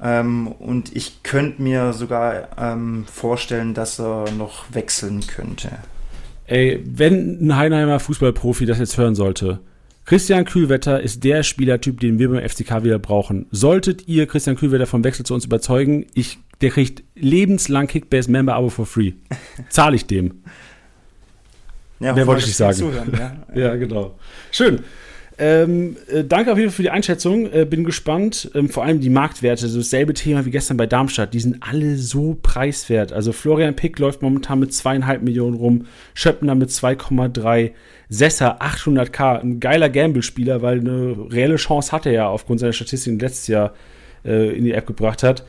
Ähm, 0.01 0.47
und 0.47 0.95
ich 0.95 1.21
könnte 1.21 1.61
mir 1.61 1.93
sogar 1.93 2.47
ähm, 2.57 3.05
vorstellen, 3.11 3.75
dass 3.75 3.99
er 3.99 4.25
noch 4.31 4.65
wechseln 4.73 5.21
könnte. 5.27 5.69
Ey, 6.47 6.83
wenn 6.85 7.47
ein 7.47 7.55
Heinheimer 7.55 7.99
Fußballprofi 7.99 8.65
das 8.65 8.79
jetzt 8.79 8.97
hören 8.97 9.15
sollte, 9.15 9.59
Christian 10.11 10.43
Kühlwetter 10.43 10.99
ist 10.99 11.23
der 11.23 11.41
Spielertyp, 11.41 12.01
den 12.01 12.19
wir 12.19 12.29
beim 12.29 12.45
FCK 12.45 12.83
wieder 12.83 12.99
brauchen. 12.99 13.45
Solltet 13.49 14.09
ihr 14.09 14.27
Christian 14.27 14.57
Kühlwetter 14.57 14.85
vom 14.85 15.05
Wechsel 15.05 15.25
zu 15.25 15.33
uns 15.33 15.45
überzeugen, 15.45 16.05
ich, 16.13 16.37
der 16.59 16.69
kriegt 16.69 17.01
lebenslang 17.15 17.87
Kickbase-Member-Abo 17.87 18.67
for 18.67 18.85
free. 18.85 19.13
Zahle 19.69 19.95
ich 19.95 20.07
dem. 20.07 20.43
Ja, 22.01 22.11
Mehr 22.11 22.27
wollte 22.27 22.41
ich 22.41 22.47
nicht 22.47 22.57
sagen. 22.57 22.75
Zuhören, 22.75 23.09
ja. 23.17 23.37
ja, 23.55 23.75
genau. 23.77 24.19
Schön. 24.51 24.81
Ähm, 25.37 25.95
äh, 26.07 26.23
danke 26.23 26.51
auf 26.51 26.57
jeden 26.57 26.69
Fall 26.69 26.75
für 26.77 26.81
die 26.83 26.89
Einschätzung. 26.89 27.51
Äh, 27.51 27.65
bin 27.65 27.83
gespannt. 27.83 28.51
Ähm, 28.53 28.69
vor 28.69 28.83
allem 28.83 28.99
die 28.99 29.09
Marktwerte, 29.09 29.67
so 29.67 29.79
dasselbe 29.79 30.13
Thema 30.13 30.45
wie 30.45 30.51
gestern 30.51 30.77
bei 30.77 30.85
Darmstadt. 30.85 31.33
Die 31.33 31.39
sind 31.39 31.57
alle 31.61 31.97
so 31.97 32.37
preiswert. 32.41 33.13
Also 33.13 33.31
Florian 33.31 33.75
Pick 33.75 33.97
läuft 33.99 34.21
momentan 34.21 34.59
mit 34.59 34.73
zweieinhalb 34.73 35.21
Millionen 35.21 35.55
rum, 35.55 35.87
Schöppner 36.13 36.55
mit 36.55 36.69
2,3. 36.69 37.71
Sessa 38.09 38.57
800k, 38.59 39.39
ein 39.39 39.59
geiler 39.61 39.89
Gamble-Spieler, 39.89 40.61
weil 40.61 40.81
eine 40.81 41.15
reelle 41.31 41.55
Chance 41.55 41.93
hatte 41.93 42.09
er 42.09 42.15
ja 42.15 42.27
aufgrund 42.27 42.59
seiner 42.59 42.73
Statistiken 42.73 43.17
letztes 43.19 43.47
Jahr 43.47 43.73
äh, 44.25 44.55
in 44.55 44.65
die 44.65 44.73
App 44.73 44.85
gebracht 44.85 45.23
hat. 45.23 45.45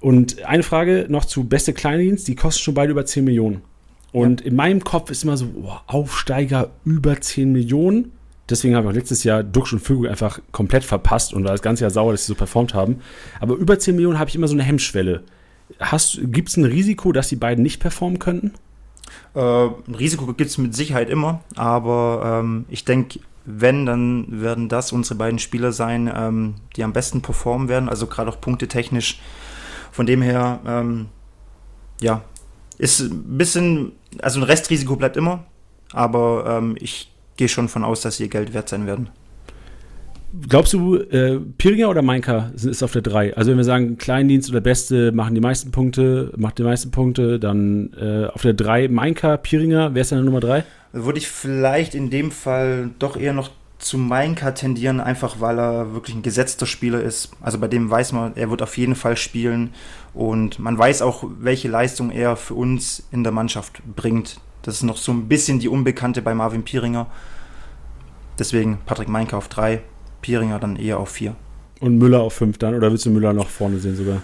Und 0.00 0.44
eine 0.44 0.64
Frage 0.64 1.06
noch 1.08 1.24
zu 1.24 1.44
beste 1.44 1.72
Kleindienst, 1.72 2.26
die 2.28 2.34
kosten 2.34 2.62
schon 2.62 2.74
beide 2.74 2.90
über 2.90 3.06
10 3.06 3.24
Millionen. 3.24 3.62
Und 4.12 4.40
ja. 4.40 4.48
in 4.48 4.56
meinem 4.56 4.82
Kopf 4.82 5.10
ist 5.10 5.24
immer 5.24 5.36
so, 5.36 5.46
oh, 5.62 5.72
Aufsteiger 5.86 6.70
über 6.84 7.20
10 7.20 7.52
Millionen. 7.52 8.12
Deswegen 8.50 8.74
habe 8.74 8.86
ich 8.86 8.90
auch 8.90 8.94
letztes 8.94 9.24
Jahr 9.24 9.42
Duxch 9.42 9.72
und 9.72 9.80
Vögel 9.80 10.10
einfach 10.10 10.40
komplett 10.52 10.84
verpasst 10.84 11.34
und 11.34 11.44
war 11.44 11.52
das 11.52 11.62
ganze 11.62 11.84
Jahr 11.84 11.90
sauer, 11.90 12.12
dass 12.12 12.22
sie 12.22 12.32
so 12.32 12.34
performt 12.34 12.74
haben. 12.74 13.00
Aber 13.40 13.54
über 13.54 13.78
10 13.78 13.94
Millionen 13.94 14.18
habe 14.18 14.30
ich 14.30 14.36
immer 14.36 14.48
so 14.48 14.54
eine 14.54 14.62
Hemmschwelle. 14.62 15.24
Gibt 16.22 16.48
es 16.48 16.56
ein 16.56 16.64
Risiko, 16.64 17.12
dass 17.12 17.28
die 17.28 17.36
beiden 17.36 17.62
nicht 17.62 17.80
performen 17.80 18.18
könnten? 18.18 18.52
Äh, 19.34 19.40
ein 19.40 19.94
Risiko 19.94 20.26
gibt 20.26 20.50
es 20.50 20.58
mit 20.58 20.74
Sicherheit 20.74 21.10
immer, 21.10 21.42
aber 21.56 22.40
ähm, 22.40 22.64
ich 22.68 22.84
denke, 22.84 23.20
wenn, 23.44 23.86
dann 23.86 24.42
werden 24.42 24.68
das 24.68 24.92
unsere 24.92 25.14
beiden 25.14 25.38
Spieler 25.38 25.72
sein, 25.72 26.10
ähm, 26.14 26.56
die 26.76 26.84
am 26.84 26.92
besten 26.92 27.22
performen 27.22 27.68
werden, 27.68 27.88
also 27.88 28.06
gerade 28.06 28.30
auch 28.30 28.40
punktetechnisch. 28.40 29.20
Von 29.90 30.06
dem 30.06 30.20
her, 30.20 30.60
ähm, 30.66 31.06
ja, 32.00 32.22
ist 32.76 33.00
ein 33.00 33.38
bisschen, 33.38 33.92
also 34.20 34.40
ein 34.40 34.44
Restrisiko 34.44 34.96
bleibt 34.96 35.16
immer, 35.16 35.44
aber 35.92 36.58
ähm, 36.58 36.76
ich 36.78 37.10
gehe 37.38 37.48
schon 37.48 37.68
von 37.68 37.84
aus, 37.84 38.02
dass 38.02 38.18
sie 38.18 38.24
ihr 38.24 38.28
Geld 38.28 38.52
wert 38.52 38.68
sein 38.68 38.86
werden. 38.86 39.08
Glaubst 40.46 40.74
du, 40.74 40.96
äh, 40.96 41.40
Piringer 41.56 41.88
oder 41.88 42.02
Mainka 42.02 42.52
ist 42.54 42.82
auf 42.82 42.92
der 42.92 43.00
3? 43.00 43.34
Also 43.34 43.50
wenn 43.50 43.56
wir 43.56 43.64
sagen, 43.64 43.96
Kleindienst 43.96 44.50
oder 44.50 44.60
Beste 44.60 45.10
machen 45.10 45.34
die 45.34 45.40
meisten 45.40 45.70
Punkte, 45.70 46.34
macht 46.36 46.58
die 46.58 46.64
meisten 46.64 46.90
Punkte, 46.90 47.40
dann 47.40 47.94
äh, 47.98 48.26
auf 48.26 48.42
der 48.42 48.52
3 48.52 48.88
Mainka, 48.88 49.38
Piringer, 49.38 49.94
wer 49.94 50.02
ist 50.02 50.12
dann 50.12 50.22
Nummer 50.22 50.40
3? 50.40 50.64
Würde 50.92 51.18
ich 51.18 51.28
vielleicht 51.28 51.94
in 51.94 52.10
dem 52.10 52.30
Fall 52.30 52.90
doch 52.98 53.16
eher 53.16 53.32
noch 53.32 53.50
zu 53.78 53.96
Mainka 53.96 54.50
tendieren, 54.50 55.00
einfach 55.00 55.40
weil 55.40 55.58
er 55.58 55.94
wirklich 55.94 56.14
ein 56.14 56.22
gesetzter 56.22 56.66
Spieler 56.66 57.00
ist. 57.00 57.30
Also 57.40 57.58
bei 57.58 57.68
dem 57.68 57.90
weiß 57.90 58.12
man, 58.12 58.36
er 58.36 58.50
wird 58.50 58.60
auf 58.60 58.76
jeden 58.76 58.96
Fall 58.96 59.16
spielen 59.16 59.72
und 60.12 60.58
man 60.58 60.76
weiß 60.76 61.00
auch, 61.00 61.24
welche 61.38 61.68
Leistung 61.68 62.10
er 62.10 62.36
für 62.36 62.54
uns 62.54 63.06
in 63.12 63.22
der 63.22 63.32
Mannschaft 63.32 63.80
bringt. 63.96 64.40
Das 64.68 64.74
ist 64.74 64.82
noch 64.82 64.98
so 64.98 65.12
ein 65.12 65.28
bisschen 65.28 65.60
die 65.60 65.68
Unbekannte 65.70 66.20
bei 66.20 66.34
Marvin 66.34 66.62
Piringer. 66.62 67.06
Deswegen 68.38 68.76
Patrick 68.84 69.08
Mainka 69.08 69.38
auf 69.38 69.48
3, 69.48 69.80
Pieringer 70.20 70.58
dann 70.58 70.76
eher 70.76 70.98
auf 70.98 71.08
4. 71.08 71.34
Und 71.80 71.96
Müller 71.96 72.20
auf 72.20 72.34
5 72.34 72.58
dann? 72.58 72.74
Oder 72.74 72.90
willst 72.90 73.06
du 73.06 73.10
Müller 73.10 73.32
noch 73.32 73.48
vorne 73.48 73.78
sehen 73.78 73.96
sogar? 73.96 74.20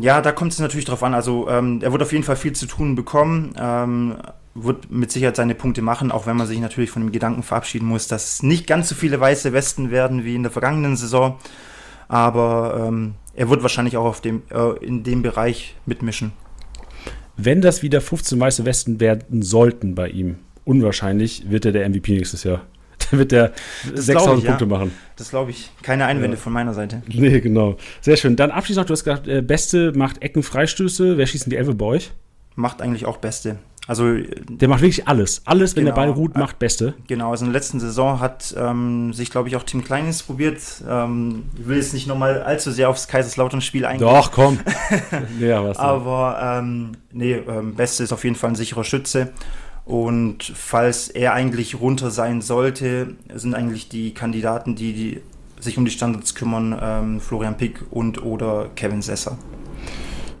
Ja, 0.00 0.22
da 0.22 0.32
kommt 0.32 0.50
es 0.50 0.58
natürlich 0.58 0.86
drauf 0.86 1.04
an. 1.04 1.14
Also 1.14 1.48
ähm, 1.48 1.78
er 1.82 1.92
wird 1.92 2.02
auf 2.02 2.10
jeden 2.10 2.24
Fall 2.24 2.34
viel 2.34 2.52
zu 2.52 2.66
tun 2.66 2.96
bekommen, 2.96 3.54
ähm, 3.56 4.16
wird 4.56 4.90
mit 4.90 5.12
Sicherheit 5.12 5.36
seine 5.36 5.54
Punkte 5.54 5.82
machen, 5.82 6.10
auch 6.10 6.26
wenn 6.26 6.36
man 6.36 6.48
sich 6.48 6.58
natürlich 6.58 6.90
von 6.90 7.02
dem 7.02 7.12
Gedanken 7.12 7.44
verabschieden 7.44 7.86
muss, 7.86 8.08
dass 8.08 8.24
es 8.24 8.42
nicht 8.42 8.66
ganz 8.66 8.88
so 8.88 8.96
viele 8.96 9.20
weiße 9.20 9.52
Westen 9.52 9.92
werden 9.92 10.24
wie 10.24 10.34
in 10.34 10.42
der 10.42 10.50
vergangenen 10.50 10.96
Saison. 10.96 11.38
Aber 12.08 12.88
ähm, 12.88 13.14
er 13.34 13.48
wird 13.48 13.62
wahrscheinlich 13.62 13.96
auch 13.96 14.06
auf 14.06 14.20
dem, 14.20 14.42
äh, 14.50 14.84
in 14.84 15.04
dem 15.04 15.22
Bereich 15.22 15.76
mitmischen. 15.86 16.32
Wenn 17.42 17.60
das 17.60 17.82
wieder 17.82 18.00
15 18.00 18.38
weiße 18.38 18.64
Westen 18.64 19.00
werden 19.00 19.42
sollten 19.42 19.94
bei 19.94 20.08
ihm, 20.08 20.36
unwahrscheinlich, 20.64 21.50
wird 21.50 21.64
er 21.64 21.72
der 21.72 21.88
MVP 21.88 22.12
nächstes 22.12 22.44
Jahr. 22.44 22.62
Da 23.10 23.16
wird 23.16 23.32
er 23.32 23.52
6000 23.94 24.44
Punkte 24.44 24.64
ja. 24.66 24.68
machen. 24.68 24.92
Das 25.16 25.30
glaube 25.30 25.50
ich. 25.50 25.70
Keine 25.82 26.04
Einwände 26.04 26.36
ja. 26.36 26.42
von 26.42 26.52
meiner 26.52 26.74
Seite. 26.74 27.02
Nee, 27.08 27.40
genau. 27.40 27.76
Sehr 28.02 28.18
schön. 28.18 28.36
Dann 28.36 28.50
abschließend 28.50 28.84
noch, 28.84 28.86
du 28.88 28.92
hast 28.92 29.04
gesagt, 29.04 29.26
äh, 29.26 29.40
Beste 29.40 29.92
macht 29.96 30.22
Ecken, 30.22 30.42
Freistöße. 30.42 31.16
Wer 31.16 31.26
schießt 31.26 31.46
denn 31.46 31.50
die 31.50 31.56
Elfe 31.56 31.74
bei 31.74 31.86
euch? 31.86 32.12
Macht 32.56 32.82
eigentlich 32.82 33.06
auch 33.06 33.16
Beste. 33.16 33.58
Also, 33.90 34.18
der 34.48 34.68
macht 34.68 34.82
wirklich 34.82 35.08
alles. 35.08 35.42
Alles, 35.46 35.74
wenn 35.74 35.84
genau, 35.84 35.96
der 35.96 36.02
Ball 36.02 36.10
ruht, 36.10 36.36
macht 36.36 36.60
Beste. 36.60 36.94
Genau, 37.08 37.32
also 37.32 37.44
in 37.44 37.50
der 37.50 37.60
letzten 37.60 37.80
Saison 37.80 38.20
hat 38.20 38.54
ähm, 38.56 39.12
sich, 39.12 39.32
glaube 39.32 39.48
ich, 39.48 39.56
auch 39.56 39.64
Tim 39.64 39.82
Kleines 39.82 40.22
probiert. 40.22 40.60
Ähm, 40.88 41.46
ich 41.58 41.66
will 41.66 41.76
jetzt 41.76 41.92
nicht 41.92 42.06
nochmal 42.06 42.40
allzu 42.40 42.70
sehr 42.70 42.88
aufs 42.88 43.08
Kaiserslautern-Spiel 43.08 43.84
eingehen. 43.84 44.06
Doch, 44.06 44.30
komm. 44.30 44.60
ja, 45.40 45.64
was 45.64 45.76
Aber 45.78 46.38
ähm, 46.40 46.92
nee, 47.10 47.32
ähm, 47.32 47.74
Beste 47.74 48.04
ist 48.04 48.12
auf 48.12 48.22
jeden 48.22 48.36
Fall 48.36 48.50
ein 48.50 48.54
sicherer 48.54 48.84
Schütze. 48.84 49.32
Und 49.84 50.44
falls 50.54 51.08
er 51.08 51.34
eigentlich 51.34 51.80
runter 51.80 52.12
sein 52.12 52.42
sollte, 52.42 53.16
sind 53.34 53.56
eigentlich 53.56 53.88
die 53.88 54.14
Kandidaten, 54.14 54.76
die, 54.76 54.92
die 54.92 55.20
sich 55.58 55.78
um 55.78 55.84
die 55.84 55.90
Standards 55.90 56.36
kümmern, 56.36 56.78
ähm, 56.80 57.20
Florian 57.20 57.56
Pick 57.56 57.80
und 57.90 58.22
oder 58.22 58.70
Kevin 58.76 59.02
Sesser. 59.02 59.36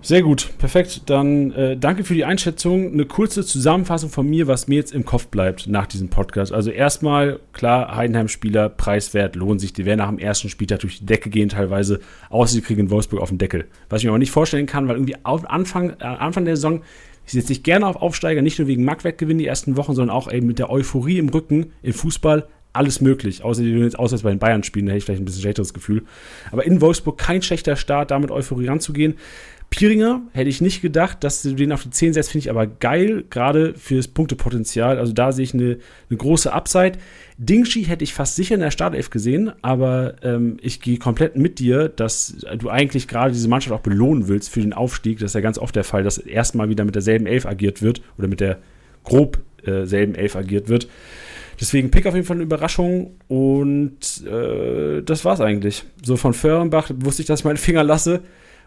Sehr 0.02 0.22
gut, 0.22 0.50
perfekt. 0.56 1.02
Dann 1.06 1.52
äh, 1.52 1.76
danke 1.76 2.04
für 2.04 2.14
die 2.14 2.24
Einschätzung. 2.24 2.92
Eine 2.92 3.04
kurze 3.04 3.44
Zusammenfassung 3.44 4.08
von 4.08 4.26
mir, 4.26 4.46
was 4.46 4.66
mir 4.66 4.76
jetzt 4.76 4.94
im 4.94 5.04
Kopf 5.04 5.26
bleibt 5.26 5.66
nach 5.66 5.86
diesem 5.86 6.08
Podcast. 6.08 6.52
Also 6.52 6.70
erstmal, 6.70 7.38
klar, 7.52 7.94
Heidenheim-Spieler, 7.94 8.70
preiswert, 8.70 9.36
lohnt 9.36 9.60
sich. 9.60 9.74
Die 9.74 9.84
werden 9.84 9.98
nach 9.98 10.08
dem 10.08 10.18
ersten 10.18 10.48
Spieltag 10.48 10.80
durch 10.80 11.00
die 11.00 11.06
Decke 11.06 11.28
gehen 11.28 11.50
teilweise, 11.50 12.00
außer 12.30 12.54
sie 12.54 12.62
kriegen 12.62 12.80
in 12.80 12.90
Wolfsburg 12.90 13.20
auf 13.20 13.28
den 13.28 13.38
Deckel. 13.38 13.66
Was 13.90 14.00
ich 14.00 14.06
mir 14.06 14.12
aber 14.12 14.18
nicht 14.18 14.30
vorstellen 14.30 14.66
kann, 14.66 14.88
weil 14.88 14.96
irgendwie 14.96 15.16
auf 15.22 15.48
Anfang, 15.48 15.90
äh, 16.00 16.04
Anfang 16.04 16.46
der 16.46 16.56
Saison 16.56 16.82
ich 17.26 17.34
setze 17.34 17.48
dich 17.48 17.62
gerne 17.62 17.86
auf 17.86 17.94
Aufsteiger, 17.94 18.42
nicht 18.42 18.58
nur 18.58 18.66
wegen 18.66 18.82
Marktwertgewinn 18.82 19.38
die 19.38 19.46
ersten 19.46 19.76
Wochen, 19.76 19.94
sondern 19.94 20.16
auch 20.16 20.32
eben 20.32 20.48
mit 20.48 20.58
der 20.58 20.68
Euphorie 20.68 21.18
im 21.18 21.28
Rücken 21.28 21.72
im 21.80 21.92
Fußball 21.92 22.48
alles 22.72 23.00
möglich. 23.00 23.44
Außer 23.44 23.62
die 23.62 23.70
jetzt 23.70 23.98
auswärts 23.98 24.22
bei 24.22 24.30
den 24.30 24.40
Bayern 24.40 24.64
spielen, 24.64 24.86
da 24.86 24.90
hätte 24.90 24.98
ich 24.98 25.04
vielleicht 25.04 25.22
ein 25.22 25.26
bisschen 25.26 25.42
schlechteres 25.42 25.74
Gefühl. 25.74 26.02
Aber 26.50 26.64
in 26.64 26.80
Wolfsburg 26.80 27.18
kein 27.18 27.42
schlechter 27.42 27.76
Start, 27.76 28.10
da 28.10 28.18
mit 28.18 28.30
Euphorie 28.30 28.66
ranzugehen. 28.66 29.14
Piringer 29.70 30.22
hätte 30.32 30.50
ich 30.50 30.60
nicht 30.60 30.82
gedacht, 30.82 31.22
dass 31.22 31.42
du 31.42 31.54
den 31.54 31.70
auf 31.70 31.84
die 31.84 31.90
10 31.90 32.12
setzt, 32.12 32.32
finde 32.32 32.44
ich 32.44 32.50
aber 32.50 32.66
geil, 32.66 33.24
gerade 33.30 33.74
fürs 33.74 34.08
Punktepotenzial. 34.08 34.98
Also 34.98 35.12
da 35.12 35.30
sehe 35.30 35.44
ich 35.44 35.54
eine, 35.54 35.78
eine 36.10 36.16
große 36.16 36.52
Upside. 36.52 36.98
Dingshi 37.38 37.84
hätte 37.84 38.02
ich 38.02 38.12
fast 38.12 38.34
sicher 38.34 38.56
in 38.56 38.60
der 38.60 38.72
Startelf 38.72 39.10
gesehen, 39.10 39.52
aber 39.62 40.16
ähm, 40.22 40.56
ich 40.60 40.80
gehe 40.80 40.98
komplett 40.98 41.36
mit 41.36 41.60
dir, 41.60 41.88
dass 41.88 42.44
du 42.58 42.68
eigentlich 42.68 43.06
gerade 43.06 43.32
diese 43.32 43.48
Mannschaft 43.48 43.72
auch 43.72 43.80
belohnen 43.80 44.26
willst 44.26 44.50
für 44.50 44.60
den 44.60 44.72
Aufstieg. 44.72 45.20
Das 45.20 45.30
ist 45.30 45.34
ja 45.34 45.40
ganz 45.40 45.56
oft 45.56 45.76
der 45.76 45.84
Fall, 45.84 46.02
dass 46.02 46.18
erstmal 46.18 46.68
wieder 46.68 46.84
mit 46.84 46.96
derselben 46.96 47.26
Elf 47.26 47.46
agiert 47.46 47.80
wird 47.80 48.02
oder 48.18 48.26
mit 48.26 48.40
der 48.40 48.58
grob 49.04 49.38
äh, 49.64 49.84
selben 49.86 50.16
Elf 50.16 50.34
agiert 50.34 50.68
wird. 50.68 50.88
Deswegen 51.60 51.90
Pick 51.92 52.06
auf 52.06 52.14
jeden 52.14 52.26
Fall 52.26 52.38
eine 52.38 52.44
Überraschung 52.44 53.12
und 53.28 54.26
äh, 54.26 55.02
das 55.02 55.24
war's 55.24 55.40
eigentlich. 55.40 55.84
So 56.02 56.16
von 56.16 56.34
Föhrenbach 56.34 56.90
wusste 56.96 57.22
ich, 57.22 57.28
dass 57.28 57.40
ich 57.40 57.44
meinen 57.44 57.56
Finger 57.56 57.84
lasse. 57.84 58.22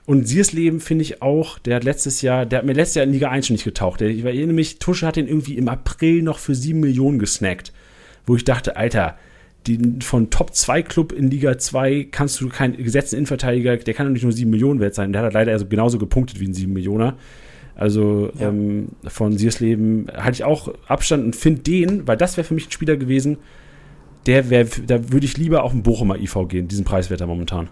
Und 0.05 0.27
Siersleben 0.27 0.81
finde 0.81 1.03
ich 1.03 1.21
auch, 1.21 1.59
der 1.59 1.77
hat 1.77 1.85
letztes 1.85 2.21
Jahr, 2.21 2.45
der 2.45 2.59
hat 2.59 2.65
mir 2.65 2.73
letztes 2.73 2.95
Jahr 2.95 3.05
in 3.05 3.13
Liga 3.13 3.29
1 3.29 3.47
schon 3.47 3.53
nicht 3.53 3.63
getaucht. 3.63 4.01
Der, 4.01 4.09
ich 4.09 4.23
erinnere 4.23 4.53
mich, 4.53 4.79
Tusche 4.79 5.07
hat 5.07 5.15
den 5.15 5.27
irgendwie 5.27 5.57
im 5.57 5.69
April 5.69 6.21
noch 6.21 6.39
für 6.39 6.55
7 6.55 6.79
Millionen 6.79 7.19
gesnackt. 7.19 7.71
Wo 8.25 8.35
ich 8.35 8.43
dachte, 8.43 8.75
Alter, 8.75 9.17
die, 9.65 9.79
von 10.01 10.29
Top 10.29 10.53
2 10.53 10.81
Club 10.83 11.13
in 11.13 11.29
Liga 11.29 11.57
2 11.57 12.09
kannst 12.11 12.41
du 12.41 12.49
keinen 12.49 12.75
gesetzten 12.75 13.15
Innenverteidiger, 13.15 13.77
der 13.77 13.93
kann 13.93 14.07
doch 14.07 14.13
nicht 14.13 14.23
nur 14.23 14.33
7 14.33 14.49
Millionen 14.49 14.81
wert 14.81 14.93
sein. 14.93 15.13
Der 15.13 15.21
hat 15.21 15.25
halt 15.25 15.33
leider 15.35 15.53
also 15.53 15.67
genauso 15.67 15.97
gepunktet 15.97 16.41
wie 16.41 16.47
ein 16.47 16.53
7 16.53 16.73
Millioner. 16.73 17.15
Also 17.75 18.29
ja. 18.37 18.49
ähm, 18.49 18.89
von 19.07 19.37
Siersleben 19.37 20.07
halte 20.13 20.35
ich 20.35 20.43
auch 20.43 20.73
Abstand 20.87 21.23
und 21.23 21.35
finde 21.35 21.61
den, 21.61 22.07
weil 22.07 22.17
das 22.17 22.35
wäre 22.35 22.45
für 22.45 22.53
mich 22.53 22.67
ein 22.67 22.71
Spieler 22.71 22.97
gewesen, 22.97 23.37
der 24.25 24.49
wäre, 24.49 24.67
da 24.85 25.11
würde 25.11 25.25
ich 25.25 25.37
lieber 25.37 25.63
auf 25.63 25.71
den 25.71 25.81
Bochumer 25.81 26.17
IV 26.17 26.47
gehen, 26.49 26.67
diesen 26.67 26.85
Preiswerter 26.85 27.25
momentan 27.25 27.69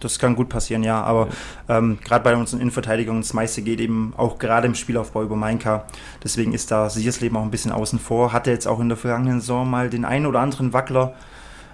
das 0.00 0.18
kann 0.18 0.36
gut 0.36 0.48
passieren, 0.48 0.82
ja. 0.82 1.02
Aber 1.02 1.28
ja. 1.68 1.78
ähm, 1.78 1.98
gerade 2.04 2.24
bei 2.24 2.36
unseren 2.36 2.60
Innenverteidigungen, 2.60 3.22
das 3.22 3.32
meiste 3.32 3.62
geht 3.62 3.80
eben 3.80 4.12
auch 4.16 4.38
gerade 4.38 4.66
im 4.66 4.74
Spielaufbau 4.74 5.22
über 5.22 5.36
Mainka. 5.36 5.86
Deswegen 6.22 6.52
ist 6.52 6.70
da 6.70 6.90
Siersleben 6.90 7.36
auch 7.36 7.42
ein 7.42 7.50
bisschen 7.50 7.72
außen 7.72 7.98
vor. 7.98 8.32
Hatte 8.32 8.50
jetzt 8.50 8.66
auch 8.66 8.80
in 8.80 8.88
der 8.88 8.98
vergangenen 8.98 9.40
Saison 9.40 9.68
mal 9.68 9.90
den 9.90 10.04
einen 10.04 10.26
oder 10.26 10.40
anderen 10.40 10.72
Wackler. 10.72 11.14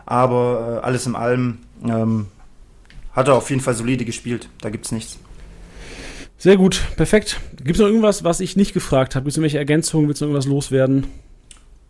Aber 0.06 0.80
äh, 0.82 0.84
alles 0.84 1.06
in 1.06 1.16
allem 1.16 1.58
ähm, 1.84 2.28
hat 3.12 3.28
er 3.28 3.34
auf 3.34 3.50
jeden 3.50 3.62
Fall 3.62 3.74
solide 3.74 4.04
gespielt. 4.04 4.48
Da 4.60 4.70
gibt 4.70 4.86
es 4.86 4.92
nichts. 4.92 5.18
Sehr 6.38 6.56
gut, 6.56 6.82
perfekt. 6.96 7.38
Gibt 7.58 7.72
es 7.72 7.80
noch 7.80 7.86
irgendwas, 7.86 8.24
was 8.24 8.40
ich 8.40 8.56
nicht 8.56 8.72
gefragt 8.72 9.14
habe? 9.14 9.24
Gibt 9.24 9.32
es 9.32 9.36
irgendwelche 9.36 9.58
Ergänzungen? 9.58 10.08
Willst 10.08 10.22
du 10.22 10.24
noch 10.24 10.30
irgendwas 10.30 10.50
loswerden? 10.50 11.06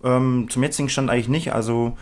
Ähm, 0.03 0.49
zum 0.51 0.63
jetzigen 0.63 0.89
Stand 0.89 1.09
eigentlich 1.09 1.29
nicht. 1.29 1.53
Also 1.53 1.97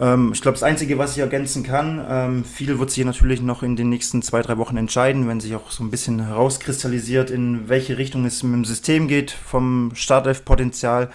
ähm, 0.00 0.30
ich 0.32 0.40
glaube, 0.40 0.54
das 0.54 0.62
Einzige, 0.62 0.98
was 0.98 1.16
ich 1.16 1.18
ergänzen 1.18 1.62
kann, 1.62 2.04
ähm, 2.08 2.44
viel 2.44 2.78
wird 2.78 2.90
sich 2.90 3.04
natürlich 3.04 3.42
noch 3.42 3.62
in 3.62 3.74
den 3.74 3.88
nächsten 3.88 4.22
zwei, 4.22 4.42
drei 4.42 4.56
Wochen 4.56 4.76
entscheiden, 4.76 5.26
wenn 5.28 5.40
sich 5.40 5.54
auch 5.56 5.70
so 5.70 5.82
ein 5.82 5.90
bisschen 5.90 6.24
herauskristallisiert, 6.24 7.30
in 7.30 7.68
welche 7.68 7.98
Richtung 7.98 8.24
es 8.24 8.42
mit 8.42 8.54
dem 8.54 8.64
System 8.64 9.08
geht, 9.08 9.30
vom 9.30 9.90
Startelf-Potenzial. 9.94 11.10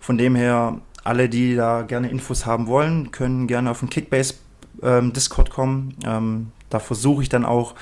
Von 0.00 0.18
dem 0.18 0.36
her, 0.36 0.78
alle, 1.02 1.28
die 1.28 1.56
da 1.56 1.82
gerne 1.82 2.10
Infos 2.10 2.46
haben 2.46 2.68
wollen, 2.68 3.10
können 3.10 3.48
gerne 3.48 3.70
auf 3.70 3.80
den 3.80 3.90
Kickbase 3.90 4.34
ähm, 4.82 5.12
kommen. 5.50 5.96
Ähm, 6.06 6.52
da 6.70 6.78
versuche 6.78 7.22
ich 7.22 7.28
dann 7.28 7.44
auch, 7.44 7.74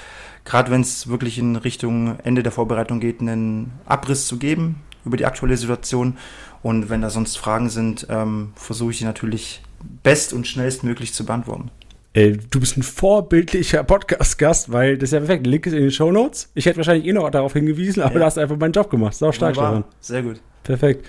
gerade 0.44 0.70
wenn 0.70 0.80
es 0.80 1.08
wirklich 1.08 1.38
in 1.38 1.56
Richtung 1.56 2.18
Ende 2.20 2.42
der 2.42 2.52
Vorbereitung 2.52 3.00
geht, 3.00 3.20
einen 3.20 3.72
Abriss 3.84 4.26
zu 4.26 4.38
geben 4.38 4.76
über 5.04 5.16
die 5.16 5.26
aktuelle 5.26 5.56
Situation. 5.56 6.16
Und 6.62 6.88
wenn 6.88 7.02
da 7.02 7.10
sonst 7.10 7.36
Fragen 7.36 7.68
sind, 7.68 8.06
ähm, 8.08 8.52
versuche 8.56 8.92
ich 8.92 8.98
die 8.98 9.04
natürlich 9.04 9.62
best- 10.02 10.32
und 10.32 10.46
schnellstmöglich 10.46 11.12
zu 11.12 11.24
beantworten. 11.24 11.70
Ey, 12.12 12.38
du 12.50 12.60
bist 12.60 12.78
ein 12.78 12.82
vorbildlicher 12.82 13.84
Podcast-Gast, 13.84 14.72
weil 14.72 14.96
das 14.96 15.08
ist 15.08 15.12
ja 15.12 15.18
perfekt. 15.18 15.46
Link 15.46 15.66
ist 15.66 15.74
in 15.74 15.80
den 15.80 15.90
Show 15.90 16.10
Notes. 16.10 16.50
Ich 16.54 16.64
hätte 16.64 16.78
wahrscheinlich 16.78 17.06
eh 17.06 17.12
noch 17.12 17.28
darauf 17.30 17.52
hingewiesen, 17.52 18.02
aber 18.02 18.14
ja. 18.14 18.18
du 18.20 18.24
hast 18.24 18.38
einfach 18.38 18.56
meinen 18.56 18.72
Job 18.72 18.90
gemacht. 18.90 19.14
Sau 19.14 19.32
stark, 19.32 19.54
Stefan. 19.54 19.84
Sehr 20.00 20.22
gut. 20.22 20.40
Perfekt. 20.62 21.04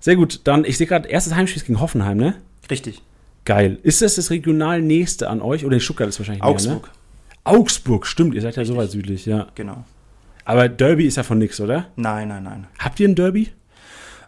Sehr 0.00 0.16
gut. 0.16 0.40
Dann, 0.44 0.64
ich 0.64 0.76
sehe 0.76 0.88
gerade, 0.88 1.08
erstes 1.08 1.36
Heimspiel 1.36 1.62
gegen 1.62 1.80
Hoffenheim, 1.80 2.16
ne? 2.16 2.34
Richtig. 2.68 3.02
Geil. 3.44 3.78
Ist 3.82 4.02
das 4.02 4.16
das 4.16 4.30
regional 4.30 4.82
nächste 4.82 5.30
an 5.30 5.40
euch? 5.40 5.64
Oder 5.64 5.74
in 5.74 5.80
Stuttgart 5.80 6.08
ist 6.08 6.18
wahrscheinlich 6.18 6.42
Augsburg. 6.42 6.82
Mehr, 6.82 6.92
ne? 7.54 7.58
Augsburg, 7.58 8.06
stimmt. 8.06 8.34
Ihr 8.34 8.42
seid 8.42 8.56
ja 8.56 8.64
so 8.64 8.76
weit 8.76 8.90
südlich, 8.90 9.26
ja. 9.26 9.46
Genau. 9.54 9.84
Aber 10.44 10.68
Derby 10.68 11.06
ist 11.06 11.16
ja 11.16 11.22
von 11.22 11.38
nix, 11.38 11.60
oder? 11.60 11.86
Nein, 11.96 12.28
nein, 12.28 12.42
nein. 12.42 12.66
Habt 12.78 12.98
ihr 13.00 13.08
ein 13.08 13.14
Derby? 13.14 13.50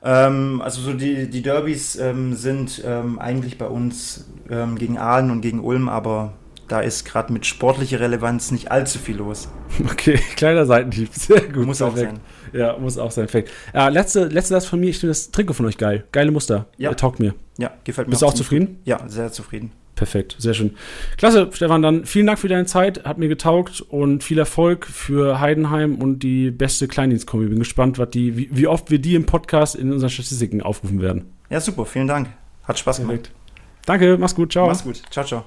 Ähm, 0.03 0.63
also 0.63 0.81
so 0.81 0.93
die, 0.95 1.29
die 1.29 1.43
Derbys 1.43 1.97
ähm, 1.97 2.35
sind 2.35 2.83
ähm, 2.87 3.19
eigentlich 3.19 3.59
bei 3.59 3.67
uns 3.67 4.27
ähm, 4.49 4.77
gegen 4.77 4.99
Aalen 4.99 5.31
und 5.31 5.41
gegen 5.41 5.61
Ulm, 5.61 5.89
aber 5.89 6.33
da 6.69 6.81
ist 6.81 7.05
gerade 7.05 7.33
mit 7.33 7.47
sportlicher 7.47 8.01
Relevanz 8.01 8.51
nicht 8.53 8.71
allzu 8.71 8.99
viel 8.99 9.17
los. 9.17 9.49
Okay, 9.91 10.19
kleiner 10.37 10.67
Seitenhieb, 10.67 11.11
sehr 11.13 11.43
gut. 11.43 11.67
Muss 11.67 11.83
auch 11.83 11.97
sein. 11.97 12.21
Ja, 12.53 12.77
muss 12.77 12.99
auch 12.99 13.11
sein. 13.11 13.27
Perfekt. 13.27 13.51
Ja, 13.75 13.89
letzte, 13.89 14.27
letzte 14.27 14.55
Satz 14.55 14.67
von 14.67 14.81
mir, 14.81 14.91
ich 14.91 14.99
finde 14.99 15.11
das 15.11 15.31
Trikot 15.31 15.55
von 15.55 15.67
euch 15.67 15.79
geil. 15.79 16.05
Geile 16.13 16.31
Muster. 16.31 16.67
Ja. 16.77 16.91
Äh, 16.91 16.95
taugt 16.97 17.21
mir. 17.21 17.35
Ja, 17.59 17.71
gefällt 17.85 18.09
mir. 18.09 18.13
Bist 18.13 18.23
du 18.23 18.27
auch 18.27 18.35
zufrieden? 18.35 18.81
Ja, 18.85 19.01
sehr 19.07 19.31
zufrieden. 19.33 19.73
Perfekt, 20.01 20.37
sehr 20.39 20.55
schön. 20.55 20.77
Klasse, 21.19 21.51
Stefan, 21.53 21.83
dann 21.83 22.07
vielen 22.07 22.27
Dank 22.27 22.39
für 22.39 22.49
deine 22.49 22.65
Zeit, 22.65 23.05
hat 23.05 23.19
mir 23.19 23.29
getaugt 23.29 23.83
und 23.83 24.25
viel 24.25 24.39
Erfolg 24.39 24.87
für 24.87 25.41
Heidenheim 25.41 25.97
und 25.97 26.21
die 26.21 26.51
beste 26.51 26.89
Kleindienstkombi. 26.89 27.49
Bin 27.49 27.59
gespannt, 27.59 27.99
was 27.99 28.09
die, 28.09 28.35
wie, 28.35 28.49
wie, 28.51 28.67
oft 28.67 28.91
wir 28.91 28.99
die 28.99 29.15
im 29.15 29.27
Podcast 29.27 29.77
in 29.77 29.93
unseren 29.93 30.09
Statistiken 30.09 30.63
aufrufen 30.63 31.03
werden. 31.03 31.35
Ja, 31.51 31.61
super, 31.61 31.85
vielen 31.85 32.07
Dank. 32.07 32.29
Hat 32.65 32.79
Spaß 32.79 33.01
Perfekt. 33.01 33.25
gemacht. 33.25 33.41
Danke, 33.85 34.17
mach's 34.19 34.35
gut, 34.35 34.53
ciao. 34.53 34.69
Mach's 34.69 34.85
gut, 34.85 35.03
ciao, 35.11 35.27
ciao. 35.27 35.45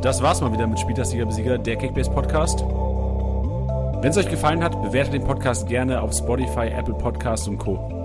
Das 0.00 0.22
war's 0.22 0.40
mal 0.40 0.52
wieder 0.52 0.68
mit 0.68 0.78
Spieltagsliga 0.78 1.24
Besieger, 1.24 1.58
der 1.58 1.74
Kickbase 1.74 2.12
Podcast. 2.12 2.60
Wenn 2.60 4.10
es 4.10 4.16
euch 4.16 4.30
gefallen 4.30 4.62
hat, 4.62 4.80
bewertet 4.80 5.12
den 5.12 5.24
Podcast 5.24 5.66
gerne 5.66 6.00
auf 6.00 6.12
Spotify, 6.14 6.68
Apple 6.68 6.94
Podcasts 6.94 7.48
und 7.48 7.58
Co. 7.58 7.97